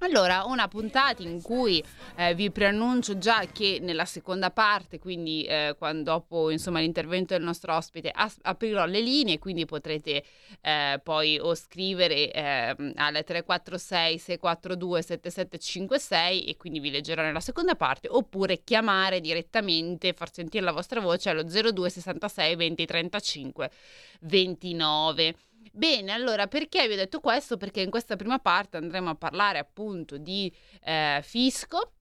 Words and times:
Allora, 0.00 0.44
una 0.44 0.68
puntata 0.68 1.24
in 1.24 1.42
cui 1.42 1.82
eh, 2.14 2.32
vi 2.34 2.52
preannuncio 2.52 3.18
già 3.18 3.44
che 3.52 3.78
nella 3.80 4.04
seconda 4.04 4.52
parte, 4.52 5.00
quindi 5.00 5.42
eh, 5.42 5.74
quando, 5.76 6.12
dopo 6.12 6.50
insomma, 6.50 6.78
l'intervento 6.78 7.34
del 7.34 7.42
nostro 7.42 7.74
ospite, 7.74 8.12
as- 8.14 8.38
aprirò 8.42 8.86
le 8.86 9.00
linee, 9.00 9.40
quindi 9.40 9.64
potrete 9.64 10.22
eh, 10.60 11.00
poi 11.02 11.40
o 11.40 11.52
scrivere 11.56 12.30
ehm, 12.30 12.92
alle 12.94 13.24
346 13.24 14.18
642 14.18 15.02
7756 15.02 16.44
e 16.44 16.56
quindi 16.56 16.78
vi 16.78 16.90
leggerò 16.90 17.22
nella 17.22 17.40
seconda 17.40 17.74
parte, 17.74 18.06
oppure 18.08 18.62
chiamare 18.62 19.20
direttamente, 19.20 20.12
far 20.12 20.32
sentire 20.32 20.64
la 20.64 20.72
vostra 20.72 21.00
voce 21.00 21.30
allo 21.30 21.42
02 21.42 21.90
66 21.90 22.54
20 22.54 22.86
35 22.86 23.70
29. 24.20 25.34
Bene, 25.72 26.12
allora 26.12 26.46
perché 26.46 26.86
vi 26.86 26.94
ho 26.94 26.96
detto 26.96 27.20
questo? 27.20 27.56
Perché 27.56 27.80
in 27.80 27.90
questa 27.90 28.16
prima 28.16 28.38
parte 28.38 28.76
andremo 28.76 29.10
a 29.10 29.14
parlare 29.14 29.58
appunto 29.58 30.16
di 30.16 30.52
eh, 30.82 31.20
fisco. 31.22 31.92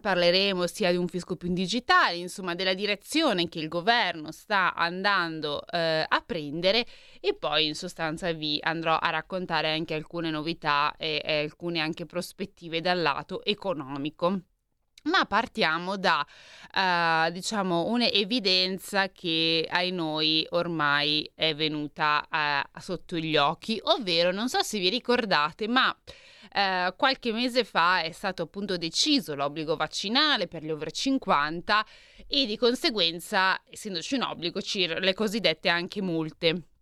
Parleremo 0.00 0.66
sia 0.66 0.90
di 0.90 0.96
un 0.96 1.06
fisco 1.06 1.36
più 1.36 1.52
digitale, 1.52 2.16
insomma 2.16 2.56
della 2.56 2.74
direzione 2.74 3.48
che 3.48 3.60
il 3.60 3.68
governo 3.68 4.32
sta 4.32 4.74
andando 4.74 5.64
eh, 5.68 6.04
a 6.08 6.20
prendere 6.26 6.84
e 7.20 7.34
poi 7.34 7.66
in 7.66 7.76
sostanza 7.76 8.32
vi 8.32 8.58
andrò 8.60 8.96
a 8.96 9.10
raccontare 9.10 9.70
anche 9.72 9.94
alcune 9.94 10.30
novità 10.30 10.96
e, 10.96 11.22
e 11.24 11.42
alcune 11.42 11.78
anche 11.78 12.06
prospettive 12.06 12.80
dal 12.80 13.00
lato 13.00 13.44
economico. 13.44 14.40
Ma 15.04 15.26
partiamo 15.26 15.98
da, 15.98 16.26
uh, 16.74 17.30
diciamo, 17.30 17.86
un'evidenza 17.88 19.10
che 19.10 19.66
ai 19.70 19.90
noi 19.90 20.46
ormai 20.50 21.30
è 21.34 21.54
venuta 21.54 22.26
uh, 22.30 22.80
sotto 22.80 23.18
gli 23.18 23.36
occhi, 23.36 23.78
ovvero, 23.82 24.32
non 24.32 24.48
so 24.48 24.62
se 24.62 24.78
vi 24.78 24.88
ricordate, 24.88 25.68
ma 25.68 25.90
uh, 25.90 26.96
qualche 26.96 27.32
mese 27.32 27.64
fa 27.64 28.00
è 28.00 28.12
stato 28.12 28.44
appunto 28.44 28.78
deciso 28.78 29.34
l'obbligo 29.34 29.76
vaccinale 29.76 30.48
per 30.48 30.64
gli 30.64 30.70
over 30.70 30.90
50 30.90 31.84
e 32.26 32.46
di 32.46 32.56
conseguenza, 32.56 33.60
essendoci 33.68 34.14
un 34.14 34.22
obbligo, 34.22 34.60
le 35.00 35.12
cosiddette 35.12 35.68
anche 35.68 36.00
multe. 36.00 36.73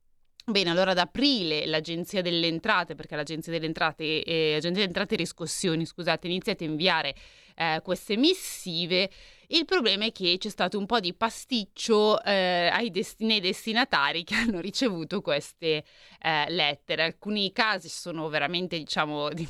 Bene, 0.45 0.71
allora 0.71 0.91
ad 0.91 0.99
aprile 0.99 1.67
l'Agenzia 1.67 2.21
delle 2.21 2.49
Entrate, 2.49 2.97
perché 2.97 3.15
l'Agenzia 3.15 3.53
delle 3.53 3.67
Entrate, 3.67 4.25
eh, 4.25 4.55
Agenzia 4.55 4.71
delle 4.71 4.87
Entrate 4.87 5.15
e 5.15 5.19
Riscossioni, 5.19 5.87
scusate, 5.87 6.27
iniziate 6.27 6.65
a 6.65 6.67
inviare 6.67 7.15
eh, 7.55 7.81
queste 7.85 8.17
missive. 8.17 9.09
Il 9.47 9.65
problema 9.67 10.07
è 10.07 10.11
che 10.11 10.39
c'è 10.39 10.49
stato 10.49 10.79
un 10.79 10.87
po' 10.87 10.99
di 10.99 11.15
pasticcio 11.15 12.21
eh, 12.25 12.89
desti- 12.91 13.25
nei 13.25 13.39
destinatari 13.39 14.25
che 14.25 14.35
hanno 14.35 14.59
ricevuto 14.59 15.21
queste 15.21 15.85
eh, 16.21 16.51
lettere. 16.51 17.05
Alcuni 17.05 17.53
casi 17.53 17.89
sono 17.89 18.29
veramente, 18.29 18.77
diciamo, 18.79 19.29
di, 19.35 19.47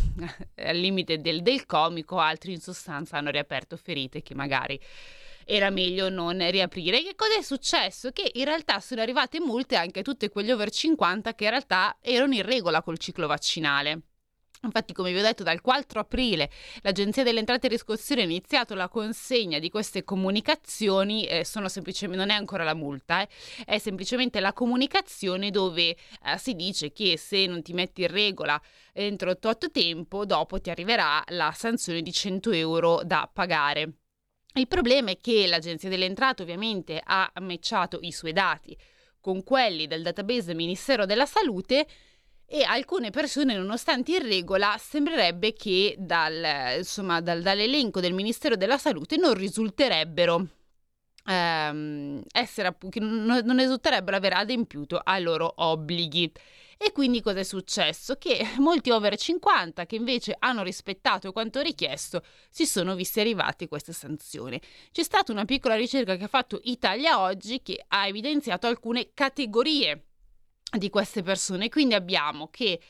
al 0.56 0.76
limite 0.76 1.22
del, 1.22 1.40
del 1.40 1.64
comico, 1.64 2.18
altri 2.18 2.52
in 2.52 2.60
sostanza 2.60 3.16
hanno 3.16 3.30
riaperto 3.30 3.78
ferite 3.78 4.20
che 4.20 4.34
magari 4.34 4.78
era 5.44 5.70
meglio 5.70 6.08
non 6.08 6.38
riaprire. 6.50 7.02
Che 7.02 7.14
cosa 7.14 7.36
è 7.36 7.42
successo? 7.42 8.10
Che 8.10 8.30
in 8.34 8.44
realtà 8.44 8.80
sono 8.80 9.00
arrivate 9.00 9.40
multe 9.40 9.76
anche 9.76 10.00
a 10.00 10.02
tutte 10.02 10.28
quegli 10.28 10.50
over 10.50 10.70
50 10.70 11.34
che 11.34 11.44
in 11.44 11.50
realtà 11.50 11.96
erano 12.00 12.34
in 12.34 12.42
regola 12.42 12.82
col 12.82 12.98
ciclo 12.98 13.26
vaccinale. 13.26 14.02
Infatti, 14.64 14.92
come 14.92 15.12
vi 15.12 15.18
ho 15.18 15.22
detto, 15.22 15.42
dal 15.42 15.60
4 15.60 15.98
aprile 15.98 16.48
l'Agenzia 16.82 17.24
delle 17.24 17.40
Entrate 17.40 17.66
e 17.66 17.70
Riscossione 17.70 18.22
ha 18.22 18.24
iniziato 18.24 18.74
la 18.74 18.88
consegna 18.88 19.58
di 19.58 19.68
queste 19.70 20.04
comunicazioni, 20.04 21.24
eh, 21.24 21.44
non 22.10 22.30
è 22.30 22.34
ancora 22.34 22.62
la 22.62 22.74
multa, 22.74 23.22
eh, 23.22 23.28
è 23.64 23.78
semplicemente 23.78 24.38
la 24.38 24.52
comunicazione 24.52 25.50
dove 25.50 25.88
eh, 25.90 25.96
si 26.38 26.54
dice 26.54 26.92
che 26.92 27.18
se 27.18 27.46
non 27.46 27.62
ti 27.62 27.72
metti 27.72 28.02
in 28.02 28.08
regola 28.08 28.60
entro 28.92 29.36
tot 29.36 29.70
tempo, 29.72 30.24
dopo 30.24 30.60
ti 30.60 30.70
arriverà 30.70 31.24
la 31.28 31.52
sanzione 31.52 32.00
di 32.00 32.12
100 32.12 32.52
euro 32.52 33.00
da 33.04 33.28
pagare. 33.32 34.01
Il 34.54 34.68
problema 34.68 35.10
è 35.10 35.16
che 35.18 35.46
l'Agenzia 35.46 35.88
delle 35.88 36.04
Entrate 36.04 36.42
ovviamente 36.42 37.00
ha 37.02 37.30
matchato 37.40 37.98
i 38.02 38.12
suoi 38.12 38.32
dati 38.32 38.76
con 39.20 39.42
quelli 39.42 39.86
del 39.86 40.02
database 40.02 40.52
Ministero 40.52 41.06
della 41.06 41.26
Salute 41.26 41.86
e 42.44 42.62
alcune 42.64 43.08
persone, 43.08 43.56
nonostante 43.56 44.12
in 44.12 44.22
regola, 44.22 44.76
sembrerebbe 44.78 45.54
che 45.54 45.94
dal, 45.98 46.76
insomma, 46.76 47.22
dal, 47.22 47.40
dall'elenco 47.40 48.00
del 48.00 48.12
Ministero 48.12 48.56
della 48.56 48.76
Salute 48.76 49.16
non 49.16 49.32
risulterebbero 49.32 50.46
ehm, 51.24 52.22
essere, 52.30 52.76
non, 52.94 53.40
non 53.44 53.56
risulterebbero 53.56 54.16
aver 54.16 54.34
adempiuto 54.34 54.98
ai 54.98 55.22
loro 55.22 55.50
obblighi. 55.56 56.30
E 56.84 56.90
quindi 56.90 57.22
cosa 57.22 57.38
è 57.38 57.44
successo? 57.44 58.16
Che 58.16 58.44
molti 58.58 58.90
over 58.90 59.16
50 59.16 59.86
che 59.86 59.94
invece 59.94 60.34
hanno 60.36 60.64
rispettato 60.64 61.30
quanto 61.30 61.60
richiesto 61.60 62.24
si 62.50 62.66
sono 62.66 62.96
visti 62.96 63.20
arrivati 63.20 63.68
queste 63.68 63.92
sanzioni. 63.92 64.60
C'è 64.90 65.04
stata 65.04 65.30
una 65.30 65.44
piccola 65.44 65.76
ricerca 65.76 66.16
che 66.16 66.24
ha 66.24 66.28
fatto 66.28 66.60
Italia 66.64 67.20
Oggi 67.20 67.62
che 67.62 67.84
ha 67.86 68.08
evidenziato 68.08 68.66
alcune 68.66 69.10
categorie 69.14 70.06
di 70.76 70.90
queste 70.90 71.22
persone. 71.22 71.68
Quindi 71.68 71.94
abbiamo 71.94 72.48
che 72.48 72.80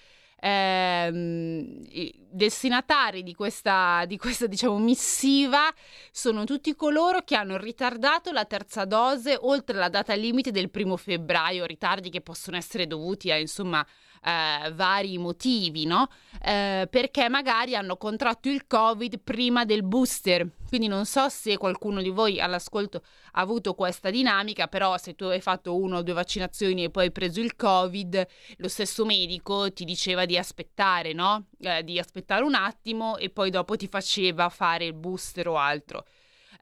ehm, 0.43 1.85
destinatari 2.31 3.23
di 3.23 3.35
questa, 3.35 4.05
di 4.07 4.17
questa 4.17 4.47
diciamo, 4.47 4.79
missiva 4.79 5.73
sono 6.11 6.45
tutti 6.45 6.75
coloro 6.75 7.23
che 7.23 7.37
hanno 7.37 7.57
ritardato 7.57 8.33
la 8.33 8.45
terza 8.45 8.85
dose 8.85 9.39
oltre 9.41 9.79
la 9.79 9.89
data 9.89 10.15
limite 10.15 10.51
del 10.51 10.71
primo 10.71 10.97
febbraio, 10.97 11.65
ritardi 11.65 12.11
che 12.11 12.21
possono 12.21 12.57
essere 12.57 12.87
dovuti 12.87 13.31
a 13.31 13.37
insomma 13.37 13.87
eh, 14.23 14.73
vari 14.73 15.19
motivi, 15.19 15.85
no? 15.85 16.09
Eh, 16.43 16.87
perché 16.91 17.29
magari 17.29 17.75
hanno 17.75 17.97
contratto 17.97 18.49
il 18.49 18.67
Covid 18.67 19.19
prima 19.19 19.65
del 19.65 19.83
booster. 19.83 20.47
Quindi 20.69 20.89
non 20.89 21.05
so 21.05 21.29
se 21.29 21.59
qualcuno 21.59 22.01
di 22.01 22.09
voi 22.09 22.41
all'ascolto 22.41 23.03
ha 23.33 23.41
avuto 23.41 23.75
questa 23.75 24.09
dinamica, 24.11 24.69
però 24.69 24.97
se 24.97 25.15
tu 25.15 25.25
hai 25.25 25.41
fatto 25.41 25.77
una 25.77 25.99
o 25.99 26.03
due 26.03 26.15
vaccinazioni 26.15 26.85
e 26.85 26.91
poi 26.91 27.05
hai 27.05 27.13
preso 27.13 27.41
il 27.41 27.57
Covid, 27.57 28.27
lo 28.57 28.69
stesso 28.69 29.05
medico 29.05 29.71
ti 29.73 29.85
diceva 29.85 30.25
di 30.25 30.39
aspettare, 30.39 31.13
no? 31.13 31.49
Eh, 31.59 31.83
di 31.85 31.99
aspettare 31.99 32.43
un 32.43 32.55
attimo 32.55 33.19
e 33.19 33.29
poi 33.29 33.51
dopo 33.51 33.77
ti 33.77 33.87
faceva 33.87 34.49
fare 34.49 34.87
il 34.87 34.95
booster 34.95 35.49
o 35.49 35.59
altro 35.59 36.05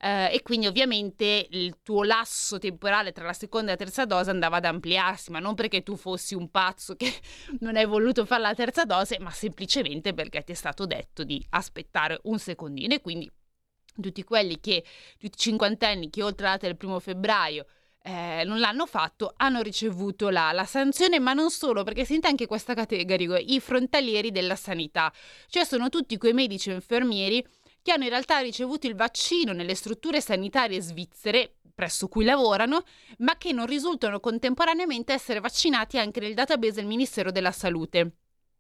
eh, 0.03 0.33
e 0.33 0.43
quindi 0.43 0.67
ovviamente 0.67 1.47
il 1.51 1.77
tuo 1.83 2.03
lasso 2.05 2.59
temporale 2.59 3.13
tra 3.13 3.25
la 3.27 3.35
seconda 3.35 3.69
e 3.69 3.71
la 3.73 3.85
terza 3.85 4.07
dose 4.07 4.31
andava 4.31 4.57
ad 4.57 4.65
ampliarsi, 4.65 5.31
ma 5.31 5.41
non 5.41 5.55
perché 5.55 5.83
tu 5.83 5.95
fossi 5.95 6.35
un 6.35 6.51
pazzo 6.51 6.97
che 6.97 7.13
non 7.61 7.77
hai 7.77 7.85
voluto 7.85 8.25
fare 8.25 8.41
la 8.41 8.55
terza 8.55 8.85
dose, 8.85 9.19
ma 9.21 9.31
semplicemente 9.31 10.15
perché 10.15 10.43
ti 10.43 10.53
è 10.53 10.55
stato 10.55 10.87
detto 10.87 11.23
di 11.23 11.45
aspettare 11.51 12.19
un 12.25 12.39
secondino. 12.39 12.95
E 12.95 13.03
quindi 13.03 13.31
tutti 14.01 14.25
quelli 14.25 14.59
che, 14.59 14.83
tutti 15.19 15.35
i 15.35 15.39
cinquantenni 15.39 16.09
che 16.09 16.23
oltre 16.23 16.47
la 16.47 16.53
data 16.53 16.67
del 16.67 16.79
primo 16.79 16.99
febbraio 16.99 17.67
eh, 18.03 18.45
non 18.47 18.59
l'hanno 18.59 18.87
fatto, 18.87 19.35
hanno 19.37 19.61
ricevuto 19.61 20.31
la, 20.31 20.53
la, 20.53 20.65
sanzione, 20.65 21.19
ma 21.19 21.35
non 21.35 21.51
solo, 21.51 21.83
perché 21.83 22.07
sente 22.07 22.27
anche 22.27 22.47
questa 22.47 22.73
categoria, 22.73 23.39
i 23.39 23.61
frontalieri 23.61 24.31
della 24.31 24.57
sanità, 24.57 25.13
cioè 25.49 25.65
sono 25.65 25.91
tutti 25.91 26.17
quei 26.17 26.33
medici 26.33 26.71
e 26.71 26.75
infermieri 26.75 27.45
che 27.83 27.93
hanno 27.93 28.05
in 28.05 28.11
realtà 28.11 28.39
ricevuto 28.39 28.87
il 28.87 28.95
vaccino 28.95 29.53
nelle 29.53 29.75
strutture 29.75 30.21
sanitarie 30.21 30.81
svizzere 30.81 31.55
presso 31.75 32.09
cui 32.09 32.25
lavorano, 32.25 32.83
ma 33.19 33.39
che 33.39 33.53
non 33.53 33.65
risultano 33.65 34.21
contemporaneamente 34.21 35.15
essere 35.15 35.41
vaccinati 35.41 35.99
anche 35.99 36.21
nel 36.21 36.35
database 36.35 36.75
del 36.75 36.87
Ministero 36.87 37.31
della 37.31 37.53
Salute. 37.53 38.13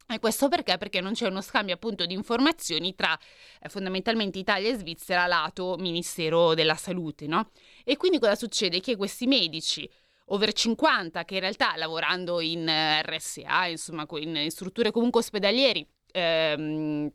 E 0.08 0.18
questo 0.18 0.48
perché? 0.48 0.76
Perché 0.78 1.00
non 1.00 1.12
c'è 1.12 1.28
uno 1.28 1.40
scambio 1.40 1.74
appunto 1.74 2.06
di 2.06 2.14
informazioni 2.14 2.94
tra 2.94 3.16
eh, 3.60 3.68
fondamentalmente 3.68 4.38
Italia 4.38 4.70
e 4.70 4.74
Svizzera 4.74 5.26
lato 5.26 5.76
Ministero 5.78 6.54
della 6.54 6.74
Salute, 6.74 7.26
no? 7.26 7.50
E 7.84 7.96
quindi 7.96 8.18
cosa 8.18 8.34
succede? 8.34 8.80
Che 8.80 8.96
questi 8.96 9.26
medici 9.26 9.88
over 10.26 10.52
50 10.52 11.24
che 11.24 11.34
in 11.34 11.40
realtà 11.40 11.76
lavorando 11.76 12.40
in 12.40 12.66
eh, 12.66 13.02
RSA, 13.02 13.66
insomma 13.66 14.06
in, 14.18 14.50
strutture 14.50 14.90
comunque 14.90 15.20
ospedalieri, 15.20 15.86
ehm, 16.10 17.08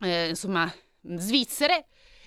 eh, 0.00 0.28
insomma 0.28 0.70
svizzere 1.16 1.86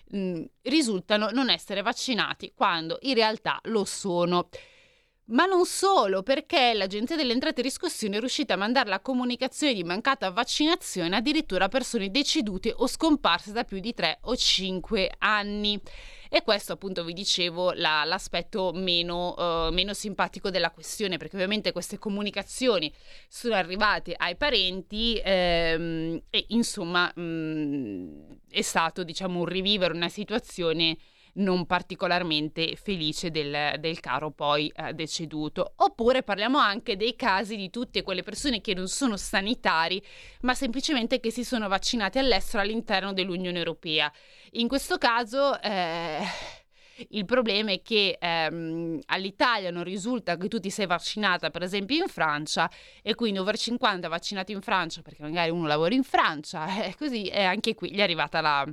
mh, 0.09 0.43
risultano 0.63 1.29
non 1.31 1.49
essere 1.49 1.81
vaccinati 1.81 2.53
quando 2.55 2.97
in 3.01 3.13
realtà 3.13 3.59
lo 3.63 3.85
sono. 3.85 4.49
Ma 5.29 5.43
non 5.43 5.65
solo, 5.65 6.23
perché 6.23 6.73
l'Agenzia 6.73 7.17
delle 7.17 7.33
Entrate 7.33 7.59
e 7.59 7.63
Riscossione 7.63 8.15
è 8.15 8.19
riuscita 8.19 8.53
a 8.53 8.57
mandare 8.57 8.87
la 8.87 9.01
comunicazione 9.01 9.73
di 9.73 9.83
mancata 9.83 10.29
vaccinazione 10.29 11.17
addirittura 11.17 11.65
a 11.65 11.67
persone 11.67 12.09
decedute 12.09 12.73
o 12.73 12.87
scomparse 12.87 13.51
da 13.51 13.65
più 13.65 13.79
di 13.79 13.93
3 13.93 14.19
o 14.21 14.37
5 14.37 15.15
anni. 15.17 15.81
E 16.29 16.43
questo 16.43 16.73
appunto 16.73 17.03
vi 17.03 17.11
dicevo 17.11 17.73
la, 17.73 18.05
l'aspetto 18.05 18.71
meno, 18.73 19.33
uh, 19.37 19.73
meno, 19.73 19.93
simpatico 19.93 20.49
della 20.49 20.71
questione, 20.71 21.17
perché 21.17 21.35
ovviamente 21.35 21.73
queste 21.73 21.97
comunicazioni 21.97 22.93
sono 23.27 23.55
arrivate 23.55 24.13
ai 24.15 24.37
parenti 24.37 25.19
ehm, 25.21 26.21
e 26.29 26.45
insomma 26.49 27.11
mh, 27.13 27.21
mm, 27.21 28.21
è 28.49 28.61
stato 28.61 29.03
diciamo 29.03 29.39
un 29.39 29.45
rivivere 29.45 29.93
una 29.93 30.09
situazione 30.09 30.97
non 31.37 31.65
particolarmente 31.65 32.75
felice 32.75 33.31
del, 33.31 33.75
del 33.79 33.99
caro 33.99 34.31
poi 34.31 34.71
eh, 34.75 34.93
deceduto. 34.93 35.73
Oppure 35.77 36.23
parliamo 36.23 36.57
anche 36.57 36.95
dei 36.95 37.15
casi 37.15 37.55
di 37.55 37.69
tutte 37.69 38.03
quelle 38.03 38.23
persone 38.23 38.61
che 38.61 38.73
non 38.73 38.87
sono 38.87 39.17
sanitari, 39.17 40.01
ma 40.41 40.53
semplicemente 40.53 41.19
che 41.19 41.31
si 41.31 41.43
sono 41.43 41.67
vaccinati 41.67 42.19
all'estero 42.19 42.63
all'interno 42.63 43.13
dell'Unione 43.13 43.57
Europea. 43.57 44.11
In 44.51 44.67
questo 44.67 44.97
caso... 44.97 45.59
Eh, 45.61 46.55
il 47.09 47.25
problema 47.25 47.71
è 47.71 47.81
che 47.83 48.17
ehm, 48.19 48.99
all'Italia 49.05 49.69
non 49.69 49.83
risulta 49.83 50.35
che 50.35 50.47
tu 50.47 50.59
ti 50.59 50.71
sei 50.71 50.87
vaccinata, 50.87 51.51
per 51.51 51.61
esempio, 51.61 51.95
in 51.95 52.07
Francia, 52.07 52.69
e 53.03 53.13
quindi 53.13 53.39
over 53.39 53.55
50 53.55 54.07
vaccinati 54.07 54.51
in 54.51 54.61
Francia 54.61 55.01
perché 55.03 55.21
magari 55.21 55.51
uno 55.51 55.67
lavora 55.67 55.93
in 55.93 56.03
Francia, 56.03 56.65
e 56.83 56.95
così 56.97 57.25
e 57.27 57.43
anche 57.43 57.75
qui 57.75 57.91
gli 57.91 57.99
è 57.99 58.01
arrivata 58.01 58.41
la, 58.41 58.65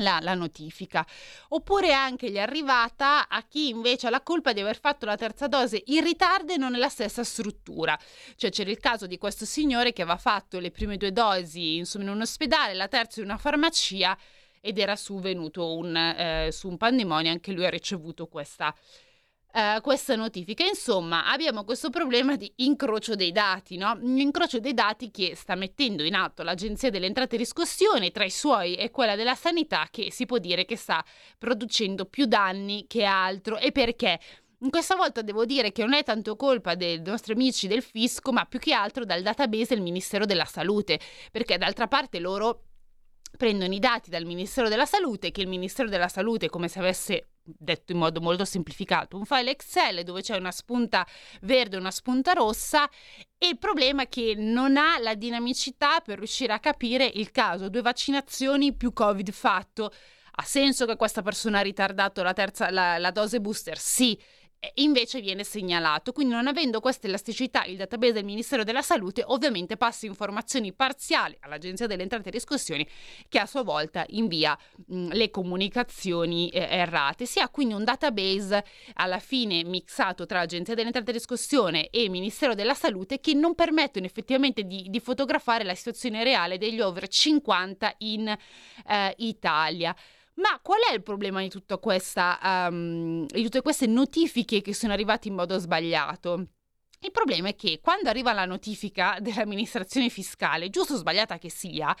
la, 0.00 0.18
la, 0.20 0.34
notifica. 0.34 1.06
Oppure 1.48 1.92
anche 1.92 2.30
gli 2.30 2.36
è 2.36 2.40
arrivata 2.40 3.28
a 3.28 3.42
chi 3.42 3.68
invece 3.68 4.06
ha 4.06 4.10
la 4.10 4.22
colpa 4.22 4.52
di 4.52 4.60
aver 4.60 4.78
fatto 4.78 5.06
la 5.06 5.16
terza 5.16 5.46
dose 5.46 5.82
in 5.86 6.02
ritardo 6.02 6.52
e 6.52 6.56
non 6.56 6.72
nella 6.72 6.88
stessa 6.88 7.24
struttura. 7.24 7.98
Cioè 8.36 8.50
c'era 8.50 8.70
il 8.70 8.78
caso 8.78 9.06
di 9.06 9.18
questo 9.18 9.44
signore 9.44 9.92
che 9.92 10.02
aveva 10.02 10.18
fatto 10.18 10.58
le 10.58 10.70
prime 10.70 10.96
due 10.96 11.12
dosi 11.12 11.76
insomma, 11.76 12.04
in 12.04 12.10
un 12.10 12.20
ospedale, 12.22 12.74
la 12.74 12.88
terza 12.88 13.20
in 13.20 13.26
una 13.26 13.38
farmacia 13.38 14.16
ed 14.60 14.78
era 14.78 14.96
su 14.96 15.18
venuto 15.20 15.76
un, 15.76 15.96
eh, 15.96 16.48
su 16.52 16.68
un 16.68 16.76
pandemonio, 16.76 17.30
anche 17.30 17.52
lui 17.52 17.64
ha 17.64 17.70
ricevuto 17.70 18.26
questa 18.26 18.74
Uh, 19.52 19.80
questa 19.80 20.14
notifica. 20.14 20.64
Insomma, 20.64 21.26
abbiamo 21.26 21.64
questo 21.64 21.90
problema 21.90 22.36
di 22.36 22.52
incrocio 22.58 23.16
dei 23.16 23.32
dati, 23.32 23.76
no? 23.76 23.98
Incrocio 24.00 24.60
dei 24.60 24.74
dati 24.74 25.10
che 25.10 25.34
sta 25.34 25.56
mettendo 25.56 26.04
in 26.04 26.14
atto 26.14 26.44
l'Agenzia 26.44 26.88
delle 26.88 27.06
Entrate 27.06 27.34
e 27.34 27.38
Riscossione, 27.38 28.12
tra 28.12 28.24
i 28.24 28.30
suoi 28.30 28.76
e 28.76 28.92
quella 28.92 29.16
della 29.16 29.34
sanità, 29.34 29.88
che 29.90 30.12
si 30.12 30.24
può 30.24 30.38
dire 30.38 30.64
che 30.64 30.76
sta 30.76 31.04
producendo 31.36 32.04
più 32.04 32.26
danni 32.26 32.86
che 32.86 33.02
altro. 33.02 33.58
E 33.58 33.72
perché? 33.72 34.20
Questa 34.68 34.94
volta 34.94 35.20
devo 35.22 35.44
dire 35.44 35.72
che 35.72 35.82
non 35.82 35.94
è 35.94 36.04
tanto 36.04 36.36
colpa 36.36 36.76
dei 36.76 37.00
nostri 37.00 37.32
amici 37.32 37.66
del 37.66 37.82
fisco, 37.82 38.30
ma 38.30 38.44
più 38.44 38.60
che 38.60 38.72
altro 38.72 39.04
dal 39.04 39.22
database 39.22 39.74
del 39.74 39.82
Ministero 39.82 40.26
della 40.26 40.44
Salute, 40.44 41.00
perché 41.32 41.58
d'altra 41.58 41.88
parte 41.88 42.20
loro 42.20 42.66
prendono 43.36 43.72
i 43.74 43.78
dati 43.80 44.10
dal 44.10 44.26
Ministero 44.26 44.68
della 44.68 44.86
Salute, 44.86 45.32
che 45.32 45.40
il 45.40 45.48
Ministero 45.48 45.88
della 45.88 46.08
Salute, 46.08 46.48
come 46.48 46.68
se 46.68 46.78
avesse 46.78 47.29
detto 47.42 47.92
in 47.92 47.98
modo 47.98 48.20
molto 48.20 48.44
semplificato, 48.44 49.16
un 49.16 49.24
file 49.24 49.50
Excel 49.50 50.02
dove 50.04 50.22
c'è 50.22 50.36
una 50.36 50.52
spunta 50.52 51.06
verde 51.42 51.76
e 51.76 51.80
una 51.80 51.90
spunta 51.90 52.32
rossa 52.32 52.88
e 53.38 53.48
il 53.48 53.58
problema 53.58 54.02
è 54.02 54.08
che 54.08 54.34
non 54.36 54.76
ha 54.76 54.98
la 54.98 55.14
dinamicità 55.14 56.00
per 56.00 56.18
riuscire 56.18 56.52
a 56.52 56.60
capire 56.60 57.04
il 57.06 57.30
caso, 57.30 57.68
due 57.68 57.82
vaccinazioni 57.82 58.74
più 58.74 58.92
Covid 58.92 59.30
fatto. 59.30 59.92
Ha 60.32 60.44
senso 60.44 60.86
che 60.86 60.96
questa 60.96 61.22
persona 61.22 61.58
ha 61.58 61.62
ritardato 61.62 62.22
la, 62.22 62.32
terza, 62.32 62.70
la, 62.70 62.98
la 62.98 63.10
dose 63.10 63.40
booster? 63.40 63.78
Sì 63.78 64.18
invece 64.74 65.20
viene 65.20 65.44
segnalato. 65.44 66.12
Quindi 66.12 66.34
non 66.34 66.46
avendo 66.46 66.80
questa 66.80 67.06
elasticità 67.06 67.64
il 67.64 67.76
database 67.76 68.12
del 68.12 68.24
Ministero 68.24 68.64
della 68.64 68.82
Salute 68.82 69.22
ovviamente 69.26 69.76
passa 69.76 70.06
informazioni 70.06 70.72
parziali 70.72 71.36
all'Agenzia 71.40 71.86
delle 71.86 72.02
Entrate 72.02 72.28
e 72.28 72.32
Riscossioni 72.32 72.86
che 73.28 73.38
a 73.38 73.46
sua 73.46 73.62
volta 73.62 74.04
invia 74.08 74.56
mh, 74.86 75.08
le 75.12 75.30
comunicazioni 75.30 76.48
eh, 76.50 76.66
errate. 76.70 77.26
Si 77.26 77.40
ha 77.40 77.48
quindi 77.48 77.74
un 77.74 77.84
database 77.84 78.64
alla 78.94 79.18
fine 79.18 79.64
mixato 79.64 80.26
tra 80.26 80.40
Agenzia 80.40 80.74
delle 80.74 80.88
Entrate 80.88 81.10
e 81.10 81.14
Riscossione 81.14 81.88
e 81.90 82.08
Ministero 82.08 82.54
della 82.54 82.74
Salute 82.74 83.20
che 83.20 83.34
non 83.34 83.54
permettono 83.54 84.06
effettivamente 84.06 84.64
di, 84.64 84.86
di 84.88 85.00
fotografare 85.00 85.64
la 85.64 85.74
situazione 85.74 86.22
reale 86.22 86.58
degli 86.58 86.80
over 86.80 87.08
50 87.08 87.94
in 87.98 88.28
eh, 88.28 89.14
Italia. 89.18 89.94
Ma 90.40 90.58
qual 90.62 90.80
è 90.90 90.94
il 90.94 91.02
problema 91.02 91.42
di, 91.42 91.50
questa, 91.80 92.68
um, 92.70 93.26
di 93.26 93.42
tutte 93.42 93.60
queste 93.60 93.86
notifiche 93.86 94.62
che 94.62 94.74
sono 94.74 94.94
arrivate 94.94 95.28
in 95.28 95.34
modo 95.34 95.58
sbagliato? 95.58 96.46
Il 97.02 97.10
problema 97.10 97.48
è 97.48 97.54
che 97.54 97.80
quando 97.82 98.08
arriva 98.08 98.32
la 98.32 98.46
notifica 98.46 99.18
dell'amministrazione 99.20 100.08
fiscale, 100.08 100.70
giusto 100.70 100.94
o 100.94 100.96
sbagliata 100.96 101.38
che 101.38 101.50
sia, 101.50 101.94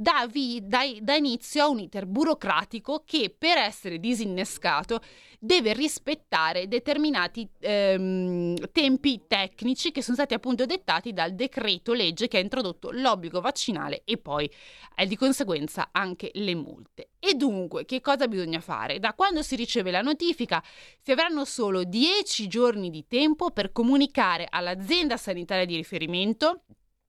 dà, 0.00 0.26
vi, 0.30 0.62
dà, 0.64 0.80
dà 1.00 1.14
inizio 1.14 1.62
a 1.62 1.68
un 1.68 1.78
iter 1.78 2.06
burocratico 2.06 3.02
che 3.04 3.34
per 3.36 3.58
essere 3.58 3.98
disinnescato 3.98 5.02
deve 5.38 5.74
rispettare 5.74 6.68
determinati 6.68 7.46
ehm, 7.60 8.56
tempi 8.72 9.24
tecnici 9.26 9.92
che 9.92 10.02
sono 10.02 10.16
stati 10.16 10.32
appunto 10.32 10.64
dettati 10.64 11.12
dal 11.12 11.34
decreto 11.34 11.92
legge 11.92 12.28
che 12.28 12.38
ha 12.38 12.40
introdotto 12.40 12.90
l'obbligo 12.90 13.42
vaccinale 13.42 14.00
e 14.04 14.16
poi 14.16 14.50
eh, 14.96 15.06
di 15.06 15.16
conseguenza 15.16 15.90
anche 15.92 16.30
le 16.32 16.54
multe. 16.54 17.10
E 17.18 17.34
dunque, 17.34 17.84
che 17.84 18.00
cosa 18.00 18.26
bisogna 18.26 18.60
fare? 18.60 18.98
Da 19.00 19.12
quando 19.12 19.42
si 19.42 19.54
riceve 19.54 19.90
la 19.90 20.00
notifica 20.00 20.62
si 21.02 21.12
avranno 21.12 21.44
solo 21.44 21.84
10 21.84 22.48
giorni 22.48 22.88
di 22.88 23.04
tempo 23.06 23.50
per 23.50 23.70
comunicare 23.70 24.46
all'azienda 24.48 25.18
sanitaria 25.18 25.66
di 25.66 25.76
riferimento, 25.76 26.62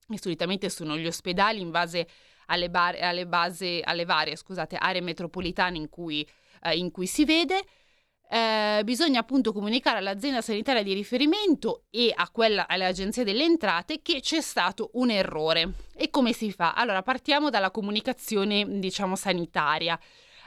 che 0.10 0.20
solitamente 0.20 0.70
sono 0.70 0.98
gli 0.98 1.08
ospedali 1.08 1.62
in 1.62 1.72
base 1.72 2.08
alle, 2.52 2.70
bar- 2.70 2.98
alle, 3.02 3.26
base, 3.26 3.82
alle 3.84 4.06
varie 4.06 4.36
scusate, 4.36 4.76
aree 4.76 5.02
metropolitane 5.02 5.78
in 5.78 5.90
cui, 5.90 6.28
eh, 6.64 6.78
in 6.78 6.92
cui 6.92 7.08
si 7.08 7.26
vede. 7.26 7.64
Eh, 8.34 8.82
bisogna 8.86 9.20
appunto 9.20 9.52
comunicare 9.52 9.98
all'azienda 9.98 10.40
sanitaria 10.40 10.84
di 10.84 10.94
riferimento 10.94 11.84
e 11.90 12.14
quella, 12.32 12.66
alle 12.66 12.94
delle 12.94 13.44
entrate 13.44 14.02
che 14.02 14.22
c'è 14.22 14.40
stato 14.40 14.92
un 14.94 15.10
errore. 15.10 15.74
E 15.96 16.10
come 16.10 16.32
si 16.32 16.52
fa? 16.52 16.74
Allora, 16.74 17.02
partiamo 17.02 17.50
dalla 17.50 17.72
comunicazione, 17.72 18.66
diciamo, 18.80 19.18
sanitaria. 19.18 20.00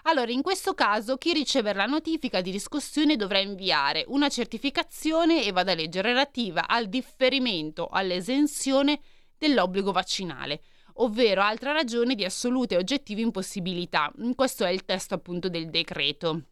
Allora, 0.05 0.31
in 0.31 0.43
questo 0.43 0.73
caso, 0.73 1.17
chi 1.17 1.33
riceve 1.33 1.75
la 1.75 1.87
notifica 1.87 2.41
di 2.41 2.51
riscossione 2.51 3.17
dovrà 3.17 3.39
inviare 3.39 4.05
una 4.09 4.29
certificazione 4.29 5.45
e 5.45 5.53
vado 5.53 5.71
a 5.71 5.75
leggere 5.75 6.09
relativa 6.09 6.67
al 6.67 6.89
differimento, 6.89 7.89
all'esenzione 7.89 9.01
dell'obbligo 9.37 9.93
vaccinale 9.93 10.63
ovvero 10.95 11.43
altra 11.43 11.73
ragione 11.73 12.15
di 12.15 12.25
assoluta 12.25 12.75
e 12.75 12.79
oggettiva 12.79 13.21
impossibilità. 13.21 14.13
Questo 14.35 14.65
è 14.65 14.71
il 14.71 14.85
testo 14.85 15.15
appunto 15.15 15.49
del 15.49 15.71
decreto. 15.71 16.43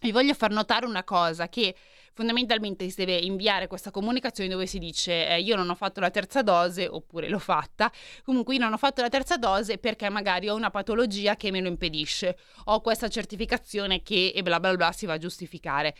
Vi 0.00 0.12
voglio 0.12 0.34
far 0.34 0.50
notare 0.50 0.84
una 0.84 1.04
cosa 1.04 1.48
che 1.48 1.74
fondamentalmente 2.12 2.88
si 2.88 3.04
deve 3.04 3.16
inviare 3.16 3.66
questa 3.66 3.90
comunicazione 3.90 4.48
dove 4.48 4.66
si 4.66 4.78
dice 4.78 5.28
eh, 5.28 5.40
io 5.40 5.56
non 5.56 5.68
ho 5.68 5.74
fatto 5.74 6.00
la 6.00 6.10
terza 6.10 6.42
dose 6.42 6.86
oppure 6.86 7.28
l'ho 7.28 7.38
fatta, 7.38 7.90
comunque 8.22 8.54
io 8.54 8.60
non 8.60 8.72
ho 8.72 8.78
fatto 8.78 9.00
la 9.02 9.08
terza 9.08 9.36
dose 9.36 9.78
perché 9.78 10.08
magari 10.10 10.48
ho 10.48 10.54
una 10.54 10.70
patologia 10.70 11.36
che 11.36 11.50
me 11.50 11.60
lo 11.60 11.68
impedisce, 11.68 12.38
ho 12.64 12.80
questa 12.80 13.08
certificazione 13.08 14.02
che 14.02 14.32
e 14.34 14.42
bla 14.42 14.60
bla 14.60 14.74
bla 14.76 14.92
si 14.92 15.06
va 15.06 15.14
a 15.14 15.18
giustificare. 15.18 15.94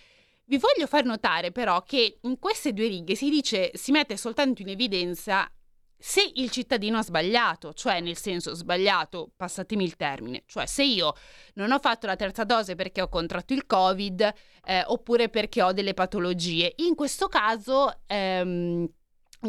Vi 0.45 0.59
voglio 0.59 0.87
far 0.87 1.05
notare 1.05 1.51
però 1.51 1.83
che 1.83 2.19
in 2.23 2.39
queste 2.39 2.73
due 2.73 2.89
righe 2.89 3.15
si 3.15 3.31
dice, 3.31 3.71
si 3.75 3.93
mette 3.93 4.17
soltanto 4.17 4.63
in 4.63 4.69
evidenza 4.69 5.51
se 5.99 6.31
il 6.35 6.51
cittadino 6.51 6.99
ha 6.99 7.03
sbagliato, 7.03 7.73
cioè 7.73 8.01
nel 8.01 8.17
senso 8.17 8.55
sbagliato, 8.55 9.31
passatemi 9.35 9.83
il 9.83 9.97
termine, 9.97 10.43
cioè 10.47 10.67
se 10.67 10.85
io 10.85 11.15
non 11.55 11.73
ho 11.73 11.79
fatto 11.79 12.07
la 12.07 12.17
terza 12.17 12.45
dose 12.45 12.75
perché 12.75 13.01
ho 13.01 13.09
contratto 13.09 13.55
il 13.55 13.67
Covid 13.67 14.33
eh, 14.65 14.83
oppure 14.87 15.29
perché 15.29 15.63
ho 15.63 15.73
delle 15.73 15.95
patologie, 15.95 16.75
in 16.77 16.95
questo 16.95 17.29
caso 17.29 18.01
ehm, 18.07 18.87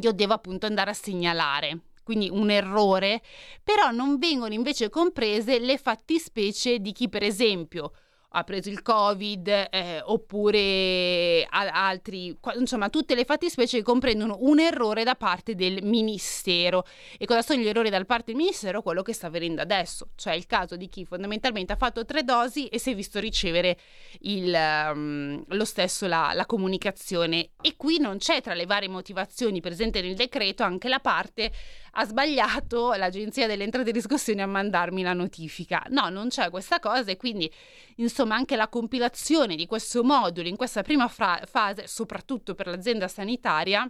io 0.02 0.12
devo 0.12 0.34
appunto 0.34 0.66
andare 0.66 0.92
a 0.92 0.94
segnalare 0.94 1.82
quindi 2.08 2.30
un 2.30 2.50
errore, 2.50 3.22
però 3.62 3.92
non 3.92 4.18
vengono 4.18 4.54
invece 4.54 4.90
comprese 4.90 5.60
le 5.60 5.78
fattispecie 5.78 6.80
di 6.80 6.94
chi 6.94 7.10
per 7.10 7.22
esempio 7.22 7.92
ha 8.30 8.44
preso 8.44 8.70
il 8.70 8.82
covid 8.82 9.48
eh, 9.48 10.02
oppure 10.04 11.48
altri, 11.50 12.38
insomma 12.58 12.90
tutte 12.90 13.16
le 13.16 13.24
fattispecie 13.24 13.78
che 13.78 13.84
comprendono 13.84 14.38
un 14.42 14.60
errore 14.60 15.04
da 15.04 15.16
parte 15.16 15.56
del 15.56 15.84
ministero. 15.84 16.86
E 17.18 17.26
cosa 17.26 17.42
sono 17.42 17.62
gli 17.62 17.68
errori 17.68 17.90
da 17.90 18.04
parte 18.04 18.32
del 18.32 18.36
ministero? 18.36 18.82
Quello 18.82 19.02
che 19.02 19.14
sta 19.14 19.28
avvenendo 19.28 19.62
adesso, 19.62 20.10
cioè 20.16 20.34
il 20.34 20.46
caso 20.46 20.76
di 20.76 20.90
chi 20.90 21.06
fondamentalmente 21.06 21.74
ha 21.74 21.78
fatto 21.78 22.06
tre 22.06 22.24
dosi 22.24 22.68
e 22.68 22.80
si 22.80 22.92
è 22.92 22.96
visto 22.96 23.20
ricevere 23.20 23.78
il, 24.22 24.54
um, 24.54 25.44
lo 25.48 25.66
stesso 25.66 26.06
la, 26.06 26.32
la 26.34 26.46
comunicazione. 26.46 27.52
E 27.62 27.76
qui 27.78 28.00
non 28.00 28.18
c'è 28.18 28.42
tra 28.42 28.54
le 28.54 28.66
varie 28.66 28.90
motivazioni 28.90 29.62
presenti 29.62 30.02
nel 30.02 30.16
decreto 30.16 30.64
anche 30.64 30.90
la 30.90 31.00
parte 31.00 31.52
ha 32.00 32.06
sbagliato 32.06 32.94
l'agenzia 32.94 33.48
delle 33.48 33.64
entrate 33.64 33.90
e 33.90 33.94
riscossioni 33.94 34.42
a 34.42 34.46
mandarmi 34.46 35.02
la 35.02 35.14
notifica. 35.14 35.84
No, 35.90 36.10
non 36.10 36.30
c'è 36.30 36.50
questa 36.52 36.80
cosa 36.80 37.10
e 37.10 37.18
quindi 37.18 37.52
insomma 37.98 38.36
anche 38.36 38.56
la 38.56 38.68
compilazione 38.68 39.56
di 39.56 39.66
questo 39.66 40.04
modulo 40.04 40.48
in 40.48 40.56
questa 40.56 40.82
prima 40.82 41.08
fra- 41.08 41.42
fase, 41.46 41.88
soprattutto 41.88 42.56
per 42.56 42.68
l'azienda 42.68 43.08
sanitaria, 43.08 43.90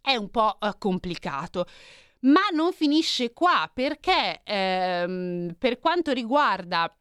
è 0.00 0.14
un 0.14 0.30
po' 0.30 0.58
eh, 0.60 0.74
complicato. 0.78 1.66
Ma 2.20 2.42
non 2.52 2.72
finisce 2.72 3.32
qua 3.32 3.70
perché 3.72 4.42
ehm, 4.44 5.54
per 5.58 5.78
quanto 5.78 6.12
riguarda 6.12 6.94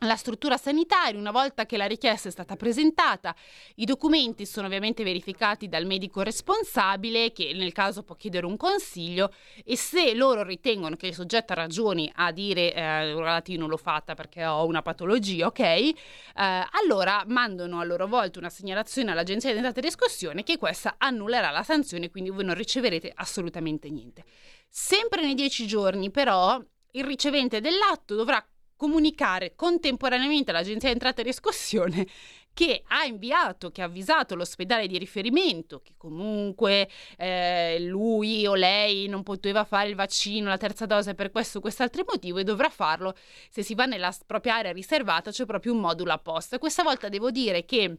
la 0.00 0.16
struttura 0.16 0.56
sanitaria, 0.56 1.18
una 1.18 1.30
volta 1.30 1.66
che 1.66 1.76
la 1.76 1.86
richiesta 1.86 2.28
è 2.28 2.30
stata 2.30 2.56
presentata, 2.56 3.34
i 3.76 3.84
documenti 3.84 4.46
sono 4.46 4.66
ovviamente 4.66 5.02
verificati 5.02 5.68
dal 5.68 5.86
medico 5.86 6.22
responsabile 6.22 7.32
che 7.32 7.52
nel 7.54 7.72
caso 7.72 8.02
può 8.02 8.14
chiedere 8.14 8.46
un 8.46 8.56
consiglio 8.56 9.32
e 9.64 9.76
se 9.76 10.14
loro 10.14 10.44
ritengono 10.44 10.96
che 10.96 11.08
il 11.08 11.14
soggetto 11.14 11.52
ha 11.52 11.56
ragioni 11.56 12.10
a 12.14 12.30
dire 12.30 12.72
eh, 12.74 13.12
guardate 13.12 13.52
io 13.52 13.58
non 13.58 13.68
l'ho 13.68 13.76
fatta 13.76 14.14
perché 14.14 14.44
ho 14.44 14.64
una 14.66 14.82
patologia, 14.82 15.46
ok, 15.46 15.58
eh, 15.58 15.94
allora 16.34 17.24
mandano 17.26 17.80
a 17.80 17.84
loro 17.84 18.06
volta 18.06 18.38
una 18.38 18.50
segnalazione 18.50 19.10
all'agenzia 19.10 19.50
di 19.50 19.56
entrata 19.56 19.80
e 19.80 19.82
riscossione 19.82 20.44
che 20.44 20.58
questa 20.58 20.94
annullerà 20.98 21.50
la 21.50 21.62
sanzione, 21.62 22.10
quindi 22.10 22.30
voi 22.30 22.44
non 22.44 22.54
riceverete 22.54 23.12
assolutamente 23.14 23.90
niente. 23.90 24.24
Sempre 24.68 25.22
nei 25.22 25.34
dieci 25.34 25.66
giorni 25.66 26.10
però 26.10 26.60
il 26.92 27.04
ricevente 27.04 27.60
dell'atto 27.60 28.14
dovrà 28.14 28.44
comunicare 28.78 29.54
contemporaneamente 29.56 30.52
all'Agenzia 30.52 30.88
di 30.88 30.94
Entrata 30.94 31.20
e 31.20 31.24
Riscossione 31.24 32.06
che 32.54 32.82
ha 32.86 33.04
inviato, 33.04 33.70
che 33.70 33.82
ha 33.82 33.84
avvisato 33.84 34.34
l'ospedale 34.34 34.86
di 34.86 34.98
riferimento 34.98 35.80
che 35.80 35.92
comunque 35.96 36.88
eh, 37.16 37.78
lui 37.80 38.46
o 38.46 38.54
lei 38.54 39.06
non 39.08 39.22
poteva 39.22 39.64
fare 39.64 39.88
il 39.88 39.94
vaccino, 39.94 40.48
la 40.48 40.56
terza 40.56 40.86
dose 40.86 41.14
per 41.14 41.30
questo 41.30 41.58
o 41.58 41.60
quest'altro 41.60 42.04
motivo 42.08 42.38
e 42.38 42.44
dovrà 42.44 42.68
farlo 42.68 43.14
se 43.50 43.62
si 43.62 43.74
va 43.74 43.84
nella 43.84 44.14
propria 44.24 44.56
area 44.56 44.72
riservata, 44.72 45.30
c'è 45.30 45.44
proprio 45.44 45.72
un 45.72 45.80
modulo 45.80 46.12
apposta. 46.12 46.58
Questa 46.58 46.82
volta 46.82 47.08
devo 47.08 47.30
dire 47.30 47.64
che 47.64 47.98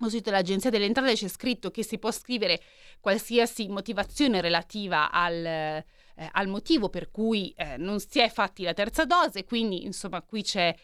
ho 0.00 0.08
sito 0.08 0.30
dell'Agenzia 0.30 0.70
delle 0.70 0.86
Entrate 0.86 1.14
c'è 1.14 1.28
scritto 1.28 1.70
che 1.70 1.84
si 1.84 1.98
può 1.98 2.10
scrivere 2.10 2.60
qualsiasi 3.00 3.68
motivazione 3.68 4.40
relativa 4.40 5.10
al 5.10 5.84
eh, 6.16 6.28
al 6.32 6.48
motivo 6.48 6.88
per 6.88 7.10
cui 7.10 7.52
eh, 7.56 7.76
non 7.76 8.00
si 8.00 8.20
è 8.20 8.28
fatti 8.28 8.62
la 8.62 8.74
terza 8.74 9.04
dose, 9.04 9.44
quindi 9.44 9.84
insomma 9.84 10.22
qui 10.22 10.42
c'è 10.42 10.74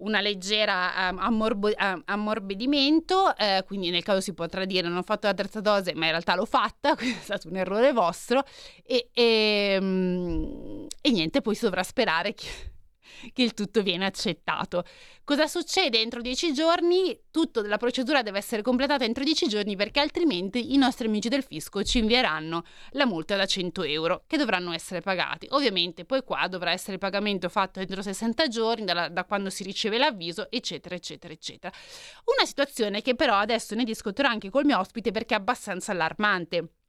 una 0.00 0.20
leggera 0.20 1.10
um, 1.10 1.18
ammorbo- 1.18 1.72
um, 1.78 2.02
ammorbidimento, 2.04 3.36
eh, 3.36 3.62
quindi 3.66 3.90
nel 3.90 4.02
caso 4.02 4.20
si 4.20 4.32
potrà 4.32 4.64
dire 4.64 4.88
non 4.88 4.96
ho 4.96 5.02
fatto 5.02 5.26
la 5.26 5.34
terza 5.34 5.60
dose, 5.60 5.94
ma 5.94 6.06
in 6.06 6.12
realtà 6.12 6.34
l'ho 6.34 6.46
fatta, 6.46 6.94
quindi 6.96 7.18
è 7.18 7.22
stato 7.22 7.48
un 7.48 7.56
errore 7.56 7.92
vostro 7.92 8.42
e, 8.84 9.10
e, 9.12 9.78
um, 9.80 10.86
e 11.00 11.10
niente, 11.10 11.40
poi 11.42 11.54
si 11.54 11.64
dovrà 11.64 11.82
sperare 11.82 12.34
che 12.34 12.46
che 13.32 13.42
il 13.42 13.54
tutto 13.54 13.82
viene 13.82 14.06
accettato. 14.06 14.84
Cosa 15.24 15.46
succede 15.46 16.00
entro 16.00 16.20
dieci 16.20 16.52
giorni? 16.52 17.18
Tutta 17.30 17.62
la 17.66 17.76
procedura 17.76 18.22
deve 18.22 18.38
essere 18.38 18.62
completata 18.62 19.04
entro 19.04 19.22
dieci 19.22 19.46
giorni 19.46 19.76
perché 19.76 20.00
altrimenti 20.00 20.72
i 20.72 20.76
nostri 20.76 21.06
amici 21.06 21.28
del 21.28 21.42
fisco 21.44 21.84
ci 21.84 21.98
invieranno 21.98 22.64
la 22.90 23.06
multa 23.06 23.36
da 23.36 23.46
100 23.46 23.82
euro 23.84 24.24
che 24.26 24.36
dovranno 24.36 24.72
essere 24.72 25.00
pagati. 25.00 25.46
Ovviamente 25.50 26.04
poi 26.04 26.24
qua 26.24 26.48
dovrà 26.48 26.72
essere 26.72 26.94
il 26.94 26.98
pagamento 26.98 27.48
fatto 27.48 27.80
entro 27.80 28.02
60 28.02 28.48
giorni 28.48 28.84
da, 28.84 29.08
da 29.08 29.24
quando 29.24 29.50
si 29.50 29.62
riceve 29.62 29.98
l'avviso, 29.98 30.50
eccetera, 30.50 30.94
eccetera, 30.94 31.32
eccetera. 31.32 31.72
Una 32.36 32.46
situazione 32.46 33.02
che 33.02 33.14
però 33.14 33.36
adesso 33.36 33.74
ne 33.74 33.84
discuterò 33.84 34.28
anche 34.28 34.50
col 34.50 34.64
mio 34.64 34.78
ospite 34.78 35.10
perché 35.12 35.34
è 35.34 35.38
abbastanza 35.38 35.92
allarmante. 35.92 36.79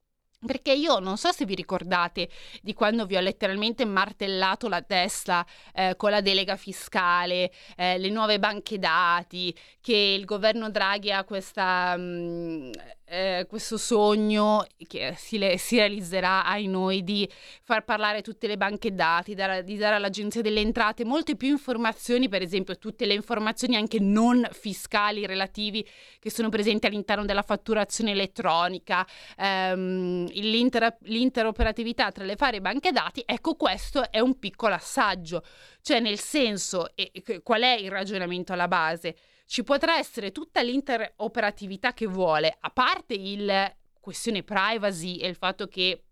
Perché 0.43 0.73
io 0.73 0.97
non 0.97 1.17
so 1.17 1.31
se 1.31 1.45
vi 1.45 1.53
ricordate 1.53 2.27
di 2.63 2.73
quando 2.73 3.05
vi 3.05 3.15
ho 3.15 3.19
letteralmente 3.19 3.85
martellato 3.85 4.67
la 4.67 4.81
testa 4.81 5.45
eh, 5.71 5.93
con 5.95 6.09
la 6.09 6.21
delega 6.21 6.55
fiscale, 6.55 7.51
eh, 7.77 7.99
le 7.99 8.09
nuove 8.09 8.39
banche 8.39 8.79
dati, 8.79 9.55
che 9.79 9.95
il 9.95 10.25
governo 10.25 10.71
Draghi 10.71 11.11
ha 11.11 11.23
questa, 11.25 11.95
mh, 11.95 12.01
mm, 12.01 12.71
eh, 13.11 13.45
questo 13.49 13.77
sogno 13.77 14.65
che 14.87 15.13
si, 15.17 15.37
le, 15.37 15.57
si, 15.57 15.75
realizzerà 15.75 16.45
ai 16.45 16.67
noi 16.67 17.03
di 17.03 17.29
far 17.61 17.83
parlare 17.83 18.21
tutte 18.21 18.47
le 18.47 18.55
banche 18.55 18.95
dati, 18.95 19.33
dar, 19.33 19.63
di 19.63 19.75
dare 19.75 19.95
all'Agenzia 19.95 20.41
delle 20.41 20.61
Entrate 20.61 21.03
molte 21.03 21.35
più 21.35 21.49
informazioni, 21.49 22.29
per 22.29 22.41
esempio 22.41 22.77
tutte 22.77 23.05
le 23.05 23.13
informazioni 23.13 23.75
anche 23.75 23.99
non 23.99 24.47
fiscali 24.53 25.25
relativi 25.25 25.85
che 26.19 26.31
sono 26.31 26.47
presenti 26.47 26.87
all'interno 26.87 27.25
della 27.25 27.41
fatturazione 27.41 28.11
elettronica, 28.11 29.05
ehm, 29.37 30.27
l'inter- 30.27 30.97
l'interoperatività 31.01 32.11
tra 32.11 32.23
le 32.23 32.35
varie 32.37 32.61
banche 32.61 32.93
dati, 32.93 33.21
ecco 33.25 33.55
questo 33.55 34.09
è 34.09 34.21
un 34.21 34.39
piccolo 34.39 34.73
assaggio, 34.73 35.43
cioè 35.81 35.99
nel 35.99 36.19
senso 36.19 36.95
e, 36.95 37.11
qual 37.43 37.63
è 37.63 37.73
il 37.73 37.91
ragionamento 37.91 38.53
alla 38.53 38.69
base? 38.69 39.15
Ci 39.51 39.65
potrà 39.65 39.97
essere 39.97 40.31
tutta 40.31 40.61
l'interoperatività 40.61 41.91
che 41.91 42.05
vuole, 42.05 42.55
a 42.57 42.69
parte 42.69 43.15
il 43.15 43.51
questione 43.99 44.43
privacy 44.43 45.17
e 45.17 45.27
il 45.27 45.35
fatto 45.35 45.67
che 45.67 46.03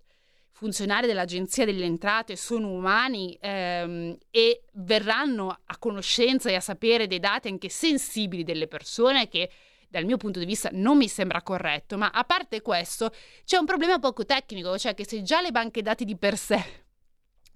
funzionari 0.51 1.07
dell'Agenzia 1.07 1.63
delle 1.63 1.85
Entrate 1.85 2.35
sono 2.35 2.69
umani 2.69 3.37
ehm, 3.39 4.17
e 4.29 4.63
verranno 4.73 5.57
a 5.63 5.77
conoscenza 5.77 6.49
e 6.49 6.55
a 6.55 6.59
sapere 6.59 7.07
dei 7.07 7.21
dati 7.21 7.47
anche 7.47 7.69
sensibili 7.69 8.43
delle 8.43 8.67
persone 8.67 9.29
che 9.29 9.49
dal 9.87 10.03
mio 10.03 10.17
punto 10.17 10.39
di 10.39 10.45
vista 10.45 10.67
non 10.73 10.97
mi 10.97 11.07
sembra 11.07 11.41
corretto, 11.41 11.97
ma 11.97 12.09
a 12.09 12.25
parte 12.25 12.61
questo 12.61 13.09
c'è 13.45 13.55
un 13.55 13.65
problema 13.65 13.99
poco 13.99 14.25
tecnico, 14.25 14.77
cioè 14.77 14.93
che 14.93 15.07
se 15.07 15.21
già 15.21 15.39
le 15.39 15.51
banche 15.51 15.81
dati 15.81 16.03
di 16.03 16.17
per 16.17 16.35
sé 16.35 16.88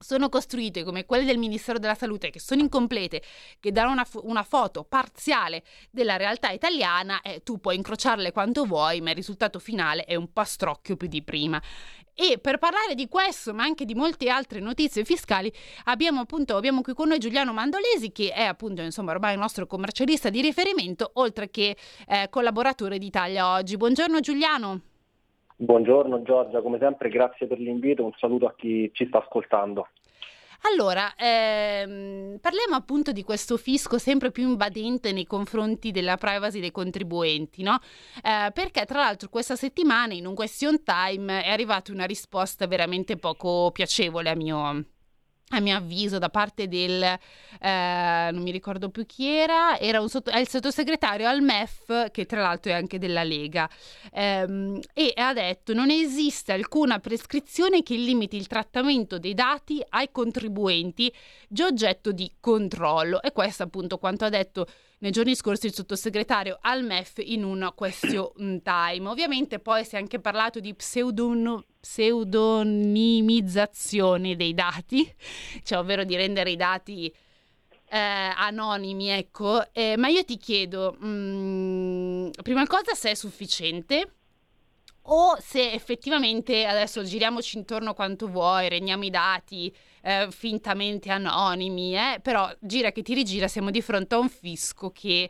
sono 0.04 0.30
costruite 0.30 0.84
come 0.84 1.06
quelle 1.06 1.26
del 1.26 1.38
Ministero 1.38 1.80
della 1.80 1.96
Salute, 1.96 2.30
che 2.30 2.40
sono 2.40 2.62
incomplete, 2.62 3.24
che 3.60 3.72
danno 3.72 3.92
una, 3.92 4.06
una 4.24 4.44
foto 4.44 4.84
parziale 4.84 5.64
della 5.90 6.18
realtà 6.18 6.50
italiana, 6.50 7.22
eh, 7.22 7.42
tu 7.42 7.60
puoi 7.60 7.78
incrociarle 7.78 8.32
quanto 8.32 8.66
vuoi, 8.66 9.02
ma 9.02 9.10
il 9.12 9.16
risultato 9.16 9.60
finale 9.60 10.04
è 10.04 10.16
un 10.16 10.32
pastrocchio 10.32 10.98
più 10.98 11.08
di 11.08 11.24
prima. 11.24 11.62
E 12.16 12.38
per 12.38 12.60
parlare 12.60 12.94
di 12.94 13.08
questo, 13.08 13.54
ma 13.56 13.64
anche 13.64 13.86
di 13.86 13.96
molte 13.96 14.30
altre 14.30 14.60
notizie 14.60 15.04
fiscali, 15.04 15.52
abbiamo 15.86 16.22
appunto 16.22 16.56
abbiamo 16.56 16.82
qui 16.82 16.94
con 16.94 17.08
noi 17.08 17.18
Giuliano 17.18 17.54
Mandolesi, 17.54 18.12
che 18.12 18.32
è 18.32 18.44
appunto 18.44 18.82
insomma 18.82 19.12
ormai 19.12 19.34
il 19.34 19.40
nostro 19.40 19.66
commercialista 19.66 20.30
di 20.30 20.42
riferimento, 20.42 21.10
oltre 21.16 21.50
che 21.50 21.76
eh, 22.08 22.28
collaboratore 22.30 23.00
di 23.00 23.08
Italia 23.08 23.54
Oggi. 23.54 23.78
Buongiorno 23.78 24.20
Giuliano. 24.20 24.93
Buongiorno 25.64 26.24
Giorgia, 26.24 26.62
come 26.62 26.78
sempre 26.78 27.08
grazie 27.08 27.48
per 27.48 27.58
l'invito, 27.58 28.04
un 28.04 28.12
saluto 28.18 28.48
a 28.48 28.54
chi 28.54 28.92
ci 28.94 29.06
sta 29.08 29.20
ascoltando. 29.20 29.88
Allora, 30.64 31.14
ehm, 31.16 32.38
parliamo 32.42 32.76
appunto 32.76 33.14
di 33.14 33.24
questo 33.24 33.56
fisco 33.56 33.98
sempre 33.98 34.32
più 34.32 34.46
invadente 34.50 35.14
nei 35.14 35.26
confronti 35.26 35.92
della 35.92 36.18
privacy 36.18 36.60
dei 36.60 36.72
contribuenti, 36.72 37.64
no? 37.64 37.80
Eh, 38.22 38.52
perché 38.52 38.84
tra 38.84 39.00
l'altro 39.00 39.30
questa 39.30 39.56
settimana 39.56 40.14
in 40.14 40.26
un 40.26 40.36
question 40.36 40.84
time 40.84 41.42
è 41.42 41.50
arrivata 41.50 41.94
una 41.94 42.06
risposta 42.06 42.68
veramente 42.68 43.16
poco 43.16 43.72
piacevole 43.72 44.30
a 44.30 44.36
mio, 44.36 44.84
a 45.58 45.60
mio 45.60 45.78
avviso, 45.78 46.18
da 46.18 46.30
parte 46.30 46.68
del, 46.68 47.02
eh, 47.04 48.30
non 48.32 48.42
mi 48.42 48.52
ricordo 48.52 48.90
più 48.90 49.06
chi 49.06 49.28
era, 49.28 49.78
era 49.80 50.06
sotto, 50.08 50.32
il 50.32 50.48
sottosegretario 50.48 51.28
al 51.28 51.42
MEF, 51.42 52.12
che 52.12 52.26
tra 52.26 52.42
l'altro 52.42 52.72
è 52.72 52.76
anche 52.76 52.98
della 52.98 53.24
Lega, 53.24 53.70
ehm, 54.12 54.80
e 54.94 55.14
ha 55.16 55.34
detto 55.34 55.74
non 55.74 55.90
esiste 55.90 56.52
alcuna 56.54 57.00
prescrizione 57.00 57.84
che 57.84 57.96
limiti 57.96 58.36
il 58.36 58.48
trattamento 58.48 59.20
dei 59.20 59.34
dati 59.34 59.84
ai 59.90 60.10
contribuenti 60.12 61.14
già 61.48 61.66
oggetto 61.66 62.12
di 62.12 62.32
controllo. 62.40 63.22
E 63.22 63.32
questo 63.32 63.64
appunto 63.64 63.98
quanto 63.98 64.26
ha 64.26 64.30
detto 64.30 64.68
nei 65.00 65.12
giorni 65.12 65.36
scorsi 65.36 65.68
il 65.68 65.74
sottosegretario 65.74 66.58
al 66.62 66.84
MEF 66.84 67.18
in 67.18 67.44
un 67.44 67.72
question 67.76 68.62
time. 68.64 69.08
Ovviamente 69.10 69.60
poi 69.60 69.84
si 69.84 69.96
è 69.96 69.98
anche 69.98 70.20
parlato 70.20 70.60
di 70.60 70.74
pseudon- 70.74 71.64
pseudonimizzazione 71.84 74.38
dei 74.38 74.54
dati, 74.54 75.14
cioè 75.64 75.80
ovvero 75.80 76.06
di 76.06 76.16
rendere 76.16 76.52
i 76.52 76.56
dati 76.56 77.14
eh, 77.90 77.98
anonimi, 77.98 79.10
ecco. 79.10 79.74
Eh, 79.74 79.98
ma 79.98 80.08
io 80.08 80.24
ti 80.24 80.38
chiedo, 80.38 80.96
mh, 80.98 81.08
mm, 81.08 82.30
prima 82.42 82.66
cosa 82.68 82.94
se 82.94 83.12
è 83.12 83.16
sufficiente 83.16 84.14
o 85.08 85.36
se 85.42 85.74
effettivamente 85.74 86.66
adesso 86.66 87.04
giriamoci 87.04 87.58
intorno 87.58 87.94
quanto 87.94 88.30
vuoi, 88.30 88.70
regniamo 88.70 89.04
i 89.04 89.10
dati 89.10 89.76
eh, 90.04 90.30
fintamente 90.32 91.12
anonimi, 91.12 91.98
eh, 91.98 92.22
però 92.22 92.50
gira 92.62 92.94
che 92.94 93.02
ti 93.02 93.14
rigira 93.14 93.50
siamo 93.50 93.72
di 93.72 93.82
fronte 93.82 94.16
a 94.16 94.20
un 94.20 94.30
fisco 94.30 94.90
che 94.92 95.30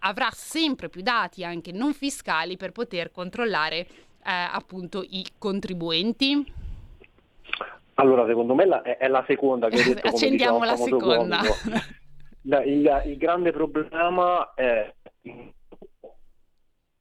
avrà 0.00 0.28
sempre 0.34 0.90
più 0.90 1.00
dati 1.00 1.44
anche 1.44 1.72
non 1.72 1.94
fiscali 1.94 2.58
per 2.58 2.72
poter 2.72 3.10
controllare 3.10 3.86
appunto 4.28 5.02
i 5.02 5.24
contribuenti. 5.38 6.52
Allora, 7.94 8.26
secondo 8.26 8.54
me 8.54 8.64
la, 8.64 8.82
è, 8.82 9.08
la 9.08 9.24
seconda 9.26 9.68
che 9.68 9.76
hai 9.76 9.94
detto. 9.94 10.08
Accendiamo 10.08 10.64
la 10.64 10.76
seconda. 10.76 11.40
il, 12.64 13.02
il, 13.06 13.16
grande 13.16 13.50
problema 13.50 14.54
è 14.54 14.92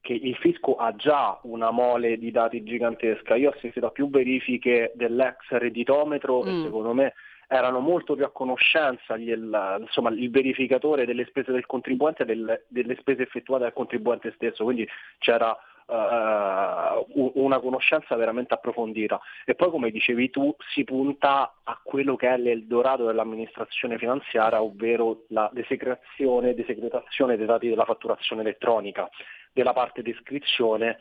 che 0.01 0.13
il 0.13 0.35
fisco 0.37 0.75
ha 0.75 0.95
già 0.95 1.37
una 1.43 1.69
mole 1.69 2.17
di 2.17 2.31
dati 2.31 2.63
gigantesca. 2.63 3.35
Io 3.35 3.49
ho 3.49 3.53
assistito 3.53 3.87
a 3.87 3.91
più 3.91 4.09
verifiche 4.09 4.91
dell'ex 4.95 5.49
redditometro 5.49 6.43
mm. 6.43 6.47
e 6.47 6.63
secondo 6.63 6.93
me 6.93 7.13
erano 7.47 7.79
molto 7.79 8.15
più 8.15 8.25
a 8.25 8.31
conoscenza 8.31 9.15
il, 9.15 9.77
insomma, 9.79 10.09
il 10.09 10.29
verificatore 10.29 11.05
delle 11.05 11.25
spese 11.25 11.51
del 11.51 11.65
contribuente 11.65 12.25
del, 12.25 12.65
delle 12.67 12.95
spese 12.99 13.23
effettuate 13.23 13.63
dal 13.63 13.73
contribuente 13.73 14.33
stesso, 14.35 14.63
quindi 14.63 14.87
c'era 15.19 15.57
uh, 15.87 17.31
una 17.35 17.59
conoscenza 17.59 18.15
veramente 18.15 18.53
approfondita. 18.53 19.19
E 19.45 19.55
poi 19.55 19.69
come 19.69 19.91
dicevi 19.91 20.29
tu 20.29 20.55
si 20.73 20.83
punta 20.83 21.55
a 21.63 21.79
quello 21.83 22.15
che 22.15 22.29
è 22.29 22.37
l'Eldorado 22.37 23.05
dell'amministrazione 23.05 23.97
finanziaria, 23.97 24.61
ovvero 24.61 25.23
la 25.29 25.49
desecretazione, 25.51 26.53
desecretazione 26.53 27.37
dei 27.37 27.45
dati 27.45 27.69
della 27.69 27.85
fatturazione 27.85 28.41
elettronica, 28.41 29.09
della 29.51 29.73
parte 29.73 30.01
di 30.01 30.11
iscrizione 30.11 30.99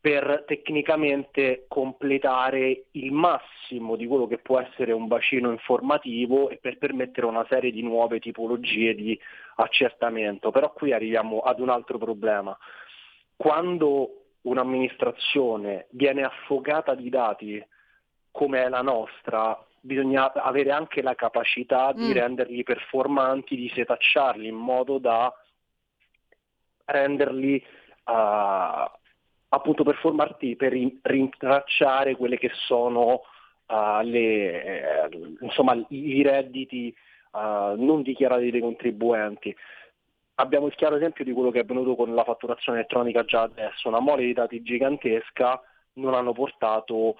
per 0.00 0.44
tecnicamente 0.46 1.64
completare 1.66 2.84
il 2.92 3.10
massimo 3.10 3.96
di 3.96 4.06
quello 4.06 4.28
che 4.28 4.38
può 4.38 4.60
essere 4.60 4.92
un 4.92 5.08
bacino 5.08 5.50
informativo 5.50 6.50
e 6.50 6.58
per 6.58 6.78
permettere 6.78 7.26
una 7.26 7.44
serie 7.48 7.72
di 7.72 7.82
nuove 7.82 8.20
tipologie 8.20 8.94
di 8.94 9.18
accertamento. 9.56 10.52
Però 10.52 10.72
qui 10.72 10.92
arriviamo 10.92 11.40
ad 11.40 11.58
un 11.58 11.68
altro 11.68 11.98
problema. 11.98 12.56
Quando 13.36 14.17
un'amministrazione 14.42 15.86
viene 15.90 16.22
affogata 16.22 16.94
di 16.94 17.08
dati 17.08 17.64
come 18.30 18.64
è 18.64 18.68
la 18.68 18.82
nostra, 18.82 19.58
bisogna 19.80 20.32
avere 20.32 20.70
anche 20.70 21.02
la 21.02 21.14
capacità 21.14 21.92
di 21.92 22.08
mm. 22.08 22.12
renderli 22.12 22.62
performanti, 22.62 23.56
di 23.56 23.70
setacciarli 23.74 24.46
in 24.46 24.54
modo 24.54 24.98
da 24.98 25.32
renderli 26.84 27.62
uh, 28.04 28.90
appunto 29.48 29.82
performanti 29.82 30.56
per 30.56 30.72
rintracciare 31.02 32.16
quelle 32.16 32.38
che 32.38 32.50
sono 32.66 33.22
uh, 33.66 34.00
le, 34.02 34.62
eh, 34.62 35.08
insomma, 35.40 35.74
i 35.88 36.22
redditi 36.22 36.94
uh, 37.32 37.74
non 37.76 38.02
dichiarati 38.02 38.50
dei 38.50 38.60
contribuenti 38.60 39.54
abbiamo 40.40 40.66
il 40.66 40.74
chiaro 40.74 40.96
esempio 40.96 41.24
di 41.24 41.32
quello 41.32 41.50
che 41.50 41.58
è 41.58 41.62
avvenuto 41.62 41.94
con 41.94 42.14
la 42.14 42.24
fatturazione 42.24 42.78
elettronica 42.78 43.24
già 43.24 43.42
adesso, 43.42 43.88
una 43.88 44.00
mole 44.00 44.24
di 44.24 44.32
dati 44.32 44.62
gigantesca 44.62 45.60
non 45.94 46.14
hanno 46.14 46.32
portato 46.32 47.16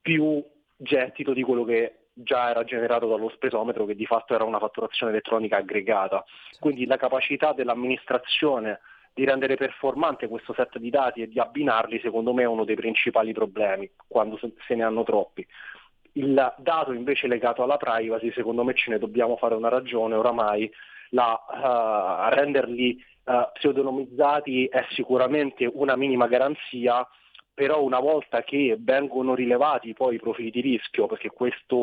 più 0.00 0.42
gettito 0.76 1.32
di 1.32 1.42
quello 1.42 1.64
che 1.64 2.08
già 2.12 2.50
era 2.50 2.64
generato 2.64 3.08
dallo 3.08 3.30
spesometro 3.30 3.84
che 3.86 3.94
di 3.94 4.04
fatto 4.04 4.34
era 4.34 4.44
una 4.44 4.58
fatturazione 4.58 5.12
elettronica 5.12 5.58
aggregata. 5.58 6.24
Quindi 6.58 6.84
la 6.84 6.96
capacità 6.96 7.52
dell'amministrazione 7.52 8.80
di 9.14 9.24
rendere 9.24 9.56
performante 9.56 10.28
questo 10.28 10.52
set 10.52 10.78
di 10.78 10.90
dati 10.90 11.22
e 11.22 11.28
di 11.28 11.38
abbinarli 11.38 12.00
secondo 12.00 12.32
me 12.32 12.42
è 12.42 12.46
uno 12.46 12.64
dei 12.64 12.76
principali 12.76 13.32
problemi 13.32 13.90
quando 14.06 14.38
se 14.38 14.74
ne 14.74 14.82
hanno 14.82 15.04
troppi. 15.04 15.46
Il 16.12 16.54
dato 16.58 16.92
invece 16.92 17.28
legato 17.28 17.62
alla 17.62 17.76
privacy 17.76 18.30
secondo 18.32 18.62
me 18.62 18.74
ce 18.74 18.90
ne 18.90 18.98
dobbiamo 18.98 19.36
fare 19.36 19.54
una 19.54 19.68
ragione 19.68 20.14
oramai 20.14 20.70
la, 21.10 21.40
uh, 21.48 22.34
renderli 22.34 23.02
uh, 23.24 23.50
pseudonimizzati 23.52 24.66
è 24.66 24.84
sicuramente 24.90 25.70
una 25.72 25.96
minima 25.96 26.26
garanzia, 26.26 27.06
però 27.52 27.82
una 27.82 28.00
volta 28.00 28.42
che 28.42 28.76
vengono 28.78 29.34
rilevati 29.34 29.94
poi 29.94 30.16
i 30.16 30.20
profili 30.20 30.50
di 30.50 30.60
rischio, 30.60 31.06
perché 31.06 31.30
questa 31.30 31.76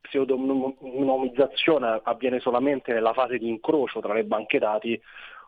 pseudonimizzazione 0.00 2.00
avviene 2.02 2.40
solamente 2.40 2.92
nella 2.92 3.12
fase 3.12 3.38
di 3.38 3.48
incrocio 3.48 4.00
tra 4.00 4.12
le 4.12 4.24
banche 4.24 4.58
dati, 4.58 5.00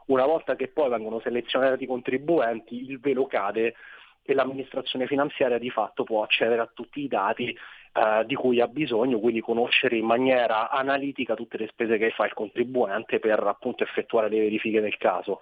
una 0.07 0.27
volta 0.27 0.55
che 0.55 0.69
poi 0.69 0.89
vengono 0.89 1.19
selezionati 1.21 1.85
i 1.85 1.89
contribuenti, 1.89 2.89
il 2.89 3.01
velo 3.01 3.27
cade 3.27 3.75
e 4.23 4.35
l'amministrazione 4.35 5.07
finanziaria 5.07 5.59
di 5.59 5.71
fatto 5.71 6.05
può 6.05 6.23
accedere 6.23 6.61
a 6.61 6.71
tutti 6.73 7.01
i 7.01 7.09
dati 7.09 7.57
eh, 7.97 8.25
di 8.27 8.35
cui 8.35 8.61
ha 8.61 8.67
bisogno, 8.67 9.21
quindi 9.21 9.41
conoscere 9.41 9.97
in 9.97 10.05
maniera 10.05 10.69
analitica 10.69 11.37
tutte 11.37 11.59
le 11.59 11.69
spese 11.69 11.97
che 11.97 12.11
fa 12.11 12.27
il 12.27 12.35
contribuente 12.35 13.21
per 13.21 13.41
appunto 13.47 13.85
effettuare 13.85 14.29
le 14.29 14.41
verifiche 14.41 14.81
del 14.81 14.97
caso. 14.97 15.41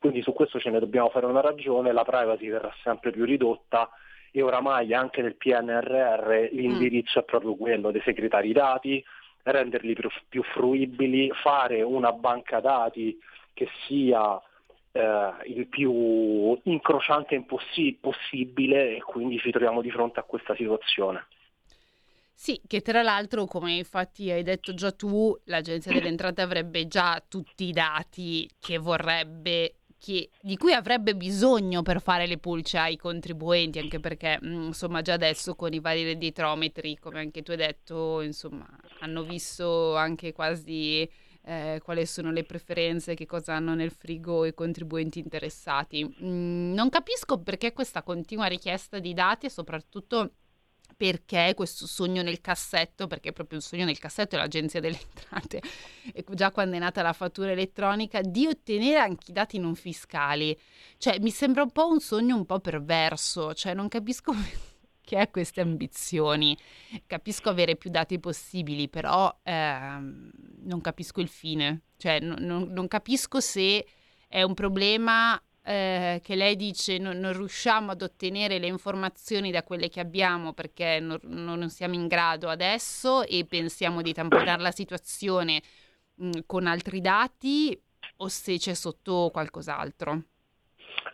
Quindi 0.00 0.20
su 0.20 0.32
questo 0.32 0.58
ce 0.58 0.70
ne 0.70 0.80
dobbiamo 0.80 1.08
fare 1.10 1.26
una 1.26 1.40
ragione, 1.40 1.92
la 1.92 2.02
privacy 2.04 2.48
verrà 2.48 2.74
sempre 2.82 3.12
più 3.12 3.24
ridotta 3.24 3.88
e 4.32 4.42
oramai 4.42 4.92
anche 4.92 5.22
nel 5.22 5.36
PNRR 5.36 6.48
l'indirizzo 6.50 7.20
mm. 7.20 7.22
è 7.22 7.24
proprio 7.24 7.54
quello 7.54 7.92
dei 7.92 8.02
segretari 8.02 8.52
dati, 8.52 9.02
renderli 9.44 9.94
più, 9.94 10.10
più 10.28 10.42
fruibili, 10.42 11.30
fare 11.30 11.80
una 11.82 12.10
banca 12.10 12.58
dati 12.58 13.16
che 13.52 13.68
sia 13.86 14.36
eh, 14.90 15.32
il 15.44 15.68
più 15.68 16.58
incrociante 16.64 17.40
possibile 18.00 18.96
e 18.96 19.00
quindi 19.00 19.38
ci 19.38 19.52
troviamo 19.52 19.80
di 19.80 19.92
fronte 19.92 20.18
a 20.18 20.24
questa 20.24 20.56
situazione. 20.56 21.26
Sì, 22.36 22.60
che 22.66 22.80
tra 22.82 23.02
l'altro, 23.02 23.46
come 23.46 23.74
infatti 23.74 24.30
hai 24.30 24.42
detto 24.42 24.74
già 24.74 24.90
tu, 24.92 25.36
l'Agenzia 25.44 25.92
delle 25.92 26.08
Entrate 26.08 26.42
avrebbe 26.42 26.86
già 26.88 27.22
tutti 27.26 27.64
i 27.64 27.72
dati 27.72 28.48
che 28.58 28.76
vorrebbe 28.78 29.76
che, 30.04 30.28
di 30.42 30.58
cui 30.58 30.74
avrebbe 30.74 31.16
bisogno 31.16 31.80
per 31.80 32.02
fare 32.02 32.26
le 32.26 32.36
pulce 32.36 32.76
ai 32.76 32.96
contribuenti, 32.96 33.78
anche 33.78 34.00
perché 34.00 34.38
mm, 34.44 34.66
insomma 34.66 35.00
già 35.00 35.14
adesso 35.14 35.54
con 35.54 35.72
i 35.72 35.80
vari 35.80 36.04
redditrometri, 36.04 36.98
come 36.98 37.20
anche 37.20 37.42
tu 37.42 37.52
hai 37.52 37.56
detto, 37.56 38.20
insomma, 38.20 38.68
hanno 39.00 39.22
visto 39.22 39.96
anche 39.96 40.32
quasi 40.32 41.08
eh, 41.44 41.80
quali 41.82 42.04
sono 42.04 42.30
le 42.32 42.44
preferenze, 42.44 43.14
che 43.14 43.24
cosa 43.24 43.54
hanno 43.54 43.74
nel 43.74 43.90
frigo 43.90 44.44
i 44.44 44.52
contribuenti 44.52 45.20
interessati. 45.20 46.04
Mm, 46.22 46.74
non 46.74 46.90
capisco 46.90 47.38
perché 47.40 47.72
questa 47.72 48.02
continua 48.02 48.44
richiesta 48.44 48.98
di 48.98 49.14
dati 49.14 49.46
e 49.46 49.50
soprattutto 49.50 50.32
perché 50.96 51.52
questo 51.54 51.86
sogno 51.86 52.22
nel 52.22 52.40
cassetto, 52.40 53.06
perché 53.06 53.32
proprio 53.32 53.58
il 53.58 53.64
sogno 53.64 53.84
nel 53.84 53.98
cassetto 53.98 54.36
è 54.36 54.38
l'agenzia 54.38 54.80
delle 54.80 54.98
entrate, 55.00 55.62
e 56.12 56.24
già 56.34 56.50
quando 56.50 56.76
è 56.76 56.78
nata 56.78 57.02
la 57.02 57.12
fattura 57.12 57.50
elettronica, 57.50 58.20
di 58.20 58.46
ottenere 58.46 58.98
anche 58.98 59.30
i 59.30 59.32
dati 59.32 59.58
non 59.58 59.74
fiscali. 59.74 60.58
Cioè, 60.98 61.18
mi 61.20 61.30
sembra 61.30 61.62
un 61.62 61.70
po' 61.70 61.88
un 61.88 62.00
sogno 62.00 62.36
un 62.36 62.46
po' 62.46 62.60
perverso, 62.60 63.54
cioè 63.54 63.74
non 63.74 63.88
capisco 63.88 64.32
che 65.00 65.18
ha 65.18 65.28
queste 65.28 65.60
ambizioni. 65.60 66.56
Capisco 67.06 67.50
avere 67.50 67.76
più 67.76 67.90
dati 67.90 68.18
possibili, 68.18 68.88
però 68.88 69.34
ehm, 69.42 70.30
non 70.62 70.80
capisco 70.80 71.20
il 71.20 71.28
fine. 71.28 71.82
Cioè, 71.96 72.20
non, 72.20 72.38
non, 72.40 72.68
non 72.72 72.88
capisco 72.88 73.40
se 73.40 73.86
è 74.28 74.42
un 74.42 74.54
problema 74.54 75.40
eh, 75.64 76.20
che 76.22 76.34
lei 76.34 76.56
dice 76.56 76.98
non, 76.98 77.18
non, 77.18 77.32
riusciamo 77.32 77.92
ad 77.92 78.02
ottenere 78.02 78.58
le 78.58 78.66
informazioni 78.66 79.50
da 79.50 79.62
quelle 79.62 79.88
che 79.88 80.00
abbiamo 80.00 80.52
perché 80.52 81.00
non, 81.00 81.18
non 81.22 81.70
siamo 81.70 81.94
in 81.94 82.06
grado 82.06 82.48
adesso 82.48 83.22
e 83.22 83.46
pensiamo 83.48 84.02
di 84.02 84.12
tamponare 84.12 84.60
la 84.60 84.70
situazione 84.70 85.62
mh, 86.16 86.40
con 86.46 86.66
altri 86.66 87.00
dati 87.00 87.80
o 88.16 88.28
se 88.28 88.58
c'è 88.58 88.74
sotto 88.74 89.30
qualcos'altro? 89.32 90.22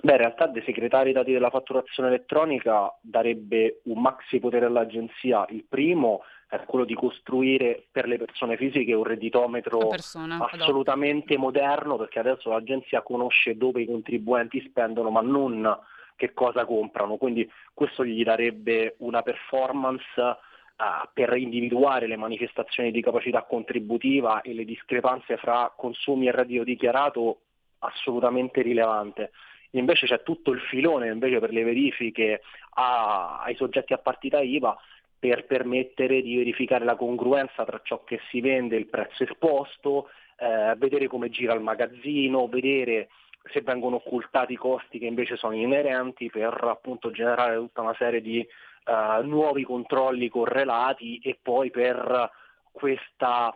Beh, 0.03 0.13
in 0.13 0.19
realtà 0.19 0.47
dei 0.47 0.63
segretari 0.65 1.13
dati 1.13 1.31
della 1.31 1.51
fatturazione 1.51 2.09
elettronica 2.09 2.93
darebbe 3.03 3.83
un 3.85 4.01
maxi 4.01 4.39
potere 4.39 4.67
all'agenzia. 4.67 5.47
Il 5.51 5.65
primo 5.69 6.23
è 6.51 6.65
quello 6.65 6.85
di 6.85 6.95
costruire 6.95 7.87
per 7.93 8.09
le 8.09 8.19
persone 8.19 8.57
fisiche 8.57 8.93
un 8.93 9.05
redditometro 9.05 9.87
persona, 9.87 10.49
assolutamente 10.51 11.39
moderno, 11.39 11.97
perché 11.97 12.19
adesso 12.19 12.51
l'agenzia 12.51 13.03
conosce 13.03 13.57
dove 13.57 13.83
i 13.83 13.87
contribuenti 13.87 14.61
spendono, 14.69 15.11
ma 15.11 15.21
non 15.21 15.79
che 16.17 16.33
cosa 16.35 16.65
comprano. 16.65 17.17
Quindi 17.19 17.49
questo 17.73 18.05
gli 18.05 18.25
darebbe 18.25 18.97
una 18.99 19.23
performance 19.23 20.21
uh, 20.21 21.09
per 21.13 21.37
individuare 21.37 22.09
le 22.09 22.17
manifestazioni 22.17 22.91
di 22.91 23.01
capacità 23.01 23.45
contributiva 23.45 24.41
e 24.41 24.53
le 24.53 24.65
discrepanze 24.65 25.37
fra 25.37 25.73
consumi 25.77 26.27
e 26.27 26.33
reddito 26.33 26.65
dichiarato 26.65 27.43
assolutamente 27.79 28.61
rilevante. 28.61 29.31
Invece 29.75 30.07
c'è 30.07 30.25
tutto 30.25 30.51
il 30.51 30.61
filone 30.63 31.17
per 31.17 31.53
le 31.53 31.63
verifiche 31.63 32.43
a, 32.71 33.41
ai 33.41 33.55
soggetti 33.55 33.93
a 33.93 33.99
partita 33.99 34.41
IVA 34.41 34.77
per 35.21 35.45
permettere 35.45 36.23
di 36.23 36.37
verificare 36.37 36.85
la 36.85 36.97
congruenza 36.97 37.65
tra 37.65 37.81
ciò 37.85 38.03
che 38.05 38.19
si 38.31 38.41
vende 38.41 38.75
e 38.75 38.79
il 38.79 38.87
prezzo 38.87 39.23
esposto, 39.23 40.09
eh, 40.39 40.75
vedere 40.79 41.07
come 41.07 41.29
gira 41.29 41.53
il 41.53 41.61
magazzino, 41.61 42.49
vedere 42.49 43.11
se 43.53 43.61
vengono 43.61 43.97
occultati 43.97 44.55
i 44.55 44.57
costi 44.57 44.99
che 44.99 45.07
invece 45.07 45.37
sono 45.37 45.55
inerenti 45.55 46.31
per 46.31 46.59
appunto 46.65 47.11
generare 47.11 47.57
tutta 47.57 47.83
una 47.83 47.95
serie 47.99 48.21
di 48.21 48.47
uh, 48.87 49.27
nuovi 49.27 49.65
controlli 49.65 50.29
correlati 50.29 51.19
e 51.23 51.39
poi 51.41 51.71
per 51.71 52.31
questa 52.71 53.55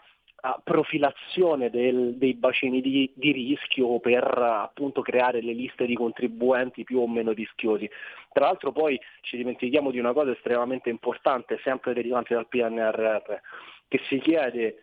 profilazione 0.62 1.70
del, 1.70 2.16
dei 2.16 2.34
bacini 2.34 2.82
di, 2.82 3.10
di, 3.14 3.32
rischio 3.32 3.98
per 3.98 4.24
appunto 4.24 5.00
creare 5.00 5.40
le 5.40 5.54
liste 5.54 5.86
di 5.86 5.94
contribuenti 5.94 6.84
più 6.84 6.98
o 6.98 7.08
meno 7.08 7.32
rischiosi. 7.32 7.88
Tra 8.30 8.46
l'altro 8.46 8.70
poi 8.70 9.00
ci 9.22 9.38
dimentichiamo 9.38 9.90
di 9.90 9.98
una 9.98 10.12
cosa 10.12 10.32
estremamente 10.32 10.90
importante, 10.90 11.60
sempre 11.62 11.94
derivante 11.94 12.34
dal 12.34 12.46
PNRR, 12.46 13.34
che 13.88 14.00
si 14.08 14.18
chiede 14.18 14.82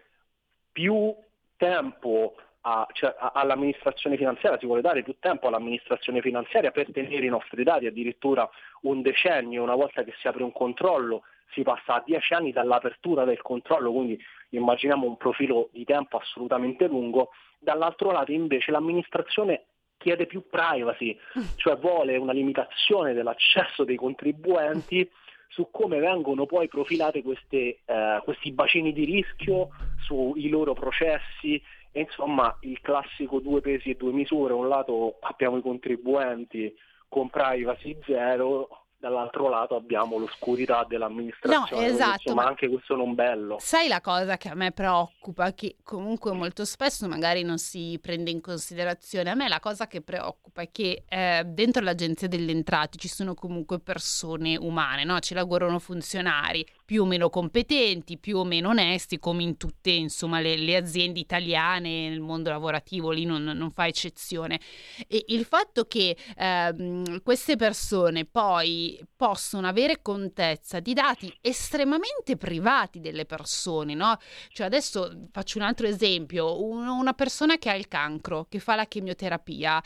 più 0.72 1.14
tempo 1.58 2.36
a, 2.62 2.88
cioè, 2.92 3.14
a, 3.16 3.32
all'amministrazione 3.36 4.18
finanziaria, 4.18 4.58
si 4.58 4.66
vuole 4.66 4.82
dare 4.82 5.04
più 5.04 5.16
tempo 5.20 5.48
all'amministrazione 5.48 6.22
finanziaria 6.22 6.72
per 6.72 6.92
tenere 6.92 7.26
i 7.26 7.30
nostri 7.30 7.64
dati, 7.64 7.86
addirittura 7.86 8.50
un 8.82 9.04
decennio, 9.04 9.62
una 9.62 9.76
volta 9.76 10.04
che 10.04 10.14
si 10.18 10.28
apre 10.28 10.44
un 10.44 10.52
controllo 10.52 11.24
si 11.54 11.64
passa 11.64 11.96
a 11.96 12.04
dieci 12.06 12.34
anni 12.34 12.52
dall'apertura 12.52 13.26
del 13.26 13.42
controllo, 13.42 13.92
quindi 13.92 14.20
immaginiamo 14.58 15.06
un 15.06 15.18
profilo 15.18 15.70
di 15.72 15.84
tempo 15.84 16.18
assolutamente 16.18 16.88
lungo, 16.88 17.30
dall'altro 17.60 18.12
lato 18.12 18.32
invece 18.32 18.72
l'amministrazione 18.72 19.66
chiede 19.98 20.26
più 20.26 20.48
privacy, 20.50 21.18
cioè 21.58 21.78
vuole 21.78 22.18
una 22.18 22.34
limitazione 22.34 23.14
dell'accesso 23.14 23.84
dei 23.84 23.98
contribuenti 23.98 25.10
su 25.48 25.68
come 25.70 26.00
vengono 26.00 26.46
poi 26.46 26.68
profilate 26.68 27.22
queste, 27.22 27.80
eh, 27.86 28.22
questi 28.24 28.52
bacini 28.52 28.94
di 28.94 29.04
rischio 29.04 29.70
sui 30.06 30.48
loro 30.50 30.74
processi. 30.74 31.62
E 31.94 32.00
insomma 32.00 32.58
il 32.62 32.80
classico 32.80 33.40
due 33.40 33.60
pesi 33.60 33.90
e 33.90 33.96
due 33.96 34.14
misure, 34.14 34.54
un 34.54 34.70
lato 34.70 35.18
abbiamo 35.20 35.58
i 35.58 35.62
contribuenti 35.62 36.74
con 37.10 37.30
privacy 37.30 37.98
zero, 38.06 38.81
dall'altro 39.02 39.50
lato 39.50 39.76
abbiamo 39.76 40.20
l'oscurità 40.20 40.86
dell'amministrazione, 40.88 41.82
no, 41.88 41.92
esatto, 41.92 42.22
insomma 42.22 42.44
ma 42.44 42.48
anche 42.50 42.70
questo 42.70 42.96
non 42.96 43.16
bello. 43.16 43.58
Sai 43.60 43.88
la 43.88 44.00
cosa 44.00 44.38
che 44.38 44.48
a 44.48 44.54
me 44.54 44.72
preoccupa, 44.72 45.54
che 45.54 45.78
comunque 45.84 46.32
molto 46.34 46.66
spesso 46.66 47.08
magari 47.08 47.42
non 47.42 47.58
si 47.58 47.98
prende 48.00 48.30
in 48.30 48.42
considerazione, 48.42 49.32
a 49.32 49.36
me 49.36 49.48
la 49.48 49.60
cosa 49.60 49.88
che 49.88 50.02
preoccupa 50.02 50.62
è 50.62 50.70
che 50.72 51.04
eh, 51.10 51.42
dentro 51.46 51.82
l'agenzia 51.82 52.28
delle 52.28 52.52
entrate 52.52 53.00
ci 53.00 53.08
sono 53.08 53.34
comunque 53.34 53.80
persone 53.80 54.56
umane, 54.56 55.04
no? 55.04 55.20
ci 55.20 55.34
lavorano 55.34 55.80
funzionari 55.80 56.64
più 56.92 57.04
o 57.04 57.06
meno 57.06 57.30
competenti, 57.30 58.18
più 58.18 58.40
o 58.40 58.44
meno 58.44 58.68
onesti, 58.68 59.18
come 59.18 59.44
in 59.44 59.56
tutte 59.56 59.92
insomma, 59.92 60.42
le, 60.42 60.58
le 60.58 60.76
aziende 60.76 61.22
italiane, 61.22 62.10
nel 62.10 62.20
mondo 62.20 62.50
lavorativo, 62.50 63.12
lì 63.12 63.24
non, 63.24 63.44
non 63.44 63.72
fa 63.72 63.88
eccezione. 63.88 64.60
E 65.08 65.24
il 65.30 65.46
fatto 65.46 65.86
che 65.86 66.18
eh, 66.36 67.22
queste 67.24 67.56
persone 67.56 68.26
poi 68.26 69.02
possono 69.16 69.70
avere 69.70 70.02
contezza 70.02 70.82
di 70.82 70.94
dati 70.94 71.34
estremamente 71.40 72.36
privati 72.36 73.00
delle 73.00 73.24
persone, 73.24 73.94
no? 73.94 74.18
Cioè 74.50 74.66
adesso 74.66 75.28
faccio 75.32 75.60
un 75.60 75.64
altro 75.64 75.88
esempio, 75.88 76.62
una 76.62 77.14
persona 77.14 77.58
che 77.58 77.70
ha 77.70 77.76
il 77.76 77.88
cancro, 77.88 78.48
che 78.50 78.60
fa 78.60 78.76
la 78.76 78.86
chemioterapia, 78.86 79.82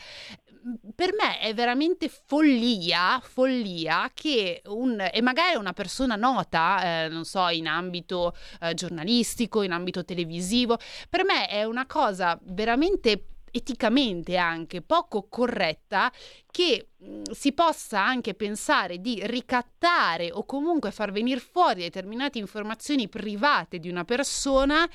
per 0.94 1.10
me 1.14 1.38
è 1.38 1.54
veramente 1.54 2.08
follia, 2.08 3.20
follia 3.22 4.10
che 4.12 4.62
un, 4.66 5.08
e 5.12 5.20
magari 5.20 5.56
una 5.56 5.72
persona 5.72 6.16
nota, 6.16 7.04
eh, 7.04 7.08
non 7.08 7.24
so, 7.24 7.48
in 7.48 7.68
ambito 7.68 8.34
eh, 8.60 8.74
giornalistico, 8.74 9.62
in 9.62 9.72
ambito 9.72 10.04
televisivo, 10.04 10.78
per 11.08 11.24
me 11.24 11.46
è 11.48 11.64
una 11.64 11.86
cosa 11.86 12.38
veramente 12.42 13.28
eticamente 13.52 14.36
anche 14.36 14.82
poco 14.82 15.28
corretta 15.28 16.12
che 16.50 16.88
mh, 16.96 17.30
si 17.30 17.52
possa 17.52 18.04
anche 18.04 18.34
pensare 18.34 19.00
di 19.00 19.20
ricattare 19.24 20.30
o 20.30 20.44
comunque 20.44 20.90
far 20.90 21.10
venire 21.10 21.40
fuori 21.40 21.82
determinate 21.82 22.38
informazioni 22.38 23.08
private 23.08 23.78
di 23.78 23.88
una 23.88 24.04
persona 24.04 24.86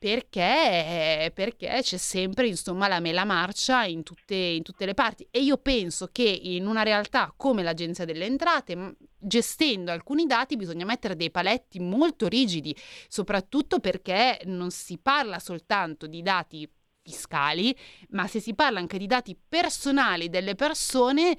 perché, 0.00 1.30
perché 1.34 1.80
c'è 1.82 1.98
sempre 1.98 2.46
insomma 2.46 2.88
la 2.88 3.00
mela 3.00 3.26
marcia 3.26 3.84
in 3.84 4.02
tutte, 4.02 4.34
in 4.34 4.62
tutte 4.62 4.86
le 4.86 4.94
parti. 4.94 5.28
E 5.30 5.40
io 5.40 5.58
penso 5.58 6.08
che 6.10 6.22
in 6.22 6.66
una 6.66 6.82
realtà 6.82 7.34
come 7.36 7.62
l'Agenzia 7.62 8.06
delle 8.06 8.24
Entrate 8.24 8.96
gestendo 9.18 9.92
alcuni 9.92 10.24
dati 10.24 10.56
bisogna 10.56 10.86
mettere 10.86 11.16
dei 11.16 11.30
paletti 11.30 11.80
molto 11.80 12.28
rigidi, 12.28 12.74
soprattutto 13.08 13.78
perché 13.78 14.40
non 14.46 14.70
si 14.70 14.96
parla 14.96 15.38
soltanto 15.38 16.06
di 16.06 16.22
dati 16.22 16.66
fiscali, 17.02 17.76
ma 18.10 18.26
se 18.26 18.40
si 18.40 18.54
parla 18.54 18.78
anche 18.78 18.96
di 18.96 19.06
dati 19.06 19.36
personali 19.36 20.30
delle 20.30 20.54
persone, 20.54 21.36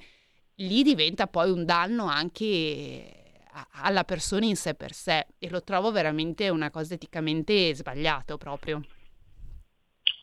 lì 0.56 0.84
diventa 0.84 1.26
poi 1.26 1.50
un 1.50 1.64
danno 1.64 2.04
anche 2.04 3.21
alla 3.82 4.04
persona 4.04 4.46
in 4.46 4.56
sé 4.56 4.74
per 4.74 4.92
sé 4.92 5.26
e 5.38 5.50
lo 5.50 5.62
trovo 5.62 5.90
veramente 5.90 6.48
una 6.48 6.70
cosa 6.70 6.94
eticamente 6.94 7.74
sbagliato 7.74 8.38
proprio. 8.38 8.80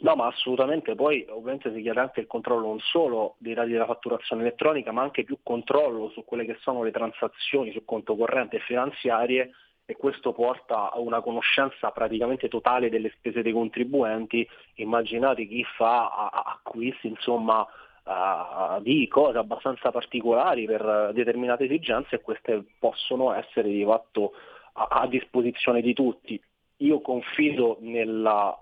No, 0.01 0.15
ma 0.15 0.27
assolutamente, 0.27 0.95
poi 0.95 1.25
ovviamente 1.29 1.73
si 1.73 1.81
chiede 1.81 1.99
anche 1.99 2.21
il 2.21 2.27
controllo 2.27 2.67
non 2.67 2.79
solo 2.79 3.35
dei 3.37 3.53
dati 3.53 3.71
della 3.71 3.85
fatturazione 3.85 4.43
elettronica, 4.43 4.93
ma 4.93 5.01
anche 5.01 5.25
più 5.25 5.39
controllo 5.43 6.09
su 6.11 6.23
quelle 6.23 6.45
che 6.45 6.57
sono 6.61 6.83
le 6.83 6.91
transazioni 6.91 7.71
sul 7.71 7.83
conto 7.83 8.15
corrente 8.15 8.57
e 8.57 8.61
finanziarie 8.61 9.51
e 9.85 9.95
questo 9.97 10.31
porta 10.31 10.91
a 10.91 10.99
una 10.99 11.19
conoscenza 11.19 11.91
praticamente 11.91 12.47
totale 12.47 12.89
delle 12.89 13.11
spese 13.17 13.41
dei 13.41 13.51
contribuenti. 13.51 14.47
Immaginate 14.75 15.45
chi 15.47 15.65
fa 15.75 16.29
acquisti, 16.29 17.07
insomma, 17.07 17.67
uh, 18.09 18.81
di 18.81 19.07
cose 19.07 19.37
abbastanza 19.37 19.91
particolari 19.91 20.65
per 20.65 21.11
determinate 21.13 21.65
esigenze 21.65 22.15
e 22.15 22.21
queste 22.21 22.63
possono 22.79 23.33
essere 23.33 23.69
di 23.69 23.83
fatto 23.83 24.33
a, 24.73 24.87
a 25.01 25.07
disposizione 25.07 25.81
di 25.81 25.93
tutti. 25.93 26.41
Io 26.77 27.01
confido 27.01 27.77
nella, 27.81 28.57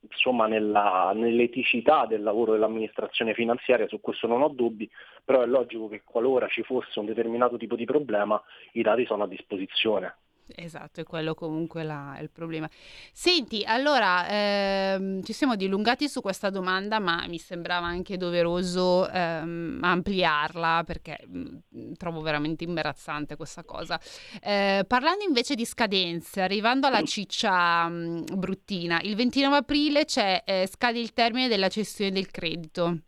insomma, 0.00 0.46
nella, 0.46 1.12
nell'eticità 1.14 2.06
del 2.06 2.22
lavoro 2.22 2.52
dell'amministrazione 2.52 3.34
finanziaria, 3.34 3.88
su 3.88 4.00
questo 4.00 4.26
non 4.26 4.42
ho 4.42 4.48
dubbi, 4.48 4.88
però 5.24 5.42
è 5.42 5.46
logico 5.46 5.88
che 5.88 6.02
qualora 6.04 6.46
ci 6.48 6.62
fosse 6.62 6.98
un 6.98 7.06
determinato 7.06 7.56
tipo 7.56 7.76
di 7.76 7.84
problema 7.84 8.40
i 8.72 8.82
dati 8.82 9.04
sono 9.06 9.24
a 9.24 9.28
disposizione. 9.28 10.16
Esatto, 10.46 11.00
è 11.00 11.04
quello 11.04 11.34
comunque 11.34 11.82
la, 11.84 12.18
il 12.20 12.30
problema. 12.30 12.68
Senti, 13.12 13.64
allora 13.64 14.28
ehm, 14.28 15.22
ci 15.22 15.32
siamo 15.32 15.56
dilungati 15.56 16.06
su 16.06 16.20
questa 16.20 16.50
domanda, 16.50 16.98
ma 16.98 17.24
mi 17.26 17.38
sembrava 17.38 17.86
anche 17.86 18.18
doveroso 18.18 19.08
ehm, 19.08 19.80
ampliarla 19.82 20.82
perché 20.84 21.18
mh, 21.26 21.38
mm, 21.76 21.92
trovo 21.94 22.20
veramente 22.20 22.64
imbarazzante 22.64 23.36
questa 23.36 23.64
cosa. 23.64 23.98
Eh, 24.42 24.84
parlando 24.86 25.24
invece 25.24 25.54
di 25.54 25.64
scadenze, 25.64 26.42
arrivando 26.42 26.86
alla 26.86 27.02
ciccia 27.02 27.88
mh, 27.88 27.94
mm, 27.94 28.24
bruttina, 28.34 29.00
il 29.02 29.16
29 29.16 29.56
aprile 29.56 30.04
eh, 30.44 30.68
scade 30.70 30.98
il 30.98 31.14
termine 31.14 31.48
della 31.48 31.68
cessione 31.68 32.10
del 32.10 32.30
credito. 32.30 32.98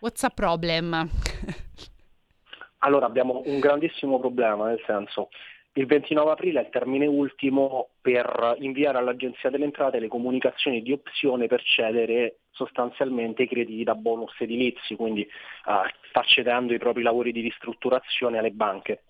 What's 0.00 0.22
a 0.22 0.28
problem? 0.28 1.08
allora 2.78 3.06
abbiamo 3.06 3.42
un 3.46 3.58
grandissimo 3.58 4.20
problema, 4.20 4.66
nel 4.66 4.82
senso 4.86 5.30
il 5.74 5.86
29 5.86 6.30
aprile 6.30 6.60
è 6.60 6.64
il 6.64 6.70
termine 6.70 7.06
ultimo 7.06 7.90
per 8.00 8.56
inviare 8.58 8.98
all'Agenzia 8.98 9.50
delle 9.50 9.64
Entrate 9.64 10.00
le 10.00 10.08
comunicazioni 10.08 10.82
di 10.82 10.92
opzione 10.92 11.46
per 11.46 11.62
cedere 11.62 12.38
sostanzialmente 12.50 13.44
i 13.44 13.48
crediti 13.48 13.84
da 13.84 13.94
bonus 13.94 14.34
edilizi, 14.40 14.96
quindi 14.96 15.20
uh, 15.20 15.88
sta 16.08 16.22
cedendo 16.22 16.74
i 16.74 16.78
propri 16.78 17.02
lavori 17.02 17.30
di 17.30 17.40
ristrutturazione 17.40 18.38
alle 18.38 18.50
banche. 18.50 19.02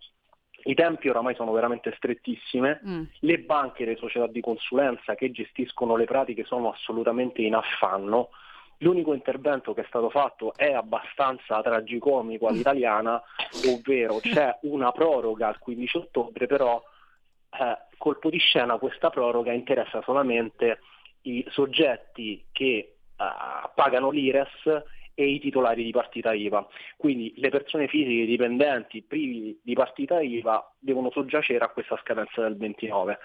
I 0.64 0.74
tempi 0.74 1.08
oramai 1.08 1.34
sono 1.34 1.52
veramente 1.52 1.94
strettissime, 1.96 2.80
mm. 2.86 3.02
le 3.20 3.38
banche 3.38 3.84
e 3.84 3.86
le 3.86 3.96
società 3.96 4.26
di 4.26 4.40
consulenza 4.40 5.14
che 5.14 5.30
gestiscono 5.30 5.96
le 5.96 6.04
pratiche 6.04 6.44
sono 6.44 6.70
assolutamente 6.70 7.40
in 7.40 7.54
affanno, 7.54 8.28
L'unico 8.78 9.12
intervento 9.12 9.74
che 9.74 9.82
è 9.82 9.86
stato 9.88 10.08
fatto 10.08 10.54
è 10.54 10.72
abbastanza 10.72 11.60
tragicomico 11.62 12.46
all'italiana, 12.46 13.20
ovvero 13.66 14.18
c'è 14.20 14.56
una 14.62 14.92
proroga 14.92 15.48
al 15.48 15.58
15 15.58 15.96
ottobre, 15.96 16.46
però 16.46 16.80
eh, 17.50 17.78
colpo 17.96 18.30
di 18.30 18.38
scena 18.38 18.78
questa 18.78 19.10
proroga 19.10 19.52
interessa 19.52 20.00
solamente 20.02 20.78
i 21.22 21.44
soggetti 21.48 22.46
che 22.52 22.66
eh, 22.66 22.94
pagano 23.74 24.10
l'IRES 24.10 24.84
e 25.14 25.26
i 25.26 25.40
titolari 25.40 25.82
di 25.82 25.90
partita 25.90 26.32
IVA. 26.32 26.64
Quindi 26.96 27.32
le 27.38 27.48
persone 27.48 27.88
fisiche 27.88 28.24
dipendenti 28.24 29.02
privi 29.02 29.58
di 29.60 29.74
partita 29.74 30.20
IVA 30.20 30.74
devono 30.78 31.10
soggiacere 31.10 31.64
a 31.64 31.70
questa 31.70 31.98
scadenza 32.00 32.42
del 32.42 32.56
29. 32.56 33.18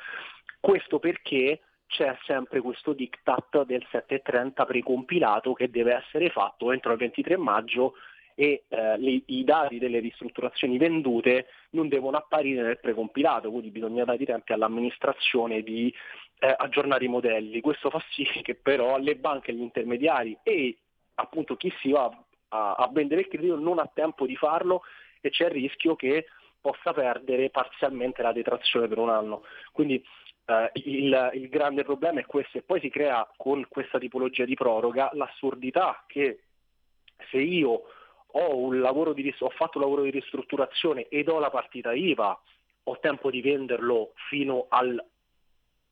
Questo 0.60 0.98
perché 0.98 1.62
c'è 1.94 2.18
sempre 2.26 2.60
questo 2.60 2.94
diktat 2.94 3.66
del 3.66 3.86
730 3.92 4.66
precompilato 4.66 5.54
che 5.54 5.70
deve 5.70 5.94
essere 5.94 6.32
fatto 6.32 6.72
entro 6.72 6.92
il 6.92 6.98
23 6.98 7.38
maggio 7.38 7.94
e 8.34 8.64
eh, 8.68 8.98
le, 8.98 9.22
i 9.28 9.44
dati 9.44 9.78
delle 9.78 10.00
ristrutturazioni 10.00 10.80
vendute 10.80 11.46
non 11.72 11.88
devono 11.88 12.18
apparire 12.18 12.64
nel 12.64 12.80
precompilato, 12.80 13.52
quindi 13.52 13.70
bisogna 13.70 14.06
dare 14.06 14.24
i 14.24 14.26
tempi 14.26 14.54
all'amministrazione 14.54 15.62
di 15.62 15.94
eh, 16.40 16.56
aggiornare 16.58 17.06
i 17.06 17.10
modelli. 17.10 17.62
Questo 17.62 17.92
fa 17.92 18.04
sì 18.10 18.24
che 18.42 18.56
però 18.56 18.98
le 18.98 19.16
banche, 19.16 19.54
gli 19.54 19.62
intermediari 19.62 20.36
e 20.42 20.76
appunto 21.16 21.56
chi 21.56 21.72
si 21.80 21.92
va 21.92 22.10
a, 22.50 22.74
a 22.74 22.90
vendere 22.92 23.22
il 23.22 23.28
credito 23.28 23.56
non 23.56 23.78
ha 23.78 23.90
tempo 23.94 24.26
di 24.26 24.36
farlo 24.36 24.82
e 25.22 25.30
c'è 25.30 25.46
il 25.46 25.52
rischio 25.52 25.96
che 25.96 26.26
possa 26.60 26.92
perdere 26.92 27.52
parzialmente 27.52 28.24
la 28.24 28.32
detrazione 28.32 28.88
per 28.88 28.98
un 28.98 29.10
anno. 29.10 29.44
Quindi 29.72 30.04
Uh, 30.46 30.68
il, 30.74 31.32
il, 31.36 31.48
grande 31.48 31.84
problema 31.84 32.20
è 32.20 32.26
questo 32.26 32.58
e 32.58 32.64
poi 32.64 32.82
si 32.82 32.90
crea 32.90 33.26
con 33.38 33.66
questa 33.70 33.98
tipologia 33.98 34.44
di 34.44 34.56
proroga 34.56 35.10
l'assurdità 35.14 36.04
che 36.06 36.42
se 37.30 37.38
io 37.38 37.84
ho, 38.36 39.14
di, 39.14 39.34
ho 39.40 39.50
fatto 39.50 39.78
un 39.78 39.84
lavoro 39.84 40.02
di 40.04 40.10
ristrutturazione 40.10 41.08
ed 41.08 41.30
ho 41.30 41.40
la 41.40 41.50
partita 41.50 41.94
IVA, 41.94 42.38
ho 42.84 43.00
tempo 43.00 43.30
di 43.30 43.42
venderlo 43.42 44.12
fino 44.30 44.66
al 44.70 45.02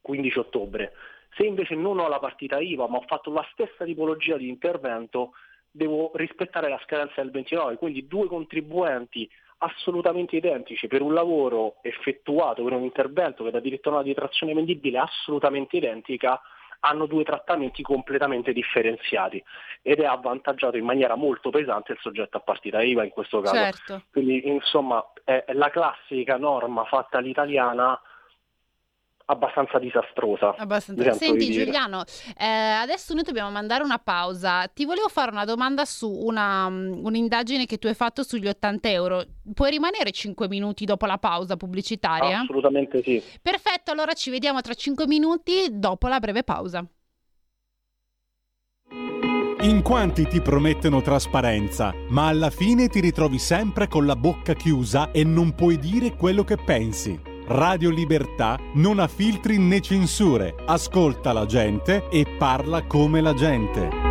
15 0.01 0.39
ottobre. 0.39 0.93
Se 1.35 1.43
invece 1.43 1.75
non 1.75 1.99
ho 1.99 2.07
la 2.07 2.19
partita 2.19 2.59
IVA 2.59 2.87
ma 2.87 2.97
ho 2.97 3.05
fatto 3.07 3.31
la 3.31 3.47
stessa 3.53 3.85
tipologia 3.85 4.35
di 4.37 4.49
intervento, 4.49 5.33
devo 5.69 6.11
rispettare 6.15 6.67
la 6.67 6.81
scadenza 6.83 7.21
del 7.21 7.31
29, 7.31 7.77
quindi 7.77 8.07
due 8.07 8.27
contribuenti 8.27 9.29
assolutamente 9.63 10.35
identici 10.35 10.87
per 10.87 11.01
un 11.01 11.13
lavoro 11.13 11.75
effettuato, 11.81 12.63
per 12.63 12.73
un 12.73 12.83
intervento 12.83 13.43
che 13.43 13.51
dà 13.51 13.59
diritto 13.59 13.89
a 13.89 13.93
una 13.93 14.03
detrazione 14.03 14.53
vendibile 14.53 14.99
assolutamente 14.99 15.77
identica, 15.77 16.39
hanno 16.83 17.05
due 17.05 17.23
trattamenti 17.23 17.83
completamente 17.83 18.53
differenziati 18.53 19.43
ed 19.83 19.99
è 19.99 20.05
avvantaggiato 20.05 20.77
in 20.77 20.85
maniera 20.85 21.15
molto 21.15 21.51
pesante 21.51 21.91
il 21.91 21.99
soggetto 22.01 22.37
a 22.37 22.41
partita 22.41 22.81
IVA 22.81 23.03
in 23.03 23.11
questo 23.11 23.39
caso. 23.41 23.55
Certo. 23.55 24.03
Quindi 24.11 24.47
insomma 24.47 25.03
è 25.23 25.45
la 25.53 25.69
classica 25.69 26.37
norma 26.37 26.83
fatta 26.85 27.19
all'italiana 27.19 27.99
abbastanza 29.25 29.79
disastrosa. 29.79 30.55
Abbastanza. 30.57 31.13
Senti 31.13 31.51
Giuliano, 31.51 32.03
eh, 32.37 32.45
adesso 32.45 33.13
noi 33.13 33.23
dobbiamo 33.23 33.51
mandare 33.51 33.83
una 33.83 33.99
pausa. 33.99 34.67
Ti 34.67 34.85
volevo 34.85 35.07
fare 35.07 35.31
una 35.31 35.45
domanda 35.45 35.85
su 35.85 36.09
una, 36.09 36.65
um, 36.65 37.01
un'indagine 37.03 37.65
che 37.65 37.77
tu 37.77 37.87
hai 37.87 37.93
fatto 37.93 38.23
sugli 38.23 38.47
80 38.47 38.89
euro. 38.89 39.23
Puoi 39.53 39.71
rimanere 39.71 40.11
5 40.11 40.47
minuti 40.47 40.85
dopo 40.85 41.05
la 41.05 41.17
pausa 41.17 41.57
pubblicitaria? 41.57 42.41
Assolutamente 42.41 43.01
sì. 43.03 43.21
Perfetto, 43.41 43.91
allora 43.91 44.13
ci 44.13 44.29
vediamo 44.29 44.61
tra 44.61 44.73
5 44.73 45.07
minuti 45.07 45.67
dopo 45.71 46.07
la 46.07 46.19
breve 46.19 46.43
pausa. 46.43 46.85
In 49.63 49.83
quanti 49.83 50.25
ti 50.25 50.41
promettono 50.41 51.01
trasparenza, 51.01 51.93
ma 52.09 52.27
alla 52.27 52.49
fine 52.49 52.87
ti 52.87 52.99
ritrovi 52.99 53.37
sempre 53.37 53.87
con 53.87 54.07
la 54.07 54.15
bocca 54.15 54.53
chiusa 54.55 55.11
e 55.11 55.23
non 55.23 55.53
puoi 55.53 55.77
dire 55.77 56.15
quello 56.15 56.43
che 56.43 56.57
pensi. 56.57 57.30
Radio 57.53 57.89
Libertà 57.89 58.57
non 58.75 58.99
ha 58.99 59.09
filtri 59.09 59.57
né 59.57 59.81
censure, 59.81 60.55
ascolta 60.65 61.33
la 61.33 61.45
gente 61.45 62.07
e 62.09 62.25
parla 62.37 62.85
come 62.85 63.19
la 63.19 63.33
gente. 63.33 64.10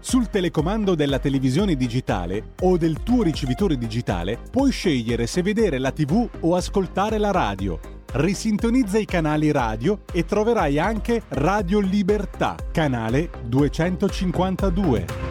Sul 0.00 0.28
telecomando 0.28 0.94
della 0.94 1.18
televisione 1.18 1.76
digitale 1.76 2.54
o 2.62 2.78
del 2.78 3.02
tuo 3.02 3.22
ricevitore 3.22 3.76
digitale 3.76 4.38
puoi 4.50 4.70
scegliere 4.70 5.26
se 5.26 5.42
vedere 5.42 5.78
la 5.78 5.92
TV 5.92 6.26
o 6.40 6.56
ascoltare 6.56 7.18
la 7.18 7.30
radio. 7.30 7.78
Risintonizza 8.12 8.98
i 8.98 9.04
canali 9.04 9.52
radio 9.52 10.00
e 10.10 10.24
troverai 10.24 10.78
anche 10.78 11.22
Radio 11.28 11.80
Libertà, 11.80 12.56
canale 12.72 13.30
252. 13.46 15.29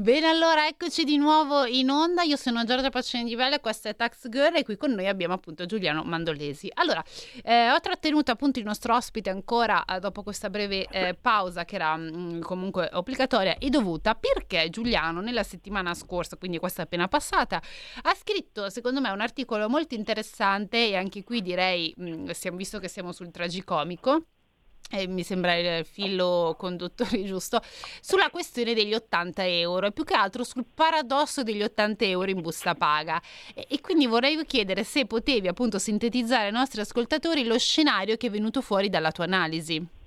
Bene, 0.00 0.28
allora 0.28 0.66
eccoci 0.66 1.04
di 1.04 1.18
nuovo 1.18 1.66
in 1.66 1.90
onda. 1.90 2.22
Io 2.22 2.36
sono 2.36 2.64
Giorgia 2.64 2.88
Paccioni 2.88 3.24
di 3.24 3.34
Velle, 3.34 3.60
questa 3.60 3.90
è 3.90 3.94
Tax 3.94 4.30
Girl 4.30 4.56
e 4.56 4.64
qui 4.64 4.78
con 4.78 4.92
noi 4.92 5.06
abbiamo 5.06 5.34
appunto 5.34 5.66
Giuliano 5.66 6.02
Mandolesi. 6.04 6.70
Allora, 6.72 7.04
eh, 7.42 7.70
ho 7.70 7.78
trattenuto 7.80 8.30
appunto 8.30 8.58
il 8.58 8.64
nostro 8.64 8.94
ospite 8.96 9.28
ancora 9.28 9.84
eh, 9.84 9.98
dopo 9.98 10.22
questa 10.22 10.48
breve 10.48 10.86
eh, 10.86 11.12
pausa 11.20 11.66
che 11.66 11.74
era 11.74 11.98
mh, 11.98 12.16
mm, 12.16 12.40
comunque 12.40 12.88
obbligatoria 12.90 13.58
e 13.58 13.68
dovuta 13.68 14.14
perché 14.14 14.70
Giuliano 14.70 15.20
nella 15.20 15.42
settimana 15.42 15.92
scorsa, 15.92 16.38
quindi 16.38 16.56
questa 16.56 16.80
appena 16.80 17.06
passata, 17.06 17.60
ha 18.00 18.14
scritto 18.14 18.70
secondo 18.70 19.02
me 19.02 19.10
un 19.10 19.20
articolo 19.20 19.68
molto 19.68 19.94
interessante 19.94 20.78
e 20.88 20.96
anche 20.96 21.22
qui 21.24 21.42
direi, 21.42 21.92
mh, 21.94 22.10
mm, 22.10 22.30
siamo, 22.30 22.56
visto 22.56 22.78
che 22.78 22.88
siamo 22.88 23.12
sul 23.12 23.30
tragicomico, 23.30 24.24
eh, 24.90 25.06
mi 25.06 25.22
sembra 25.22 25.54
il 25.56 25.84
filo 25.84 26.54
conduttore 26.58 27.22
giusto, 27.24 27.60
sulla 28.00 28.28
questione 28.30 28.74
degli 28.74 28.94
80 28.94 29.46
euro 29.46 29.86
e 29.86 29.92
più 29.92 30.04
che 30.04 30.14
altro 30.14 30.44
sul 30.44 30.64
paradosso 30.74 31.42
degli 31.42 31.62
80 31.62 32.04
euro 32.04 32.30
in 32.30 32.40
busta 32.40 32.74
paga. 32.74 33.20
E, 33.54 33.66
e, 33.68 33.80
quindi 33.80 34.06
vorrei 34.06 34.44
chiedere 34.44 34.84
se 34.84 35.06
potevi 35.06 35.48
appunto 35.48 35.78
sintetizzare 35.78 36.46
ai 36.46 36.52
nostri 36.52 36.80
ascoltatori 36.80 37.44
lo 37.44 37.58
scenario 37.58 38.16
che 38.16 38.26
è 38.26 38.30
venuto 38.30 38.60
fuori 38.60 38.88
dalla 38.88 39.12
tua 39.12 39.24
analisi. 39.24 39.98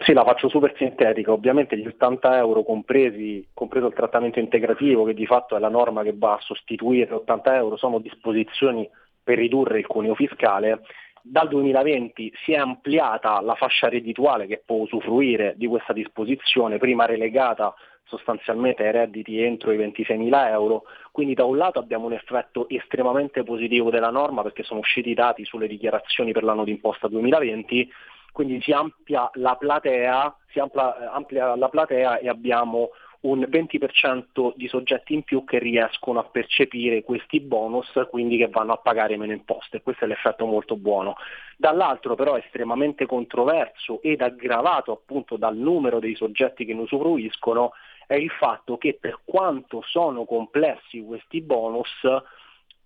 Sì, 0.00 0.12
la 0.12 0.24
faccio 0.24 0.48
super 0.48 0.74
sintetica. 0.76 1.32
Ovviamente 1.32 1.76
gli 1.76 1.86
80 1.86 2.38
euro 2.38 2.62
compresi, 2.62 3.46
compreso 3.52 3.88
il 3.88 3.94
trattamento 3.94 4.38
integrativo, 4.38 5.04
che 5.04 5.12
di 5.12 5.26
fatto 5.26 5.56
è 5.56 5.58
la 5.58 5.68
norma 5.68 6.02
che 6.02 6.14
va 6.16 6.34
a 6.34 6.40
sostituire 6.40 7.12
80 7.12 7.56
euro, 7.56 7.76
sono 7.76 7.98
disposizioni 7.98 8.88
per 9.22 9.36
ridurre 9.36 9.80
il 9.80 9.86
cuneo 9.86 10.14
fiscale 10.14 10.80
dal 11.30 11.48
2020 11.48 12.32
si 12.44 12.52
è 12.52 12.56
ampliata 12.56 13.40
la 13.40 13.54
fascia 13.54 13.88
reddituale 13.88 14.46
che 14.46 14.62
può 14.64 14.76
usufruire 14.76 15.54
di 15.56 15.66
questa 15.66 15.92
disposizione, 15.92 16.78
prima 16.78 17.04
relegata 17.04 17.74
sostanzialmente 18.04 18.84
ai 18.84 18.92
redditi 18.92 19.38
entro 19.40 19.70
i 19.70 19.78
26.000 19.78 20.48
euro, 20.48 20.84
quindi 21.12 21.34
da 21.34 21.44
un 21.44 21.58
lato 21.58 21.78
abbiamo 21.78 22.06
un 22.06 22.14
effetto 22.14 22.66
estremamente 22.68 23.44
positivo 23.44 23.90
della 23.90 24.10
norma 24.10 24.42
perché 24.42 24.62
sono 24.62 24.80
usciti 24.80 25.10
i 25.10 25.14
dati 25.14 25.44
sulle 25.44 25.68
dichiarazioni 25.68 26.32
per 26.32 26.42
l'anno 26.42 26.64
d'imposta 26.64 27.06
2020, 27.08 27.92
quindi 28.32 28.60
si 28.62 28.72
amplia 28.72 29.28
la 29.34 29.56
platea, 29.56 30.34
si 30.50 30.58
amplia, 30.58 31.12
amplia 31.12 31.54
la 31.54 31.68
platea 31.68 32.18
e 32.18 32.28
abbiamo 32.28 32.90
un 33.20 33.40
20% 33.40 34.52
di 34.54 34.68
soggetti 34.68 35.14
in 35.14 35.22
più 35.22 35.44
che 35.44 35.58
riescono 35.58 36.20
a 36.20 36.24
percepire 36.24 37.02
questi 37.02 37.40
bonus, 37.40 37.90
quindi 38.10 38.36
che 38.36 38.48
vanno 38.48 38.72
a 38.72 38.78
pagare 38.78 39.16
meno 39.16 39.32
imposte. 39.32 39.82
Questo 39.82 40.04
è 40.04 40.06
l'effetto 40.06 40.46
molto 40.46 40.76
buono. 40.76 41.16
Dall'altro 41.56 42.14
però 42.14 42.34
è 42.34 42.42
estremamente 42.44 43.06
controverso 43.06 44.00
ed 44.02 44.20
aggravato 44.20 44.92
appunto 44.92 45.36
dal 45.36 45.56
numero 45.56 45.98
dei 45.98 46.14
soggetti 46.14 46.64
che 46.64 46.74
ne 46.74 46.82
usufruiscono 46.82 47.72
è 48.06 48.14
il 48.14 48.30
fatto 48.30 48.78
che 48.78 48.96
per 48.98 49.20
quanto 49.24 49.82
sono 49.84 50.24
complessi 50.24 51.02
questi 51.02 51.42
bonus, 51.42 51.90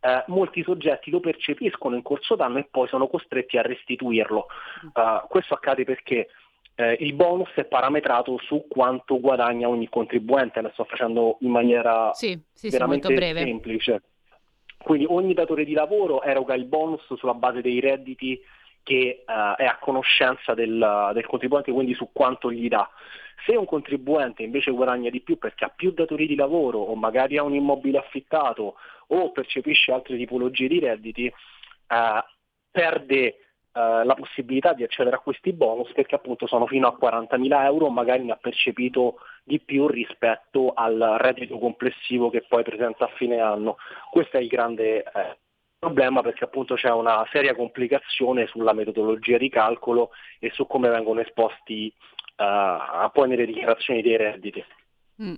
eh, 0.05 0.25
molti 0.27 0.65
soggetti 0.65 1.11
lo 1.11 1.21
percepiscono 1.21 1.95
in 1.95 2.03
corso 2.03 2.35
d'anno 2.35 2.59
e 2.59 2.67
poi 2.69 2.89
sono 2.89 3.07
costretti 3.07 3.57
a 3.57 3.63
restituirlo. 3.63 4.47
Uh, 4.95 5.27
questo 5.29 5.55
accade 5.55 5.85
perché 5.85 6.29
eh, 6.83 6.97
il 7.01 7.15
bonus 7.15 7.51
è 7.55 7.65
parametrato 7.65 8.39
su 8.39 8.67
quanto 8.69 9.21
guadagna 9.21 9.69
ogni 9.69 9.89
contribuente, 9.89 10.61
la 10.61 10.71
sto 10.73 10.85
facendo 10.85 11.37
in 11.41 11.51
maniera 11.51 12.13
sì, 12.13 12.39
sì, 12.53 12.69
veramente 12.69 13.09
sì, 13.09 13.33
semplice. 13.35 14.03
Quindi 14.79 15.07
ogni 15.09 15.33
datore 15.33 15.65
di 15.65 15.75
lavoro 15.75 16.23
eroga 16.23 16.55
il 16.55 16.65
bonus 16.65 17.15
sulla 17.15 17.35
base 17.35 17.61
dei 17.61 17.79
redditi 17.79 18.41
che 18.83 19.23
uh, 19.25 19.55
è 19.57 19.65
a 19.65 19.79
conoscenza 19.81 20.55
del, 20.55 21.11
del, 21.15 21.27
contribuente, 21.27 21.71
quindi 21.71 21.95
su 21.95 22.09
quanto 22.13 22.51
gli 22.51 22.67
dà. 22.67 22.91
Se 23.47 23.57
un 23.57 23.65
contribuente 23.65 24.43
invece 24.43 24.73
guadagna 24.73 25.09
di 25.09 25.21
più 25.21 25.39
perché 25.39 25.65
ha 25.65 25.69
più 25.69 25.93
datori 25.93 26.27
di 26.27 26.35
lavoro 26.35 26.79
o 26.79 26.95
magari 26.97 27.39
ha 27.39 27.45
un 27.45 27.55
immobile 27.55 27.99
affittato 27.99 28.75
o 29.09 29.31
percepisce 29.31 29.93
altre 29.93 30.17
tipologie 30.17 30.67
di 30.67 30.81
redditi, 30.81 31.27
uh, 31.27 32.25
perde 32.71 33.42
eh, 33.75 34.05
la 34.05 34.15
possibilità 34.15 34.75
di 34.75 34.83
accedere 34.83 35.17
a 35.17 35.21
questi 35.21 35.53
bonus 35.53 35.93
perché 35.93 36.15
appunto 36.15 36.47
sono 36.47 36.67
fino 36.67 36.87
a 36.87 36.97
40.000 37.01 37.65
euro, 37.65 37.89
magari 37.89 38.25
ne 38.25 38.33
ha 38.33 38.37
percepito 38.37 39.17
di 39.45 39.61
più 39.61 39.87
rispetto 39.87 40.73
al 40.75 41.17
reddito 41.19 41.59
complessivo 41.59 42.31
che 42.31 42.45
poi 42.47 42.63
presenta 42.63 43.07
a 43.07 43.13
fine 43.17 43.41
anno. 43.41 43.77
Questo 44.11 44.37
è 44.37 44.41
il 44.41 44.49
grande 44.49 45.03
eh, 45.03 45.39
problema 45.79 46.23
perché 46.23 46.45
appunto 46.45 46.75
c'è 46.75 46.91
una 46.91 47.27
seria 47.33 47.57
complicazione 47.57 48.47
sulla 48.47 48.73
metodologia 48.73 49.37
di 49.37 49.49
calcolo 49.49 50.11
e 50.39 50.51
su 50.51 50.67
come 50.67 50.89
vengono 50.89 51.21
esposti 51.21 51.93
uh, 52.37 53.11
poi 53.11 53.29
nelle 53.29 53.47
dichiarazioni 53.47 54.01
dei 54.01 54.17
redditi. 54.17 54.65
Mm. 55.21 55.35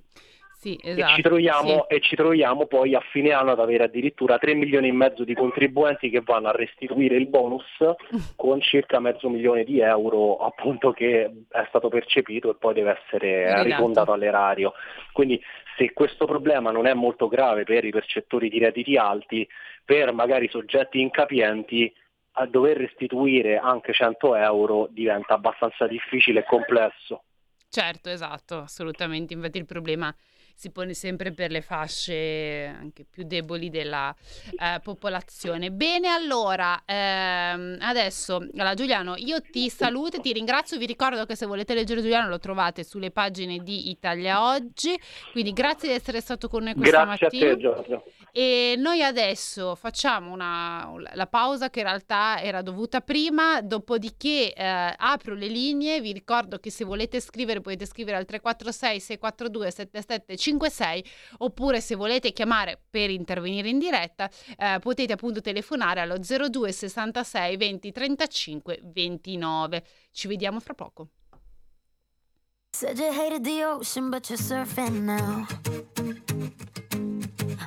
Sì, 0.65 0.81
esatto, 0.81 0.89
e, 0.89 0.95
ci 0.95 1.03
esatto, 1.03 1.29
troviamo, 1.29 1.87
sì. 1.87 1.95
e 1.95 2.01
ci 2.01 2.17
troviamo 2.17 2.67
poi 2.67 2.95
a 2.95 3.01
fine 3.11 3.33
anno 3.33 3.51
ad 3.51 3.61
avere 3.61 3.85
addirittura 3.85 4.39
3 4.39 4.55
milioni 4.55 4.89
e 4.89 4.93
mezzo 4.93 5.23
di 5.23 5.35
contribuenti 5.35 6.09
che 6.09 6.23
vanno 6.23 6.49
a 6.49 6.53
restituire 6.53 7.17
il 7.17 7.27
bonus 7.27 7.67
con 8.35 8.63
circa 8.63 8.99
mezzo 8.99 9.29
milione 9.29 9.65
di 9.65 9.81
euro 9.81 10.39
appunto 10.39 10.93
che 10.93 11.25
è 11.51 11.65
stato 11.69 11.91
percepito 11.91 12.51
e 12.51 12.55
poi 12.55 12.73
deve 12.73 12.99
essere 12.99 13.63
rifondato 13.63 14.13
all'erario. 14.13 14.73
Quindi 15.13 15.39
se 15.77 15.93
questo 15.93 16.25
problema 16.25 16.71
non 16.71 16.87
è 16.87 16.95
molto 16.95 17.29
grave 17.29 17.65
per 17.65 17.85
i 17.85 17.91
percettori 17.91 18.49
di 18.49 18.59
redditi 18.59 18.97
alti, 18.97 19.47
per 19.85 20.15
magari 20.15 20.49
soggetti 20.49 20.99
incapienti 20.99 21.93
a 22.37 22.47
dover 22.47 22.79
restituire 22.79 23.59
anche 23.59 23.93
100 23.93 24.35
euro 24.37 24.89
diventa 24.91 25.35
abbastanza 25.35 25.87
difficile 25.87 26.41
e 26.41 26.45
complesso. 26.45 27.25
Certo, 27.69 28.09
esatto, 28.09 28.61
assolutamente. 28.61 29.35
Infatti 29.35 29.59
il 29.59 29.67
problema 29.67 30.15
si 30.55 30.71
pone 30.71 30.95
sempre 30.95 31.33
per 31.33 31.51
le 31.51 31.61
fasce 31.61 32.73
anche 32.75 33.05
più 33.09 33.25
deboli 33.25 33.71
della 33.71 34.15
eh, 34.59 34.81
popolazione. 34.81 35.71
Bene, 35.71 36.09
allora, 36.09 36.83
ehm, 36.87 37.79
adesso, 37.81 38.37
allora, 38.37 38.75
Giuliano, 38.75 39.15
io 39.17 39.41
ti 39.41 39.69
saluto 39.69 40.17
e 40.17 40.21
ti 40.21 40.33
ringrazio, 40.33 40.79
vi 40.79 40.87
ricordo 40.87 41.27
che 41.27 41.37
se 41.37 41.47
volete 41.47 41.75
leggere 41.75 42.01
Giuliano 42.01 42.29
lo 42.29 42.39
trovate 42.39 42.85
sulle 42.85 43.11
pagine 43.11 43.59
di 43.59 43.91
Italia 43.91 44.47
Oggi, 44.47 44.99
quindi 45.33 45.53
grazie 45.53 45.89
di 45.89 45.95
essere 45.95 46.21
stato 46.21 46.49
con 46.49 46.65
noi 46.65 46.75
questa 46.75 47.05
grazie 47.05 47.27
mattina. 47.27 47.55
Grazie 47.55 47.69
a 47.69 47.75
te 47.75 47.85
Giorgio. 47.85 48.05
E 48.37 48.75
noi 48.77 49.01
adesso 49.01 49.77
facciamo 49.77 50.33
una, 50.33 50.93
la 51.13 51.29
pausa 51.29 51.71
che 51.71 51.79
in 51.79 51.85
realtà 51.85 52.43
era 52.43 52.63
dovuta 52.63 53.01
prima, 53.01 53.61
dopodiché 53.61 54.53
eh, 54.53 54.95
apro 54.97 55.37
le 55.37 55.47
linee, 55.47 56.01
vi 56.01 56.13
ricordo 56.13 56.59
che 56.59 56.69
se 56.73 56.85
volete 56.85 57.21
scrivere 57.21 57.61
potete 57.61 57.87
scrivere 57.87 58.17
al 58.17 58.25
346 58.25 58.99
642 58.99 59.71
7756 59.71 61.05
oppure 61.39 61.81
se 61.81 61.95
volete 61.95 62.33
chiamare 62.33 62.81
per 62.91 63.09
intervenire 63.09 63.69
in 63.69 63.79
diretta 63.79 64.29
eh, 64.59 64.79
potete 64.81 65.13
appunto 65.13 65.41
telefonare 65.41 66.01
allo 66.01 66.19
02 66.19 66.73
66 66.73 67.57
20 67.57 67.93
35 67.93 68.81
29. 68.83 69.85
Ci 70.11 70.27
vediamo 70.27 70.59
fra 70.59 70.75
poco. 70.75 71.09
Said 72.73 72.99
you 72.99 73.13
hated 73.13 73.45
the 73.45 73.65
ocean, 73.65 74.11
but 74.11 74.29
you're 74.29 74.43
surfing 74.43 75.05
now. 75.05 75.47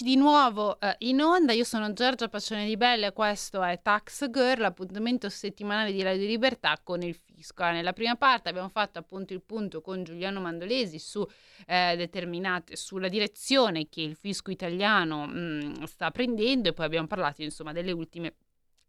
Eccoci 0.00 0.16
di 0.16 0.22
nuovo 0.22 0.78
uh, 0.80 0.86
in 1.00 1.20
onda, 1.20 1.52
io 1.52 1.64
sono 1.64 1.92
Giorgia 1.92 2.28
Pacione 2.28 2.64
di 2.64 2.78
Belle 2.78 3.12
questo 3.12 3.62
è 3.62 3.82
Tax 3.82 4.30
Girl, 4.30 4.62
l'appuntamento 4.62 5.28
settimanale 5.28 5.92
di 5.92 6.00
Radio 6.00 6.26
Libertà 6.26 6.80
con 6.82 7.02
il 7.02 7.14
fisco. 7.14 7.66
Eh, 7.66 7.72
nella 7.72 7.92
prima 7.92 8.16
parte 8.16 8.48
abbiamo 8.48 8.70
fatto 8.70 8.98
appunto 8.98 9.34
il 9.34 9.42
punto 9.42 9.82
con 9.82 10.02
Giuliano 10.02 10.40
Mandolesi 10.40 10.98
su 10.98 11.22
eh, 11.66 12.08
sulla 12.72 13.08
direzione 13.08 13.90
che 13.90 14.00
il 14.00 14.16
fisco 14.16 14.50
italiano 14.50 15.26
mh, 15.26 15.32
mm, 15.36 15.82
sta 15.82 16.10
prendendo 16.10 16.70
e 16.70 16.72
poi 16.72 16.86
abbiamo 16.86 17.06
parlato 17.06 17.42
insomma 17.42 17.72
delle 17.72 17.92
ultime 17.92 18.36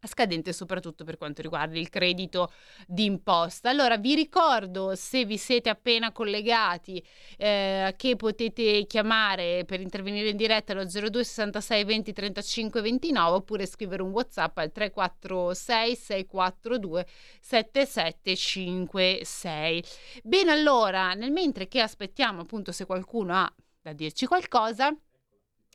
scadente 0.06 0.52
soprattutto 0.52 1.04
per 1.04 1.16
quanto 1.16 1.42
riguarda 1.42 1.78
il 1.78 1.88
credito 1.88 2.52
d'imposta. 2.86 3.70
Allora 3.70 3.96
vi 3.96 4.14
ricordo 4.14 4.94
se 4.94 5.24
vi 5.24 5.38
siete 5.38 5.68
appena 5.68 6.12
collegati 6.12 7.04
eh, 7.36 7.94
che 7.96 8.14
potete 8.16 8.86
chiamare 8.86 9.64
per 9.64 9.80
intervenire 9.80 10.28
in 10.30 10.36
diretta 10.36 10.72
allo 10.72 10.84
02 10.84 11.24
66 11.24 11.84
20 11.84 12.12
35 12.12 12.80
29 12.80 13.36
oppure 13.36 13.66
scrivere 13.66 14.02
un 14.02 14.10
WhatsApp 14.10 14.58
al 14.58 14.72
346 14.72 15.96
642 15.96 17.06
7756. 17.40 19.84
Bene, 20.22 20.50
allora, 20.50 21.14
nel 21.14 21.30
mentre 21.30 21.68
che 21.68 21.80
aspettiamo 21.80 22.42
appunto 22.42 22.72
se 22.72 22.84
qualcuno 22.86 23.34
ha 23.34 23.54
da 23.80 23.92
dirci 23.92 24.26
qualcosa, 24.26 24.92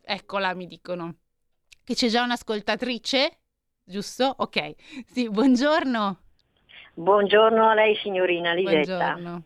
eccola 0.01 0.54
mi 0.54 0.68
dicono 0.68 1.16
che 1.84 1.93
c'è 1.93 2.08
già 2.08 2.24
un'ascoltatrice 2.24 3.39
giusto? 3.88 4.34
Ok. 4.38 4.76
Sì, 5.06 5.30
buongiorno. 5.30 6.20
Buongiorno 6.94 7.70
a 7.70 7.74
lei 7.74 7.96
signorina 7.96 8.54
Lisetta. 8.54 9.14
Buongiorno. 9.14 9.44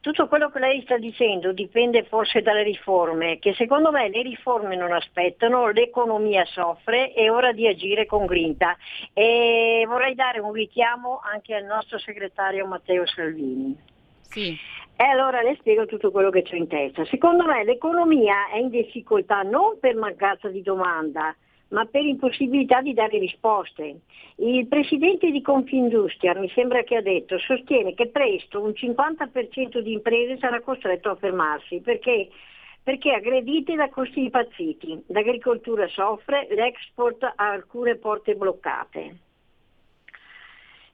Tutto 0.00 0.28
quello 0.28 0.50
che 0.50 0.60
lei 0.60 0.82
sta 0.82 0.98
dicendo 0.98 1.52
dipende 1.52 2.04
forse 2.04 2.40
dalle 2.40 2.62
riforme, 2.62 3.40
che 3.40 3.54
secondo 3.54 3.90
me 3.90 4.08
le 4.08 4.22
riforme 4.22 4.76
non 4.76 4.92
aspettano, 4.92 5.70
l'economia 5.70 6.44
soffre, 6.44 7.12
è 7.12 7.28
ora 7.28 7.50
di 7.50 7.66
agire 7.66 8.06
con 8.06 8.24
grinta. 8.24 8.76
E 9.12 9.84
vorrei 9.88 10.14
dare 10.14 10.38
un 10.38 10.52
richiamo 10.52 11.20
anche 11.24 11.56
al 11.56 11.64
nostro 11.64 11.98
segretario 11.98 12.66
Matteo 12.66 13.04
Salvini. 13.04 13.76
Sì. 14.20 14.56
E 14.98 15.04
allora 15.04 15.42
le 15.42 15.56
spiego 15.58 15.86
tutto 15.86 16.12
quello 16.12 16.30
che 16.30 16.42
c'è 16.42 16.54
in 16.54 16.68
testa. 16.68 17.04
Secondo 17.06 17.44
me 17.44 17.64
l'economia 17.64 18.48
è 18.52 18.58
in 18.58 18.68
difficoltà 18.68 19.42
non 19.42 19.78
per 19.80 19.96
mancanza 19.96 20.48
di 20.48 20.62
domanda, 20.62 21.34
ma 21.68 21.84
per 21.84 22.04
impossibilità 22.04 22.80
di 22.80 22.94
dare 22.94 23.18
risposte. 23.18 24.00
Il 24.36 24.66
presidente 24.66 25.30
di 25.30 25.42
Confindustria, 25.42 26.34
mi 26.34 26.50
sembra 26.50 26.82
che 26.82 26.96
ha 26.96 27.02
detto, 27.02 27.38
sostiene 27.38 27.94
che 27.94 28.08
presto 28.08 28.62
un 28.62 28.70
50% 28.70 29.78
di 29.78 29.92
imprese 29.92 30.38
sarà 30.38 30.60
costretto 30.60 31.10
a 31.10 31.16
fermarsi 31.16 31.80
perché, 31.80 32.28
perché 32.82 33.12
aggredite 33.12 33.74
da 33.74 33.88
costi 33.88 34.22
impazziti. 34.22 35.04
L'agricoltura 35.08 35.88
soffre, 35.88 36.46
l'export 36.50 37.22
ha 37.22 37.50
alcune 37.50 37.96
porte 37.96 38.34
bloccate. 38.34 39.16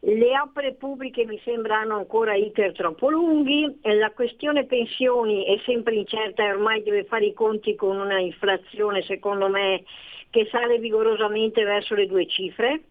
Le 0.05 0.37
opere 0.41 0.75
pubbliche 0.75 1.25
mi 1.25 1.41
sembrano 1.45 1.95
ancora 1.95 2.35
iter 2.35 2.73
troppo 2.73 3.09
lunghi, 3.09 3.79
la 3.83 4.11
questione 4.11 4.65
pensioni 4.65 5.45
è 5.45 5.61
sempre 5.65 5.95
incerta 5.95 6.43
e 6.43 6.51
ormai 6.51 6.83
deve 6.83 7.05
fare 7.05 7.27
i 7.27 7.33
conti 7.33 7.77
con 7.77 8.01
una 8.01 8.19
inflazione 8.19 9.03
secondo 9.03 9.49
me 9.49 9.85
che 10.33 10.49
sale 10.51 10.79
vigorosamente 10.79 11.63
verso 11.63 11.95
le 11.95 12.07
due 12.07 12.27
cifre. 12.27 12.85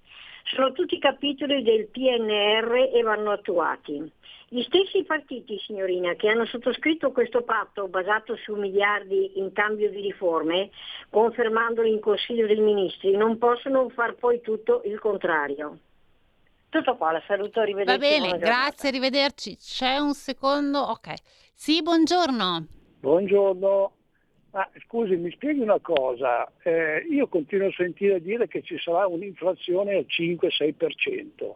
Sono 0.43 0.71
tutti 0.71 0.99
capitoli 0.99 1.63
del 1.63 1.87
PNR 1.87 2.91
e 2.93 3.01
vanno 3.01 3.31
attuati. 3.31 4.11
Gli 4.47 4.61
stessi 4.63 5.03
partiti, 5.03 5.57
signorina, 5.65 6.13
che 6.13 6.27
hanno 6.27 6.45
sottoscritto 6.45 7.11
questo 7.11 7.41
patto 7.41 7.87
basato 7.87 8.35
su 8.35 8.53
miliardi 8.53 9.39
in 9.39 9.53
cambio 9.53 9.89
di 9.89 10.01
riforme, 10.01 10.69
confermandoli 11.09 11.89
in 11.89 11.99
Consiglio 11.99 12.45
dei 12.45 12.59
Ministri, 12.59 13.15
non 13.15 13.37
possono 13.37 13.89
far 13.89 14.15
poi 14.15 14.41
tutto 14.41 14.81
il 14.85 14.99
contrario. 14.99 15.79
Tutto 16.69 16.95
qua, 16.95 17.11
la 17.11 17.23
saluto, 17.25 17.59
arrivederci. 17.59 17.97
Va 17.97 17.97
bene, 17.97 18.37
grazie, 18.37 18.89
arrivederci. 18.89 19.55
C'è 19.57 19.97
un 19.97 20.13
secondo, 20.13 20.79
ok. 20.79 21.13
Sì, 21.55 21.81
buongiorno. 21.81 22.65
Buongiorno. 22.99 23.93
Ma 24.51 24.69
scusi, 24.85 25.15
mi 25.15 25.31
spieghi 25.31 25.61
una 25.61 25.79
cosa, 25.79 26.51
eh, 26.63 27.05
io 27.09 27.27
continuo 27.27 27.67
a 27.67 27.73
sentire 27.73 28.21
dire 28.21 28.47
che 28.47 28.61
ci 28.61 28.77
sarà 28.77 29.07
un'inflazione 29.07 29.95
al 29.95 30.05
5-6%, 30.07 31.55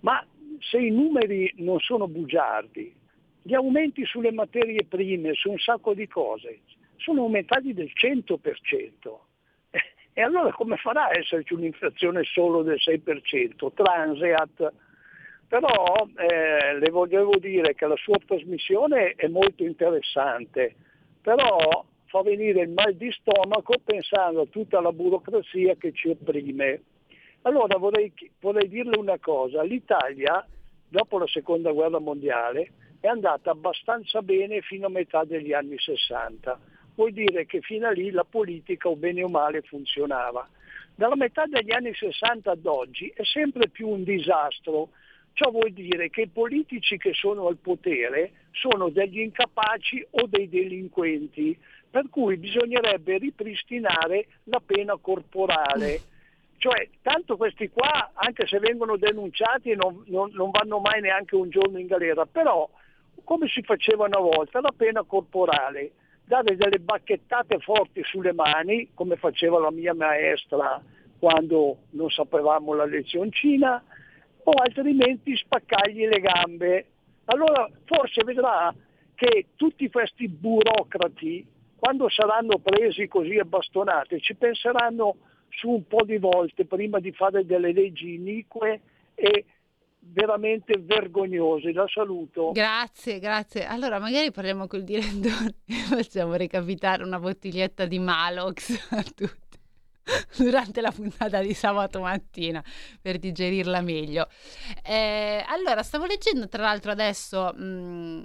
ma 0.00 0.24
se 0.60 0.78
i 0.78 0.90
numeri 0.90 1.52
non 1.56 1.80
sono 1.80 2.06
bugiardi, 2.06 2.94
gli 3.42 3.54
aumenti 3.54 4.04
sulle 4.04 4.30
materie 4.30 4.84
prime, 4.84 5.34
su 5.34 5.50
un 5.50 5.58
sacco 5.58 5.92
di 5.92 6.06
cose, 6.06 6.60
sono 6.96 7.22
aumentati 7.22 7.74
del 7.74 7.90
100%. 7.92 9.18
E 10.16 10.22
allora 10.22 10.52
come 10.52 10.76
farà 10.76 11.06
a 11.06 11.18
esserci 11.18 11.54
un'inflazione 11.54 12.22
solo 12.22 12.62
del 12.62 12.78
6%? 12.78 13.72
Transeat. 13.74 14.72
Però 15.48 16.08
eh, 16.16 16.78
le 16.78 16.90
volevo 16.90 17.36
dire 17.38 17.74
che 17.74 17.86
la 17.86 17.96
sua 17.96 18.16
trasmissione 18.24 19.14
è 19.16 19.26
molto 19.26 19.64
interessante, 19.64 20.76
però 21.20 21.84
fa 22.14 22.22
venire 22.22 22.62
il 22.62 22.68
mal 22.68 22.94
di 22.94 23.10
stomaco 23.10 23.74
pensando 23.82 24.42
a 24.42 24.46
tutta 24.46 24.80
la 24.80 24.92
burocrazia 24.92 25.74
che 25.74 25.90
ci 25.92 26.10
opprime. 26.10 26.82
Allora 27.42 27.76
vorrei, 27.76 28.12
vorrei 28.38 28.68
dirle 28.68 28.96
una 28.96 29.18
cosa, 29.18 29.64
l'Italia 29.64 30.46
dopo 30.86 31.18
la 31.18 31.26
seconda 31.26 31.72
guerra 31.72 31.98
mondiale 31.98 32.70
è 33.00 33.08
andata 33.08 33.50
abbastanza 33.50 34.22
bene 34.22 34.60
fino 34.60 34.86
a 34.86 34.90
metà 34.90 35.24
degli 35.24 35.52
anni 35.52 35.76
60 35.76 36.56
vuol 36.94 37.10
dire 37.10 37.46
che 37.46 37.60
fino 37.62 37.88
a 37.88 37.90
lì 37.90 38.12
la 38.12 38.22
politica 38.22 38.88
o 38.88 38.94
bene 38.94 39.24
o 39.24 39.28
male 39.28 39.62
funzionava. 39.62 40.48
Dalla 40.94 41.16
metà 41.16 41.46
degli 41.46 41.72
anni 41.72 41.92
60 41.92 42.48
ad 42.48 42.64
oggi 42.64 43.12
è 43.12 43.24
sempre 43.24 43.68
più 43.68 43.88
un 43.88 44.04
disastro. 44.04 44.90
Ciò 45.32 45.50
vuol 45.50 45.72
dire 45.72 46.10
che 46.10 46.20
i 46.22 46.28
politici 46.28 46.96
che 46.96 47.12
sono 47.12 47.48
al 47.48 47.56
potere 47.56 48.30
sono 48.52 48.88
degli 48.88 49.18
incapaci 49.18 50.06
o 50.10 50.28
dei 50.28 50.48
delinquenti, 50.48 51.58
per 51.94 52.08
cui 52.10 52.36
bisognerebbe 52.38 53.18
ripristinare 53.18 54.26
la 54.44 54.60
pena 54.66 54.96
corporale. 55.00 56.00
Cioè, 56.56 56.88
tanto 57.02 57.36
questi 57.36 57.68
qua, 57.68 58.10
anche 58.14 58.48
se 58.48 58.58
vengono 58.58 58.96
denunciati, 58.96 59.76
non, 59.76 60.02
non, 60.06 60.32
non 60.32 60.50
vanno 60.50 60.80
mai 60.80 61.00
neanche 61.00 61.36
un 61.36 61.50
giorno 61.50 61.78
in 61.78 61.86
galera, 61.86 62.26
però 62.26 62.68
come 63.22 63.46
si 63.46 63.62
faceva 63.62 64.06
una 64.06 64.18
volta, 64.18 64.60
la 64.60 64.72
pena 64.76 65.04
corporale 65.04 65.92
dare 66.24 66.56
delle 66.56 66.80
bacchettate 66.80 67.60
forti 67.60 68.02
sulle 68.02 68.32
mani, 68.32 68.88
come 68.92 69.14
faceva 69.14 69.60
la 69.60 69.70
mia 69.70 69.94
maestra 69.94 70.82
quando 71.20 71.76
non 71.90 72.10
sapevamo 72.10 72.74
la 72.74 72.86
lezioncina, 72.86 73.80
o 74.42 74.50
altrimenti 74.50 75.36
spaccargli 75.36 76.08
le 76.08 76.18
gambe. 76.18 76.86
Allora 77.26 77.70
forse 77.84 78.24
vedrà 78.24 78.74
che 79.14 79.46
tutti 79.54 79.88
questi 79.88 80.28
burocrati, 80.28 81.52
quando 81.84 82.08
saranno 82.08 82.60
presi 82.60 83.06
così 83.08 83.36
a 83.36 83.44
bastonate, 83.44 84.18
ci 84.18 84.34
penseranno 84.34 85.16
su 85.50 85.68
un 85.68 85.86
po' 85.86 86.02
di 86.02 86.16
volte 86.16 86.64
prima 86.64 86.98
di 86.98 87.12
fare 87.12 87.44
delle 87.44 87.74
leggi 87.74 88.14
inique 88.14 88.80
e 89.14 89.44
veramente 89.98 90.78
vergognosi. 90.78 91.74
La 91.74 91.84
saluto. 91.86 92.52
Grazie, 92.52 93.18
grazie. 93.18 93.66
Allora, 93.66 93.98
magari 93.98 94.30
parliamo 94.30 94.66
col 94.66 94.82
direttore 94.82 95.56
e 95.68 95.74
facciamo 95.74 96.32
recapitare 96.36 97.02
una 97.02 97.18
bottiglietta 97.20 97.84
di 97.84 97.98
Malox 97.98 98.88
a 98.92 99.02
tutti 99.02 99.58
durante 100.42 100.80
la 100.80 100.90
puntata 100.90 101.42
di 101.42 101.52
sabato 101.52 102.00
mattina 102.00 102.64
per 102.98 103.18
digerirla 103.18 103.82
meglio. 103.82 104.26
Eh, 104.82 105.44
allora, 105.48 105.82
stavo 105.82 106.06
leggendo 106.06 106.48
tra 106.48 106.62
l'altro 106.62 106.92
adesso 106.92 107.52
mh, 107.54 107.62
mm, 107.62 108.24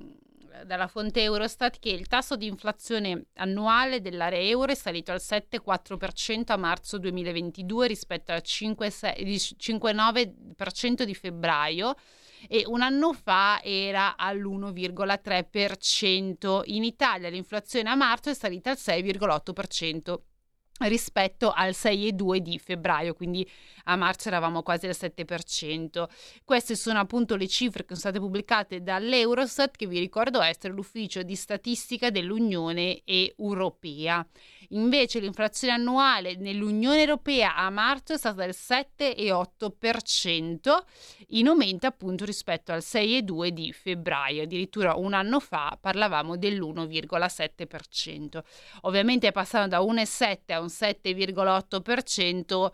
dalla 0.66 0.88
fonte 0.88 1.22
Eurostat 1.22 1.78
che 1.80 1.89
il 1.89 2.07
tasso 2.07 2.36
di 2.36 2.47
inflazione 2.47 3.26
annuale 3.36 4.01
dell'area 4.01 4.39
euro 4.39 4.72
è 4.72 4.76
salito 4.76 5.12
al 5.12 5.22
7,4% 5.22 6.51
a 6.51 6.57
marzo 6.57 6.97
2022 6.97 7.88
rispetto 7.88 8.32
al 8.32 8.41
5,9% 8.43 11.03
di 11.03 11.16
febbraio 11.16 11.93
e 12.47 12.64
un 12.66 12.82
anno 12.82 13.14
fa 13.14 13.62
era 13.64 14.16
all'1,3%. 14.16 16.62
In 16.66 16.84
Italia 16.84 17.30
l'inflazione 17.30 17.89
a 17.89 17.95
marzo 17.95 18.30
è 18.30 18.34
salita 18.34 18.72
al 18.72 18.78
6,8% 18.80 20.16
rispetto 20.80 21.52
al 21.52 21.72
6,2 21.72 22.38
di 22.38 22.58
febbraio, 22.60 23.14
quindi 23.14 23.48
a 23.86 23.96
marzo 23.96 24.28
eravamo 24.28 24.64
quasi 24.64 24.88
al 24.88 24.98
7%. 25.00 26.08
Queste 26.46 26.76
sono 26.76 27.00
appunto 27.00 27.36
le 27.36 27.48
cifre 27.48 27.82
che 27.82 27.96
sono 27.96 28.00
state 28.00 28.20
pubblicate 28.20 28.82
dall'Eurostat, 28.82 29.76
che 29.76 29.88
vi 29.88 30.00
ricordo 30.00 30.42
essere 30.42 30.74
l'ufficio 30.74 31.22
di 31.24 31.36
statistica 31.36 32.10
dell'Unione 32.10 33.02
Europea. 33.06 34.26
Invece 34.70 35.20
l'inflazione 35.20 35.74
annuale 35.74 36.36
nell'Unione 36.36 37.00
Europea 37.00 37.56
a 37.56 37.72
marzo 37.72 38.14
è 38.14 38.18
stata 38.18 38.46
del 38.46 38.56
7,8%, 38.56 40.78
in 41.30 41.48
aumento 41.48 41.88
appunto 41.88 42.26
rispetto 42.26 42.72
al 42.72 42.82
6,2% 42.82 43.48
di 43.48 43.74
febbraio. 43.74 44.44
Addirittura 44.44 44.94
un 44.96 45.14
anno 45.14 45.40
fa 45.40 45.76
parlavamo 45.80 46.38
dell'1,7%. 46.38 48.44
Ovviamente 48.82 49.32
passando 49.32 49.70
da 49.70 49.80
1,7 49.80 50.54
a 50.54 50.62
un 50.62 50.69
7,8% 50.70 52.72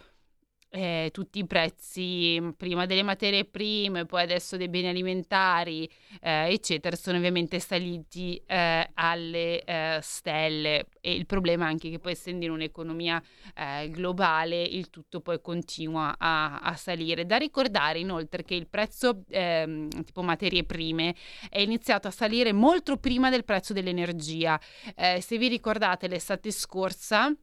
eh, 0.76 1.10
tutti 1.14 1.40
i 1.40 1.48
prezzi 1.48 2.38
mm, 2.40 2.50
prima 2.52 2.86
delle 2.86 3.04
materie 3.04 3.46
prime, 3.46 4.06
poi 4.06 4.24
adesso 4.24 4.58
dei 4.58 4.68
beni 4.68 4.90
alimentari, 4.90 5.90
eh, 6.22 6.52
eccetera, 6.52 6.96
sono 6.98 7.18
ovviamente 7.18 7.60
saliti 7.60 8.42
eh, 8.46 8.90
alle 8.94 9.64
eh, 9.64 10.00
stelle 10.02 10.88
e 11.00 11.14
il 11.14 11.26
problema 11.26 11.66
è 11.66 11.70
anche 11.70 11.90
che 11.90 12.00
poi 12.00 12.12
essendo 12.12 12.44
in 12.44 12.52
un'economia 12.52 13.24
eh, 13.56 13.90
globale 13.90 14.62
il 14.62 14.90
tutto 14.90 15.22
poi 15.22 15.40
continua 15.42 16.16
a, 16.18 16.60
a, 16.60 16.76
salire. 16.76 17.26
Da 17.26 17.38
ricordare 17.38 18.00
inoltre 18.00 18.44
che 18.44 18.56
il 18.56 18.68
prezzo 18.68 19.24
ehm, 19.30 19.88
tipo 20.04 20.24
materie 20.24 20.66
prime 20.66 21.16
è 21.50 21.62
iniziato 21.62 22.10
a 22.10 22.12
salire 22.12 22.52
molto 22.52 22.98
prima 22.98 23.30
del 23.30 23.46
prezzo 23.46 23.72
dell'energia. 23.72 24.60
Eh, 24.96 25.22
se 25.22 25.38
vi 25.38 25.48
ricordate 25.48 26.08
l'estate 26.08 26.52
scorsa 26.52 27.34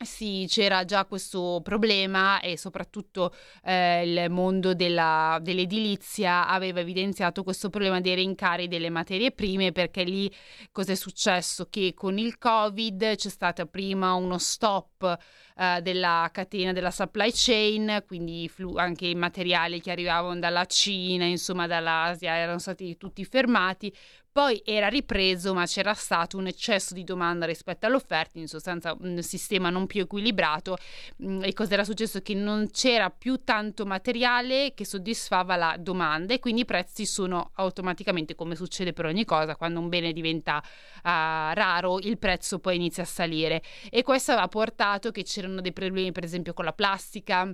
Sì, 0.00 0.46
c'era 0.48 0.84
già 0.84 1.06
questo 1.06 1.60
problema 1.60 2.38
e 2.40 2.56
soprattutto 2.56 3.34
eh, 3.64 4.08
il 4.08 4.30
mondo 4.30 4.72
della, 4.72 5.40
dell'edilizia 5.42 6.46
aveva 6.46 6.78
evidenziato 6.78 7.42
questo 7.42 7.68
problema 7.68 8.00
dei 8.00 8.14
rincari 8.14 8.68
delle 8.68 8.90
materie 8.90 9.32
prime 9.32 9.72
perché 9.72 10.04
lì 10.04 10.32
cosa 10.70 10.92
è 10.92 10.94
successo? 10.94 11.66
Che 11.68 11.94
con 11.94 12.16
il 12.16 12.38
Covid 12.38 13.16
c'è 13.16 13.28
stato 13.28 13.66
prima 13.66 14.12
uno 14.14 14.38
stop 14.38 15.18
eh, 15.56 15.80
della 15.82 16.28
catena 16.32 16.72
della 16.72 16.92
supply 16.92 17.30
chain, 17.34 18.04
quindi 18.06 18.48
flu- 18.48 18.78
anche 18.78 19.06
i 19.06 19.14
materiali 19.16 19.80
che 19.80 19.90
arrivavano 19.90 20.38
dalla 20.38 20.64
Cina, 20.66 21.24
insomma 21.24 21.66
dall'Asia 21.66 22.36
erano 22.36 22.58
stati 22.60 22.96
tutti 22.96 23.24
fermati, 23.24 23.92
poi 24.30 24.62
era 24.64 24.88
ripreso, 24.88 25.54
ma 25.54 25.66
c'era 25.66 25.94
stato 25.94 26.36
un 26.36 26.46
eccesso 26.46 26.94
di 26.94 27.04
domanda 27.04 27.46
rispetto 27.46 27.86
all'offerta, 27.86 28.38
in 28.38 28.46
sostanza 28.46 28.96
un 29.00 29.22
sistema 29.22 29.70
non 29.70 29.86
più 29.86 30.02
equilibrato. 30.02 30.76
Mm, 31.22 31.42
e 31.42 31.52
cosa 31.52 31.74
era 31.74 31.84
successo? 31.84 32.20
Che 32.20 32.34
non 32.34 32.68
c'era 32.70 33.10
più 33.10 33.42
tanto 33.42 33.84
materiale 33.84 34.74
che 34.74 34.84
soddisfava 34.84 35.56
la 35.56 35.76
domanda 35.78 36.34
e 36.34 36.38
quindi 36.38 36.60
i 36.62 36.64
prezzi 36.64 37.06
sono 37.06 37.50
automaticamente, 37.54 38.34
come 38.34 38.54
succede 38.54 38.92
per 38.92 39.06
ogni 39.06 39.24
cosa, 39.24 39.56
quando 39.56 39.80
un 39.80 39.88
bene 39.88 40.12
diventa 40.12 40.62
uh, 40.62 41.00
raro, 41.02 41.98
il 41.98 42.18
prezzo 42.18 42.58
poi 42.58 42.76
inizia 42.76 43.02
a 43.02 43.06
salire. 43.06 43.62
E 43.90 44.02
questo 44.02 44.32
ha 44.32 44.48
portato 44.48 45.10
che 45.10 45.22
c'erano 45.24 45.60
dei 45.60 45.72
problemi, 45.72 46.12
per 46.12 46.24
esempio, 46.24 46.52
con 46.52 46.64
la 46.64 46.72
plastica 46.72 47.52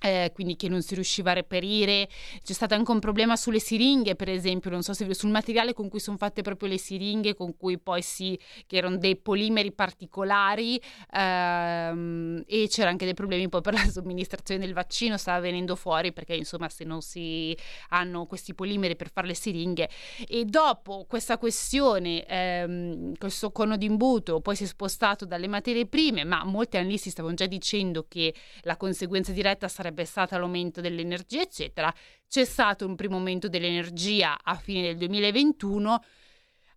eh, 0.00 0.30
quindi 0.34 0.56
che 0.56 0.68
non 0.68 0.82
si 0.82 0.94
riusciva 0.94 1.30
a 1.30 1.34
reperire. 1.34 2.08
C'è 2.42 2.52
stato 2.52 2.74
anche 2.74 2.90
un 2.90 2.98
problema 2.98 3.36
sulle 3.36 3.60
siringhe, 3.60 4.16
per 4.16 4.28
esempio, 4.28 4.70
non 4.70 4.82
so 4.82 4.92
se 4.92 5.12
sul 5.14 5.30
materiale 5.30 5.74
con 5.74 5.88
cui 5.88 6.00
sono 6.00 6.16
fatte 6.16 6.42
proprio 6.42 6.68
le 6.68 6.78
siringhe, 6.78 7.34
con 7.34 7.56
cui 7.56 7.78
poi 7.78 8.02
si, 8.02 8.38
che 8.66 8.76
erano 8.76 8.96
dei 8.96 9.16
polimeri 9.16 9.72
particolari 9.72 10.80
ehm, 11.12 12.44
e 12.46 12.66
c'era 12.68 12.88
anche 12.88 13.04
dei 13.04 13.14
problemi 13.14 13.48
poi 13.48 13.60
per 13.60 13.74
la 13.74 13.84
somministrazione 13.90 14.64
del 14.64 14.74
vaccino, 14.74 15.16
stava 15.16 15.40
venendo 15.40 15.76
fuori 15.76 16.12
perché 16.12 16.34
insomma 16.34 16.68
se 16.68 16.84
non 16.84 17.02
si 17.02 17.56
hanno 17.90 18.26
questi 18.26 18.54
polimeri 18.54 18.96
per 18.96 19.10
fare 19.10 19.26
le 19.26 19.34
siringhe 19.34 19.88
e 20.26 20.44
dopo 20.44 21.04
questa 21.08 21.38
questione, 21.38 22.24
ehm, 22.26 23.14
questo 23.18 23.50
cono 23.52 23.76
d'imbuto 23.76 24.40
poi 24.40 24.56
si 24.56 24.64
è 24.64 24.66
spostato 24.66 25.24
dalle 25.24 25.48
materie 25.48 25.86
prime, 25.86 26.24
ma 26.24 26.44
molti 26.44 26.76
analisti 26.76 27.10
stavano 27.10 27.34
già 27.34 27.46
dicendo 27.46 28.06
che 28.08 28.34
la 28.62 28.76
conseguenza 28.76 29.32
diretta 29.32 29.68
sarebbe 29.68 29.89
sarebbe 29.90 30.04
stato 30.04 30.38
l'aumento 30.38 30.80
dell'energia, 30.80 31.42
eccetera. 31.42 31.92
C'è 32.28 32.44
stato 32.44 32.86
un 32.86 32.94
primo 32.94 33.16
aumento 33.16 33.48
dell'energia 33.48 34.38
a 34.42 34.54
fine 34.54 34.82
del 34.82 34.96
2021 34.96 36.00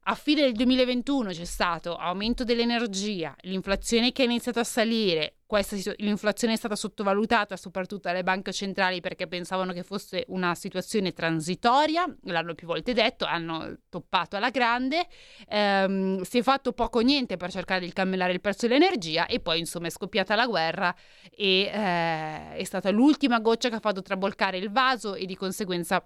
a 0.06 0.16
fine 0.16 0.42
del 0.42 0.54
2021 0.54 1.30
c'è 1.30 1.46
stato 1.46 1.96
aumento 1.96 2.44
dell'energia, 2.44 3.36
l'inflazione 3.42 4.12
che 4.12 4.24
ha 4.24 4.26
iniziato 4.26 4.60
a 4.60 4.64
salire, 4.64 5.36
questa, 5.46 5.76
l'inflazione 5.98 6.54
è 6.54 6.58
stata 6.58 6.76
sottovalutata 6.76 7.56
soprattutto 7.56 8.08
dalle 8.08 8.24
banche 8.24 8.52
centrali 8.52 9.02
perché 9.02 9.28
pensavano 9.28 9.72
che 9.72 9.84
fosse 9.84 10.26
una 10.30 10.56
situazione 10.56 11.14
transitoria, 11.14 12.06
l'hanno 12.24 12.56
più 12.56 12.68
volte 12.68 12.94
detto, 12.94 13.26
hanno 13.26 13.78
toppato 13.88 14.36
alla 14.36 14.50
grande, 14.50 15.08
ehm, 15.48 16.22
si 16.24 16.40
è 16.40 16.42
fatto 16.42 16.74
poco 16.74 17.00
o 17.00 17.02
niente 17.02 17.38
per 17.38 17.52
cercare 17.52 17.86
di 17.86 17.94
cambiare 17.94 18.34
il 18.34 18.42
prezzo 18.42 18.68
dell'energia 18.68 19.28
e 19.28 19.40
poi 19.40 19.60
insomma 19.60 19.88
è 19.88 19.92
scoppiata 19.92 20.36
la 20.36 20.48
guerra 20.48 20.94
e 21.30 21.70
eh, 21.72 22.56
è 22.56 22.64
stata 22.64 22.90
l'ultima 22.90 23.40
goccia 23.40 23.70
che 23.70 23.76
ha 23.76 23.80
fatto 23.80 24.02
trabolcare 24.02 24.58
il 24.58 24.72
vaso 24.72 25.14
e 25.14 25.26
di 25.26 25.36
conseguenza 25.36 26.06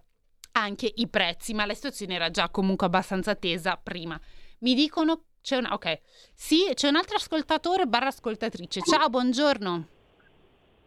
anche 0.59 0.91
i 0.95 1.07
prezzi, 1.07 1.53
ma 1.53 1.65
la 1.65 1.73
situazione 1.73 2.15
era 2.15 2.29
già 2.29 2.49
comunque 2.49 2.87
abbastanza 2.87 3.35
tesa 3.35 3.79
prima. 3.81 4.19
Mi 4.59 4.73
dicono 4.73 5.23
c'è 5.41 5.57
una 5.57 5.73
ok. 5.73 5.99
Sì, 6.33 6.71
c'è 6.73 6.89
un 6.89 6.95
altro 6.95 7.15
ascoltatore 7.15 7.85
barra 7.85 8.07
ascoltatrice. 8.07 8.81
Ciao, 8.81 9.09
buongiorno. 9.09 9.87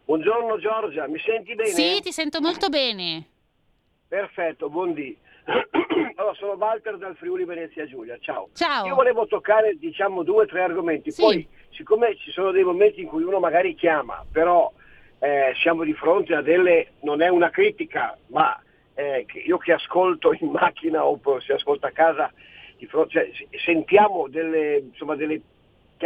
Buongiorno 0.05 0.59
Giorgia, 0.59 1.07
mi 1.07 1.19
senti 1.19 1.55
bene? 1.55 1.69
Sì, 1.69 1.99
ti 2.01 2.11
sento 2.11 2.41
molto 2.41 2.69
bene. 2.69 3.27
Perfetto, 4.07 4.69
buondì. 4.69 5.17
allora, 6.15 6.33
sono 6.35 6.51
Walter 6.53 6.97
dal 6.97 7.15
Friuli 7.15 7.45
Venezia 7.45 7.87
Giulia, 7.87 8.17
ciao. 8.19 8.49
Ciao. 8.53 8.85
Io 8.85 8.95
volevo 8.95 9.25
toccare, 9.25 9.77
diciamo, 9.79 10.23
due 10.23 10.43
o 10.43 10.45
tre 10.45 10.63
argomenti. 10.63 11.11
Sì. 11.11 11.21
Poi, 11.21 11.47
siccome 11.69 12.17
ci 12.17 12.29
sono 12.31 12.51
dei 12.51 12.63
momenti 12.63 13.01
in 13.01 13.07
cui 13.07 13.23
uno 13.23 13.39
magari 13.39 13.73
chiama, 13.73 14.23
però 14.31 14.71
eh, 15.19 15.53
siamo 15.61 15.83
di 15.83 15.93
fronte 15.93 16.35
a 16.35 16.41
delle, 16.41 16.91
non 17.01 17.21
è 17.21 17.29
una 17.29 17.49
critica, 17.49 18.17
ma 18.27 18.61
eh, 19.01 19.25
io 19.45 19.57
che 19.57 19.73
ascolto 19.73 20.31
in 20.39 20.49
macchina 20.49 21.03
o 21.05 21.19
se 21.39 21.53
ascolto 21.53 21.87
a 21.87 21.91
casa, 21.91 22.31
cioè, 23.07 23.31
sentiamo 23.63 24.27
delle, 24.27 24.77
insomma, 24.77 25.15
delle, 25.15 25.41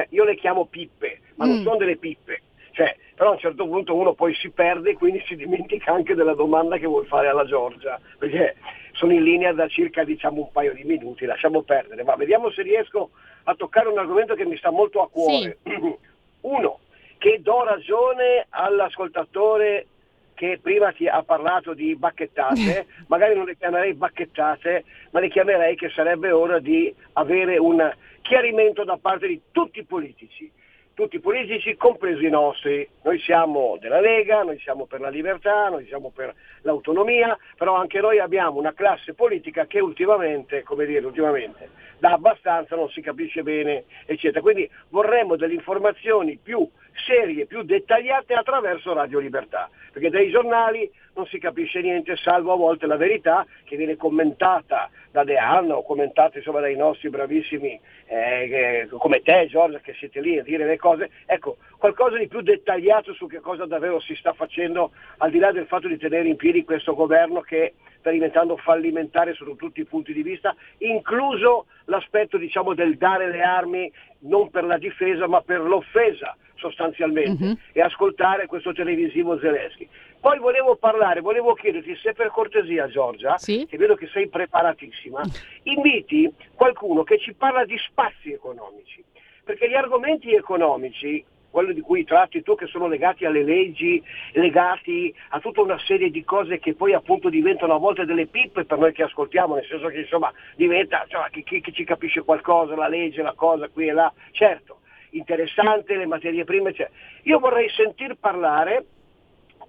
io 0.09 0.23
le 0.23 0.35
chiamo 0.35 0.65
pippe, 0.65 1.19
ma 1.35 1.45
mm. 1.45 1.49
non 1.49 1.63
sono 1.63 1.77
delle 1.77 1.97
pippe. 1.97 2.41
Cioè, 2.71 2.95
però 3.15 3.29
a 3.29 3.33
un 3.33 3.39
certo 3.39 3.65
punto 3.65 3.95
uno 3.95 4.13
poi 4.13 4.33
si 4.35 4.49
perde 4.49 4.91
e 4.91 4.95
quindi 4.95 5.23
si 5.25 5.35
dimentica 5.35 5.93
anche 5.93 6.13
della 6.13 6.33
domanda 6.33 6.77
che 6.77 6.87
vuol 6.87 7.05
fare 7.05 7.27
alla 7.27 7.45
Giorgia, 7.45 7.99
perché 8.17 8.55
sono 8.91 9.13
in 9.13 9.23
linea 9.23 9.53
da 9.53 9.67
circa 9.67 10.03
diciamo, 10.03 10.41
un 10.41 10.51
paio 10.51 10.73
di 10.73 10.83
minuti, 10.83 11.25
lasciamo 11.25 11.61
perdere, 11.61 12.03
ma 12.03 12.15
vediamo 12.15 12.49
se 12.51 12.63
riesco 12.63 13.11
a 13.43 13.55
toccare 13.55 13.87
un 13.87 13.97
argomento 13.97 14.35
che 14.35 14.45
mi 14.45 14.57
sta 14.57 14.71
molto 14.71 15.01
a 15.01 15.09
cuore. 15.09 15.57
Sì. 15.63 15.71
Uno, 16.41 16.79
che 17.17 17.39
do 17.41 17.63
ragione 17.63 18.45
all'ascoltatore 18.49 19.87
che 20.35 20.59
prima 20.61 20.91
ti 20.91 21.07
ha 21.07 21.23
parlato 21.23 21.73
di 21.73 21.95
bacchettate, 21.95 22.85
magari 23.07 23.35
non 23.35 23.45
le 23.45 23.57
chiamerei 23.57 23.93
bacchettate, 23.93 24.83
ma 25.11 25.19
le 25.19 25.29
chiamerei 25.29 25.75
che 25.75 25.89
sarebbe 25.89 26.29
ora 26.31 26.59
di 26.59 26.93
avere 27.13 27.57
un 27.57 27.91
chiarimento 28.21 28.83
da 28.83 28.97
parte 29.01 29.27
di 29.27 29.41
tutti 29.51 29.79
i 29.79 29.85
politici, 29.85 30.51
tutti 30.93 31.15
i 31.15 31.19
politici 31.19 31.75
compresi 31.75 32.25
i 32.25 32.29
nostri. 32.29 32.87
Noi 33.03 33.19
siamo 33.19 33.77
della 33.79 33.99
Lega, 33.99 34.43
noi 34.43 34.59
siamo 34.59 34.85
per 34.85 34.99
la 34.99 35.09
libertà, 35.09 35.69
noi 35.69 35.85
siamo 35.87 36.11
per 36.13 36.33
l'autonomia, 36.61 37.37
però 37.57 37.75
anche 37.75 37.99
noi 37.99 38.19
abbiamo 38.19 38.59
una 38.59 38.73
classe 38.73 39.13
politica 39.13 39.65
che 39.65 39.79
ultimamente, 39.79 40.63
come 40.63 40.85
dire, 40.85 41.05
ultimamente, 41.05 41.69
da 41.97 42.11
abbastanza 42.11 42.75
non 42.75 42.89
si 42.89 43.01
capisce 43.01 43.43
bene, 43.43 43.85
eccetera. 44.05 44.41
Quindi 44.41 44.69
vorremmo 44.89 45.35
delle 45.35 45.53
informazioni 45.53 46.37
più 46.41 46.67
serie, 47.05 47.45
più 47.45 47.63
dettagliate 47.63 48.33
attraverso 48.33 48.93
Radio 48.93 49.19
Libertà, 49.19 49.69
perché 49.91 50.09
dai 50.09 50.29
giornali 50.29 50.89
non 51.15 51.25
si 51.27 51.39
capisce 51.39 51.81
niente, 51.81 52.15
salvo 52.17 52.53
a 52.53 52.57
volte 52.57 52.87
la 52.87 52.97
verità 52.97 53.45
che 53.63 53.77
viene 53.77 53.95
commentata 53.95 54.89
da 55.11 55.23
De 55.23 55.37
Anna 55.37 55.77
o 55.77 55.83
commentata 55.83 56.37
insomma, 56.37 56.59
dai 56.59 56.75
nostri 56.75 57.09
bravissimi 57.09 57.79
eh, 58.07 58.87
come 58.97 59.21
te 59.21 59.47
Giorgia 59.49 59.79
che 59.79 59.93
siete 59.93 60.19
lì 60.19 60.37
a 60.37 60.43
dire 60.43 60.65
le 60.65 60.77
cose, 60.77 61.09
ecco, 61.25 61.57
qualcosa 61.85 62.17
di 62.17 62.27
più 62.27 62.41
dettagliato 62.41 63.13
su 63.13 63.27
che 63.27 63.39
cosa 63.39 63.67
davvero 63.67 63.99
si 63.99 64.15
sta 64.15 64.33
facendo 64.33 64.91
al 65.17 65.29
di 65.29 65.37
là 65.37 65.51
del 65.51 65.67
fatto 65.67 65.87
di 65.87 65.97
tenere 65.97 66.27
in 66.27 66.35
piedi 66.35 66.63
questo 66.63 66.95
governo 66.95 67.41
che 67.41 67.75
sta 67.99 68.09
diventando 68.09 68.57
fallimentare 68.57 69.35
sotto 69.35 69.55
tutti 69.55 69.81
i 69.81 69.85
punti 69.85 70.11
di 70.11 70.23
vista, 70.23 70.55
incluso 70.79 71.67
l'aspetto 71.85 72.37
diciamo, 72.37 72.73
del 72.73 72.97
dare 72.97 73.29
le 73.29 73.41
armi 73.41 73.91
non 74.21 74.49
per 74.49 74.63
la 74.63 74.79
difesa 74.79 75.27
ma 75.27 75.41
per 75.41 75.61
l'offesa 75.61 76.35
sostanzialmente 76.55 77.43
uh-huh. 77.43 77.57
e 77.73 77.81
ascoltare 77.81 78.47
questo 78.47 78.73
televisivo 78.73 79.37
Zelensky. 79.37 79.87
Poi 80.19 80.39
volevo 80.39 80.77
parlare, 80.77 81.21
volevo 81.21 81.53
chiederti 81.53 81.95
se 81.97 82.13
per 82.13 82.31
cortesia 82.31 82.87
Giorgia, 82.87 83.37
sì? 83.37 83.67
che 83.69 83.77
vedo 83.77 83.93
che 83.93 84.07
sei 84.07 84.27
preparatissima, 84.27 85.21
inviti 85.63 86.33
qualcuno 86.55 87.03
che 87.03 87.19
ci 87.19 87.33
parla 87.35 87.63
di 87.63 87.77
spazi 87.77 88.31
economici, 88.31 89.03
perché 89.43 89.69
gli 89.69 89.75
argomenti 89.75 90.33
economici 90.33 91.23
quello 91.55 91.71
di 91.71 91.79
cui 91.79 92.03
tratti 92.03 92.43
tu 92.43 92.53
che 92.55 92.65
sono 92.65 92.85
legati 92.85 93.23
alle 93.23 93.41
leggi, 93.41 94.03
legati 94.33 95.15
a 95.29 95.39
tutta 95.39 95.61
una 95.61 95.79
serie 95.79 96.09
di 96.09 96.21
cose 96.25 96.59
che 96.59 96.73
poi 96.73 96.91
appunto 96.91 97.29
diventano 97.29 97.75
a 97.75 97.77
volte 97.77 98.03
delle 98.03 98.25
pippe 98.25 98.65
per 98.65 98.77
noi 98.77 98.91
che 98.91 99.03
ascoltiamo, 99.03 99.55
nel 99.55 99.65
senso 99.65 99.87
che 99.87 99.99
insomma 99.99 100.33
diventa, 100.57 101.05
cioè, 101.07 101.29
chi, 101.29 101.43
chi, 101.43 101.61
chi 101.61 101.71
ci 101.71 101.85
capisce 101.85 102.23
qualcosa, 102.23 102.75
la 102.75 102.89
legge, 102.89 103.21
la 103.21 103.31
cosa 103.31 103.69
qui 103.69 103.87
e 103.87 103.93
là, 103.93 104.11
certo, 104.31 104.81
interessante, 105.11 105.95
le 105.95 106.05
materie 106.05 106.43
prime, 106.43 106.73
cioè. 106.73 106.89
io 107.23 107.39
vorrei 107.39 107.69
sentir 107.69 108.17
parlare 108.19 108.85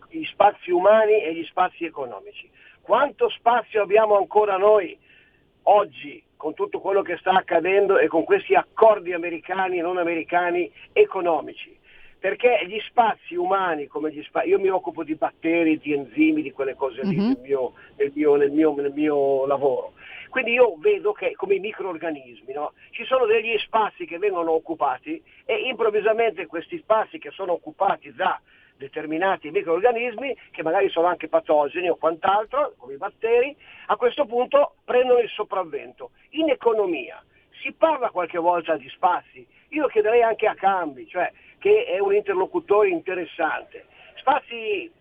gli 0.09 0.24
spazi 0.24 0.72
umani 0.72 1.22
e 1.22 1.34
gli 1.34 1.45
spazi 1.45 1.84
economici. 1.84 2.51
Quanto 2.80 3.28
spazio 3.28 3.80
abbiamo 3.80 4.16
ancora 4.16 4.57
noi 4.57 4.99
oggi 5.62 6.20
con 6.37 6.55
tutto 6.55 6.80
quello 6.80 7.03
che 7.03 7.16
sta 7.18 7.32
accadendo 7.32 7.99
e 7.99 8.09
con 8.09 8.24
questi 8.24 8.55
accordi 8.55 9.12
americani 9.12 9.78
e 9.78 9.82
non 9.82 9.99
americani 9.99 10.70
economici? 10.93 11.76
Perché 12.18 12.64
gli 12.66 12.80
spazi 12.89 13.34
umani, 13.34 13.87
come 13.87 14.11
gli 14.11 14.22
spazi, 14.22 14.49
io 14.49 14.59
mi 14.59 14.68
occupo 14.68 15.05
di 15.05 15.14
batteri, 15.14 15.78
di 15.78 15.93
enzimi, 15.93 16.43
di 16.43 16.51
quelle 16.51 16.74
cose 16.74 17.03
lì 17.03 17.16
mm-hmm. 17.16 17.26
nel, 17.26 17.39
mio, 17.43 17.72
nel, 17.97 18.12
mio, 18.14 18.37
nel, 18.37 18.51
mio, 18.51 18.74
nel 18.74 18.93
mio 18.93 19.47
lavoro. 19.47 19.93
Quindi 20.30 20.53
io 20.53 20.76
vedo 20.78 21.12
che 21.12 21.34
come 21.34 21.55
i 21.55 21.61
microorganismi 21.61 22.53
no? 22.53 22.72
ci 22.91 23.05
sono 23.05 23.26
degli 23.26 23.57
spazi 23.59 24.07
che 24.07 24.18
vengono 24.18 24.53
occupati 24.53 25.22
e 25.45 25.55
improvvisamente 25.68 26.47
questi 26.47 26.78
spazi 26.78 27.18
che 27.18 27.30
sono 27.30 27.53
occupati 27.53 28.12
da 28.12 28.41
determinati 28.76 29.50
microorganismi 29.50 30.36
che 30.50 30.62
magari 30.62 30.88
sono 30.90 31.06
anche 31.06 31.28
patogeni 31.28 31.88
o 31.88 31.96
quant'altro, 31.96 32.74
come 32.76 32.94
i 32.94 32.98
batteri, 32.98 33.56
a 33.86 33.96
questo 33.96 34.26
punto 34.26 34.76
prendono 34.84 35.20
il 35.20 35.30
sopravvento. 35.30 36.10
In 36.30 36.50
economia 36.50 37.22
si 37.62 37.72
parla 37.72 38.10
qualche 38.10 38.38
volta 38.38 38.76
di 38.76 38.88
spazi, 38.90 39.46
io 39.68 39.86
chiederei 39.88 40.22
anche 40.22 40.46
a 40.46 40.54
cambi, 40.54 41.06
cioè 41.08 41.32
che 41.58 41.84
è 41.84 41.98
un 41.98 42.14
interlocutore 42.14 42.88
interessante. 42.88 43.86
Spazi 44.16 44.92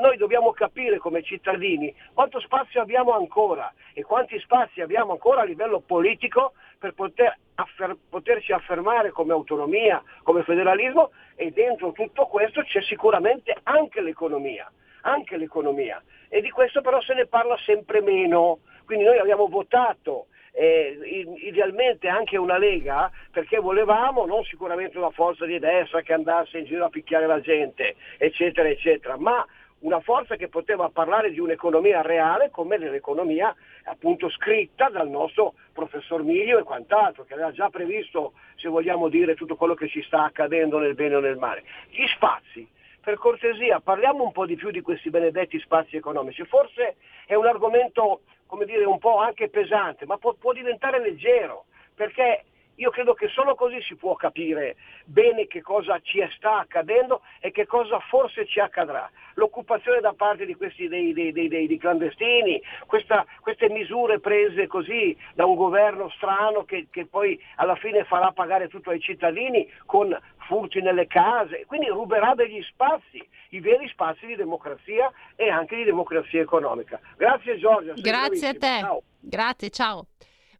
noi 0.00 0.16
dobbiamo 0.16 0.52
capire 0.52 0.98
come 0.98 1.22
cittadini 1.22 1.94
quanto 2.12 2.40
spazio 2.40 2.80
abbiamo 2.80 3.12
ancora 3.12 3.72
e 3.92 4.02
quanti 4.02 4.38
spazi 4.38 4.80
abbiamo 4.80 5.12
ancora 5.12 5.42
a 5.42 5.44
livello 5.44 5.80
politico 5.80 6.52
per 6.84 6.92
poter 6.92 7.38
affer- 7.54 7.96
poterci 8.10 8.52
affermare 8.52 9.10
come 9.10 9.32
autonomia, 9.32 10.02
come 10.22 10.42
federalismo 10.42 11.12
e 11.34 11.50
dentro 11.50 11.92
tutto 11.92 12.26
questo 12.26 12.62
c'è 12.62 12.82
sicuramente 12.82 13.56
anche 13.62 14.02
l'economia, 14.02 14.70
anche 15.02 15.38
l'economia. 15.38 16.02
E 16.28 16.42
di 16.42 16.50
questo 16.50 16.82
però 16.82 17.00
se 17.00 17.14
ne 17.14 17.26
parla 17.26 17.56
sempre 17.64 18.02
meno. 18.02 18.58
Quindi 18.84 19.04
noi 19.04 19.16
abbiamo 19.16 19.46
votato 19.46 20.26
eh, 20.52 20.98
idealmente 21.38 22.08
anche 22.08 22.36
una 22.36 22.58
Lega 22.58 23.10
perché 23.30 23.58
volevamo 23.58 24.26
non 24.26 24.44
sicuramente 24.44 24.98
una 24.98 25.10
forza 25.10 25.46
di 25.46 25.58
destra 25.58 26.02
che 26.02 26.12
andasse 26.12 26.58
in 26.58 26.66
giro 26.66 26.84
a 26.84 26.90
picchiare 26.90 27.26
la 27.26 27.40
gente, 27.40 27.96
eccetera, 28.18 28.68
eccetera, 28.68 29.16
ma 29.16 29.44
una 29.84 30.00
forza 30.00 30.36
che 30.36 30.48
poteva 30.48 30.88
parlare 30.88 31.30
di 31.30 31.38
un'economia 31.38 32.00
reale 32.00 32.50
come 32.50 32.78
l'economia 32.78 33.54
appunto 33.84 34.30
scritta 34.30 34.88
dal 34.88 35.08
nostro 35.08 35.54
professor 35.72 36.22
Miglio 36.22 36.58
e 36.58 36.62
quant'altro, 36.62 37.24
che 37.24 37.34
aveva 37.34 37.52
già 37.52 37.68
previsto, 37.68 38.32
se 38.56 38.68
vogliamo 38.68 39.08
dire, 39.08 39.34
tutto 39.34 39.56
quello 39.56 39.74
che 39.74 39.88
ci 39.88 40.02
sta 40.02 40.24
accadendo 40.24 40.78
nel 40.78 40.94
bene 40.94 41.16
o 41.16 41.20
nel 41.20 41.36
male. 41.36 41.64
Gli 41.90 42.06
spazi, 42.06 42.66
per 43.00 43.18
cortesia, 43.18 43.80
parliamo 43.80 44.24
un 44.24 44.32
po' 44.32 44.46
di 44.46 44.56
più 44.56 44.70
di 44.70 44.80
questi 44.80 45.10
benedetti 45.10 45.60
spazi 45.60 45.96
economici. 45.96 46.44
Forse 46.44 46.96
è 47.26 47.34
un 47.34 47.46
argomento 47.46 48.22
come 48.46 48.64
dire, 48.64 48.84
un 48.84 48.98
po' 48.98 49.18
anche 49.18 49.50
pesante, 49.50 50.06
ma 50.06 50.16
può, 50.16 50.32
può 50.32 50.52
diventare 50.52 50.98
leggero, 50.98 51.66
perché 51.94 52.44
io 52.76 52.90
credo 52.90 53.14
che 53.14 53.28
solo 53.28 53.54
così 53.54 53.80
si 53.82 53.94
può 53.94 54.14
capire 54.14 54.76
bene 55.04 55.46
che 55.46 55.62
cosa 55.62 55.98
ci 56.00 56.20
sta 56.36 56.58
accadendo 56.58 57.22
e 57.40 57.50
che 57.50 57.66
cosa 57.66 57.98
forse 58.00 58.46
ci 58.46 58.60
accadrà. 58.60 59.08
L'occupazione 59.34 60.00
da 60.00 60.12
parte 60.12 60.46
di 60.46 60.54
questi 60.54 60.88
dei, 60.88 61.12
dei, 61.12 61.32
dei, 61.32 61.48
dei 61.48 61.78
clandestini, 61.78 62.60
questa, 62.86 63.24
queste 63.40 63.68
misure 63.68 64.20
prese 64.20 64.66
così 64.66 65.16
da 65.34 65.44
un 65.44 65.56
governo 65.56 66.08
strano 66.10 66.64
che, 66.64 66.86
che, 66.90 67.06
poi 67.06 67.40
alla 67.56 67.76
fine 67.76 68.04
farà 68.04 68.32
pagare 68.32 68.68
tutto 68.68 68.90
ai 68.90 69.00
cittadini 69.00 69.68
con 69.86 70.16
furti 70.46 70.80
nelle 70.80 71.06
case, 71.06 71.64
quindi 71.66 71.88
ruberà 71.88 72.34
degli 72.34 72.62
spazi, 72.62 73.26
i 73.50 73.60
veri 73.60 73.88
spazi 73.88 74.26
di 74.26 74.36
democrazia 74.36 75.10
e 75.36 75.48
anche 75.48 75.76
di 75.76 75.84
democrazia 75.84 76.40
economica. 76.40 77.00
Grazie 77.16 77.58
Giorgia. 77.58 77.94
Grazie 77.94 78.48
a 78.48 78.52
te. 78.52 78.78
Ciao. 78.80 79.02
Grazie, 79.20 79.70
ciao. 79.70 80.06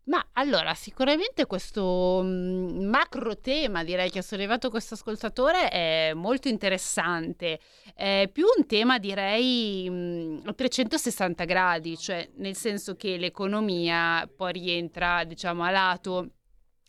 Ma 0.06 0.22
allora, 0.34 0.74
sicuramente 0.74 1.46
questo 1.46 2.20
mm, 2.22 2.84
macro 2.84 3.38
tema, 3.38 3.82
direi 3.82 4.10
che 4.10 4.18
ha 4.18 4.22
sollevato 4.22 4.68
questo 4.68 4.94
ascoltatore, 4.94 5.70
è 5.70 6.12
molto 6.14 6.48
interessante. 6.48 7.58
È 7.94 8.28
più 8.30 8.44
un 8.56 8.66
tema, 8.66 8.98
direi, 8.98 9.88
mm, 9.88 10.40
a 10.44 10.52
360 10.52 11.44
gradi, 11.44 11.96
cioè 11.96 12.28
nel 12.36 12.54
senso 12.54 12.96
che 12.96 13.16
l'economia 13.16 14.28
poi 14.34 14.52
rientra, 14.52 15.24
diciamo, 15.24 15.62
a 15.62 15.70
lato 15.70 16.30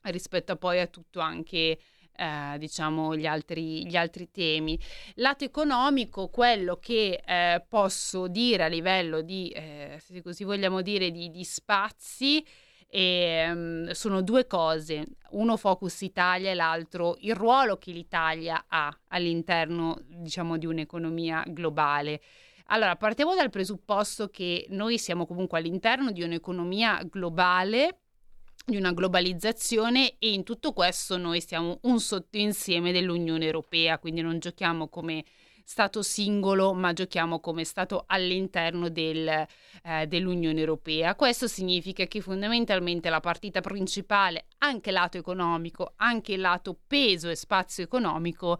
rispetto 0.03 0.55
poi 0.57 0.80
a 0.82 0.88
tutto 0.88 1.20
anche 1.20 1.80
eh, 2.18 2.57
diciamo 2.57 3.16
gli 3.16 3.26
altri, 3.26 3.88
gli 3.88 3.95
altri, 3.95 4.30
temi. 4.32 4.80
Lato 5.16 5.43
economico, 5.43 6.30
quello 6.30 6.78
che 6.78 7.22
eh, 7.26 7.63
posso 7.68 8.28
dire 8.28 8.63
a 8.63 8.68
livello 8.68 9.22
di, 9.22 9.49
eh, 9.49 9.99
se 10.01 10.22
così 10.22 10.43
vogliamo 10.43 10.82
dire, 10.82 11.11
di, 11.11 11.30
di 11.30 11.43
spazi 11.43 12.45
e, 12.88 13.50
um, 13.52 13.92
sono 13.92 14.22
due 14.22 14.48
cose, 14.48 15.06
uno 15.32 15.58
Focus 15.58 16.02
Italia 16.02 16.52
e 16.52 16.54
l'altro 16.54 17.18
il 17.20 17.36
ruolo 17.36 17.78
che 17.78 17.92
l'Italia 17.92 18.66
ha 18.68 18.96
all'interno, 19.08 20.00
diciamo, 20.08 20.58
di 20.58 20.66
un'economia 20.66 21.44
globale. 21.48 22.22
Allora, 22.68 22.96
partiamo 22.96 23.36
dal 23.36 23.50
presupposto 23.50 24.30
che 24.30 24.66
noi 24.70 24.98
siamo 24.98 25.26
comunque 25.26 25.60
all'interno 25.60 26.12
di 26.12 26.24
un'economia 26.24 27.02
globale, 27.10 28.00
di 28.66 28.78
una 28.78 28.92
globalizzazione 28.92 30.16
e 30.18 30.32
in 30.32 30.44
tutto 30.44 30.74
questo 30.74 31.18
noi 31.18 31.42
siamo 31.42 31.78
un 31.84 32.00
sottoinsieme 32.00 32.92
dell'Unione 32.92 33.46
Europea, 33.46 34.00
quindi 34.00 34.22
non 34.22 34.40
giochiamo 34.40 34.88
come 34.88 35.24
Stato 35.68 36.03
singolo, 36.03 36.74
ma 36.74 36.93
giochiamo 36.93 37.39
come 37.39 37.63
Stato 37.63 38.03
all'interno 38.05 38.88
del, 38.89 39.28
eh, 39.28 40.05
dell'Unione 40.07 40.59
Europea. 40.59 41.16
Questo 41.16 41.47
significa 41.47 42.05
che 42.05 42.22
fondamentalmente 42.22 43.09
la 43.09 43.20
partita 43.20 43.61
principale, 43.61 44.45
anche 44.59 44.91
lato 44.91 45.18
economico, 45.18 45.93
anche 45.95 46.38
lato 46.38 46.78
peso 46.86 47.30
e 47.30 47.36
spazio 47.36 47.84
economico, 47.84 48.59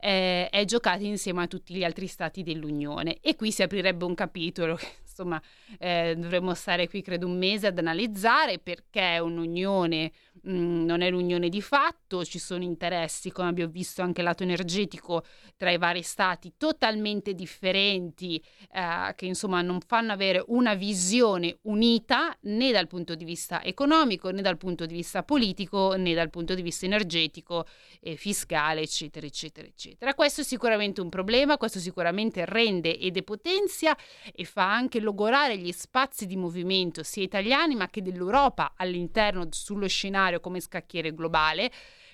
eh, 0.00 0.48
è 0.48 0.64
giocata 0.64 1.04
insieme 1.04 1.42
a 1.42 1.46
tutti 1.46 1.74
gli 1.74 1.84
altri 1.84 2.06
stati 2.06 2.42
dell'Unione 2.42 3.18
e 3.20 3.36
qui 3.36 3.52
si 3.52 3.62
aprirebbe 3.62 4.06
un 4.06 4.14
capitolo 4.14 4.78
insomma 5.18 5.42
eh, 5.78 6.14
dovremmo 6.16 6.54
stare 6.54 6.88
qui 6.88 7.02
credo 7.02 7.26
un 7.26 7.36
mese 7.36 7.66
ad 7.66 7.78
analizzare 7.78 8.58
perché 8.58 9.18
un'unione 9.20 10.12
Mm, 10.46 10.84
non 10.84 11.00
è 11.00 11.10
l'unione 11.10 11.48
di 11.48 11.60
fatto, 11.60 12.24
ci 12.24 12.38
sono 12.38 12.62
interessi, 12.62 13.30
come 13.30 13.48
abbiamo 13.48 13.72
visto 13.72 14.02
anche 14.02 14.22
lato 14.22 14.42
energetico, 14.42 15.24
tra 15.56 15.70
i 15.70 15.78
vari 15.78 16.02
stati 16.02 16.52
totalmente 16.56 17.34
differenti, 17.34 18.42
eh, 18.72 19.14
che 19.16 19.26
insomma 19.26 19.62
non 19.62 19.80
fanno 19.80 20.12
avere 20.12 20.42
una 20.48 20.74
visione 20.74 21.58
unita 21.62 22.36
né 22.42 22.70
dal 22.70 22.86
punto 22.86 23.14
di 23.14 23.24
vista 23.24 23.62
economico, 23.64 24.30
né 24.30 24.42
dal 24.42 24.56
punto 24.56 24.86
di 24.86 24.94
vista 24.94 25.22
politico, 25.22 25.94
né 25.96 26.14
dal 26.14 26.30
punto 26.30 26.54
di 26.54 26.62
vista 26.62 26.86
energetico 26.86 27.66
e 28.00 28.16
fiscale, 28.16 28.82
eccetera, 28.82 29.26
eccetera, 29.26 29.66
eccetera. 29.66 30.14
Questo 30.14 30.42
è 30.42 30.44
sicuramente 30.44 31.00
un 31.00 31.08
problema, 31.08 31.56
questo 31.56 31.78
sicuramente 31.78 32.44
rende 32.44 32.96
e 32.96 33.10
depotenzia 33.10 33.96
e 34.32 34.44
fa 34.44 34.72
anche 34.72 35.00
logorare 35.08 35.56
gli 35.56 35.72
spazi 35.72 36.26
di 36.26 36.36
movimento 36.36 37.02
sia 37.02 37.22
italiani 37.22 37.74
ma 37.74 37.88
che 37.88 38.02
dell'Europa 38.02 38.74
all'interno 38.76 39.48
sullo 39.50 39.88
scenario 39.88 40.40
come 40.40 40.60
scacchiere 40.60 41.14
globale 41.14 41.70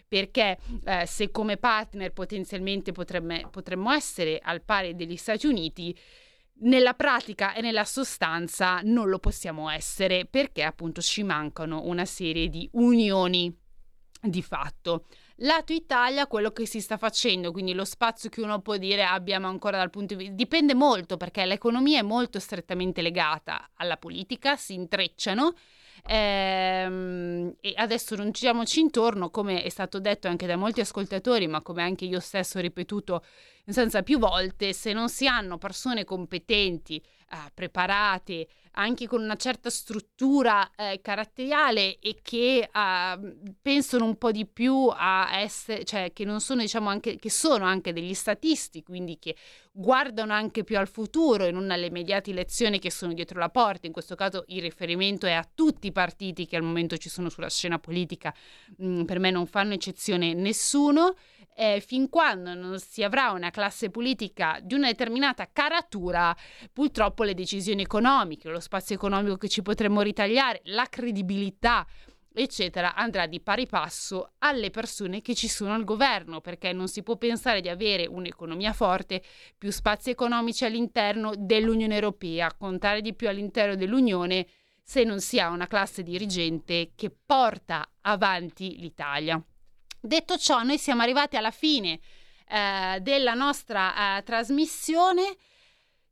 perché 0.07 0.59
eh, 0.85 1.07
se 1.07 1.31
come 1.33 1.57
partner 1.57 2.13
potenzialmente 2.13 2.93
potremmo, 2.93 3.49
potremmo 3.51 3.91
essere 3.91 4.39
al 4.41 4.63
pari 4.63 4.95
degli 4.95 5.17
Stati 5.17 5.47
Uniti, 5.47 5.97
nella 6.61 6.95
pratica 6.95 7.53
e 7.53 7.61
nella 7.61 7.85
sostanza 7.85 8.81
non 8.85 9.09
lo 9.09 9.19
possiamo 9.19 9.69
essere 9.71 10.25
perché 10.27 10.63
appunto 10.63 11.01
ci 11.01 11.25
mancano 11.25 11.83
una 11.87 12.05
serie 12.05 12.49
di 12.49 12.69
unioni 12.75 13.53
di 14.21 14.43
fatto. 14.43 15.07
Lato 15.39 15.73
Italia, 15.73 16.29
quello 16.29 16.53
che 16.53 16.65
si 16.65 16.81
sta 16.81 16.97
facendo, 16.97 17.51
quindi 17.51 17.75
lo 17.75 17.85
spazio 17.85 18.31
che 18.31 18.41
uno 18.41 18.61
può 18.61 18.77
dire 18.77 19.03
abbiamo 19.03 19.49
ancora 19.49 19.79
dal 19.79 19.91
punto 19.91 20.15
di 20.15 20.21
vista, 20.21 20.37
dipende 20.37 20.75
molto 20.75 21.17
perché 21.17 21.45
l'economia 21.45 21.99
è 21.99 22.03
molto 22.03 22.39
strettamente 22.39 23.03
legata 23.03 23.71
alla 23.75 23.97
politica, 23.97 24.57
si 24.57 24.75
intrecciano 24.75 25.55
Ehm, 26.07 27.55
e 27.61 27.73
adesso 27.77 28.15
non 28.15 28.31
giriamoci 28.31 28.81
intorno, 28.81 29.31
come 29.31 29.63
è 29.63 29.69
stato 29.69 30.01
detto 30.01 30.29
anche 30.29 30.47
da 30.47 30.57
molti 30.57 30.81
ascoltatori, 30.81 31.47
ma 31.47 31.63
come 31.63 31.83
anche 31.83 32.05
io 32.05 32.21
stesso 32.21 32.59
ho 32.59 32.61
ripetuto 32.61 33.25
senza 33.67 34.03
più 34.03 34.19
volte, 34.19 34.73
se 34.73 34.93
non 34.93 35.09
si 35.09 35.27
hanno 35.27 35.57
persone 35.57 36.05
competenti, 36.05 37.03
eh, 37.35 37.51
preparate, 37.53 38.47
anche 38.77 39.07
con 39.07 39.23
una 39.23 39.37
certa 39.37 39.71
struttura 39.71 40.71
eh, 40.75 41.01
caratteriale 41.03 41.99
e 41.99 42.19
che 42.23 42.69
uh, 42.73 43.53
pensano 43.61 44.05
un 44.05 44.17
po' 44.17 44.31
di 44.31 44.47
più 44.47 44.89
a 44.93 45.39
essere, 45.39 45.85
cioè 45.85 46.13
che 46.13 46.25
non 46.25 46.41
sono, 46.41 46.61
diciamo, 46.61 46.89
anche, 46.89 47.17
che 47.17 47.31
sono 47.31 47.65
anche 47.65 47.93
degli 47.93 48.15
statisti, 48.15 48.83
quindi 48.83 49.19
che 49.19 49.37
guardano 49.71 50.33
anche 50.33 50.65
più 50.65 50.79
al 50.79 50.89
futuro 50.89 51.45
e 51.45 51.51
non 51.51 51.71
alle 51.71 51.87
immediate 51.87 52.31
elezioni 52.31 52.79
che 52.79 52.91
sono 52.91 53.13
dietro 53.13 53.39
la 53.39 53.49
porta. 53.49 53.87
In 53.87 53.93
questo 53.93 54.15
caso 54.15 54.45
il 54.49 54.63
riferimento 54.63 55.27
è 55.27 55.33
a 55.33 55.49
tutti 55.53 55.89
i 55.89 55.93
partiti 55.93 56.47
che 56.47 56.57
al 56.57 56.63
momento 56.63 56.97
ci 56.97 57.09
sono 57.09 57.29
sulla 57.29 57.51
scena 57.51 57.79
politica, 57.79 58.35
mm, 58.83 59.03
per 59.05 59.19
me 59.19 59.31
non 59.31 59.47
fanno 59.47 59.75
eccezione 59.75 60.35
nessuno 60.35 61.15
eh, 61.55 61.83
fin 61.85 62.09
quando 62.09 62.55
non 62.55 62.79
si 62.79 63.03
avrà 63.03 63.31
una 63.31 63.51
classe 63.51 63.91
politica 63.91 64.59
di 64.63 64.75
una 64.75 64.89
determinata 64.89 65.49
caratura, 65.53 66.37
purtroppo 66.73 67.23
le 67.23 67.35
decisioni 67.35 67.83
economiche, 67.83 68.49
lo 68.49 68.61
spazio 68.61 68.95
economico 68.95 69.37
che 69.37 69.49
ci 69.49 69.63
potremmo 69.63 70.01
ritagliare, 70.01 70.61
la 70.65 70.87
credibilità 70.89 71.87
eccetera, 72.37 72.95
andrà 72.95 73.27
di 73.27 73.41
pari 73.41 73.67
passo 73.67 74.33
alle 74.39 74.71
persone 74.71 75.23
che 75.23 75.35
ci 75.35 75.49
sono 75.49 75.73
al 75.73 75.85
governo, 75.85 76.41
perché 76.41 76.73
non 76.73 76.89
si 76.89 77.03
può 77.03 77.17
pensare 77.17 77.61
di 77.61 77.69
avere 77.69 78.07
un'economia 78.07 78.73
forte, 78.73 79.23
più 79.57 79.71
spazi 79.71 80.11
economici 80.11 80.65
all'interno 80.65 81.33
dell'Unione 81.37 81.95
Europea, 81.95 82.53
contare 82.53 83.01
di 83.01 83.15
più 83.15 83.29
all'interno 83.29 83.77
dell'Unione 83.77 84.47
se 84.83 85.05
non 85.05 85.21
si 85.21 85.39
ha 85.41 85.49
una 85.49 85.67
classe 85.67 86.03
dirigente 86.03 86.91
che 86.95 87.11
porta 87.11 87.89
avanti 88.03 88.79
l'Italia. 88.79 89.43
Detto 90.07 90.37
ciò, 90.37 90.63
noi 90.63 90.77
siamo 90.77 91.01
arrivati 91.01 91.39
alla 91.39 91.51
fine 91.51 91.99
eh, 92.47 92.99
della 93.01 93.33
nostra 93.33 94.19
eh, 94.19 94.23
trasmissione. 94.23 95.35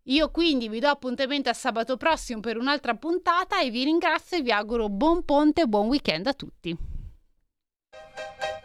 Io 0.04 0.30
quindi 0.30 0.70
vi 0.70 0.80
do 0.80 0.88
appuntamento 0.88 1.50
a 1.50 1.52
sabato 1.52 1.98
prossimo 1.98 2.40
per 2.40 2.56
un'altra 2.56 2.94
puntata 2.94 3.60
e 3.60 3.68
vi 3.68 3.84
ringrazio 3.84 4.38
e 4.38 4.42
vi 4.42 4.50
auguro 4.50 4.88
buon 4.88 5.26
ponte 5.26 5.60
e 5.60 5.66
buon 5.66 5.88
weekend 5.88 6.26
a 6.26 6.32
tutti. 6.32 6.74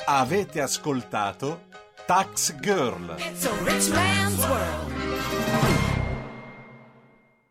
Avete 0.05 0.61
ascoltato 0.61 1.65
Tax 2.05 2.57
Girl. 2.61 3.17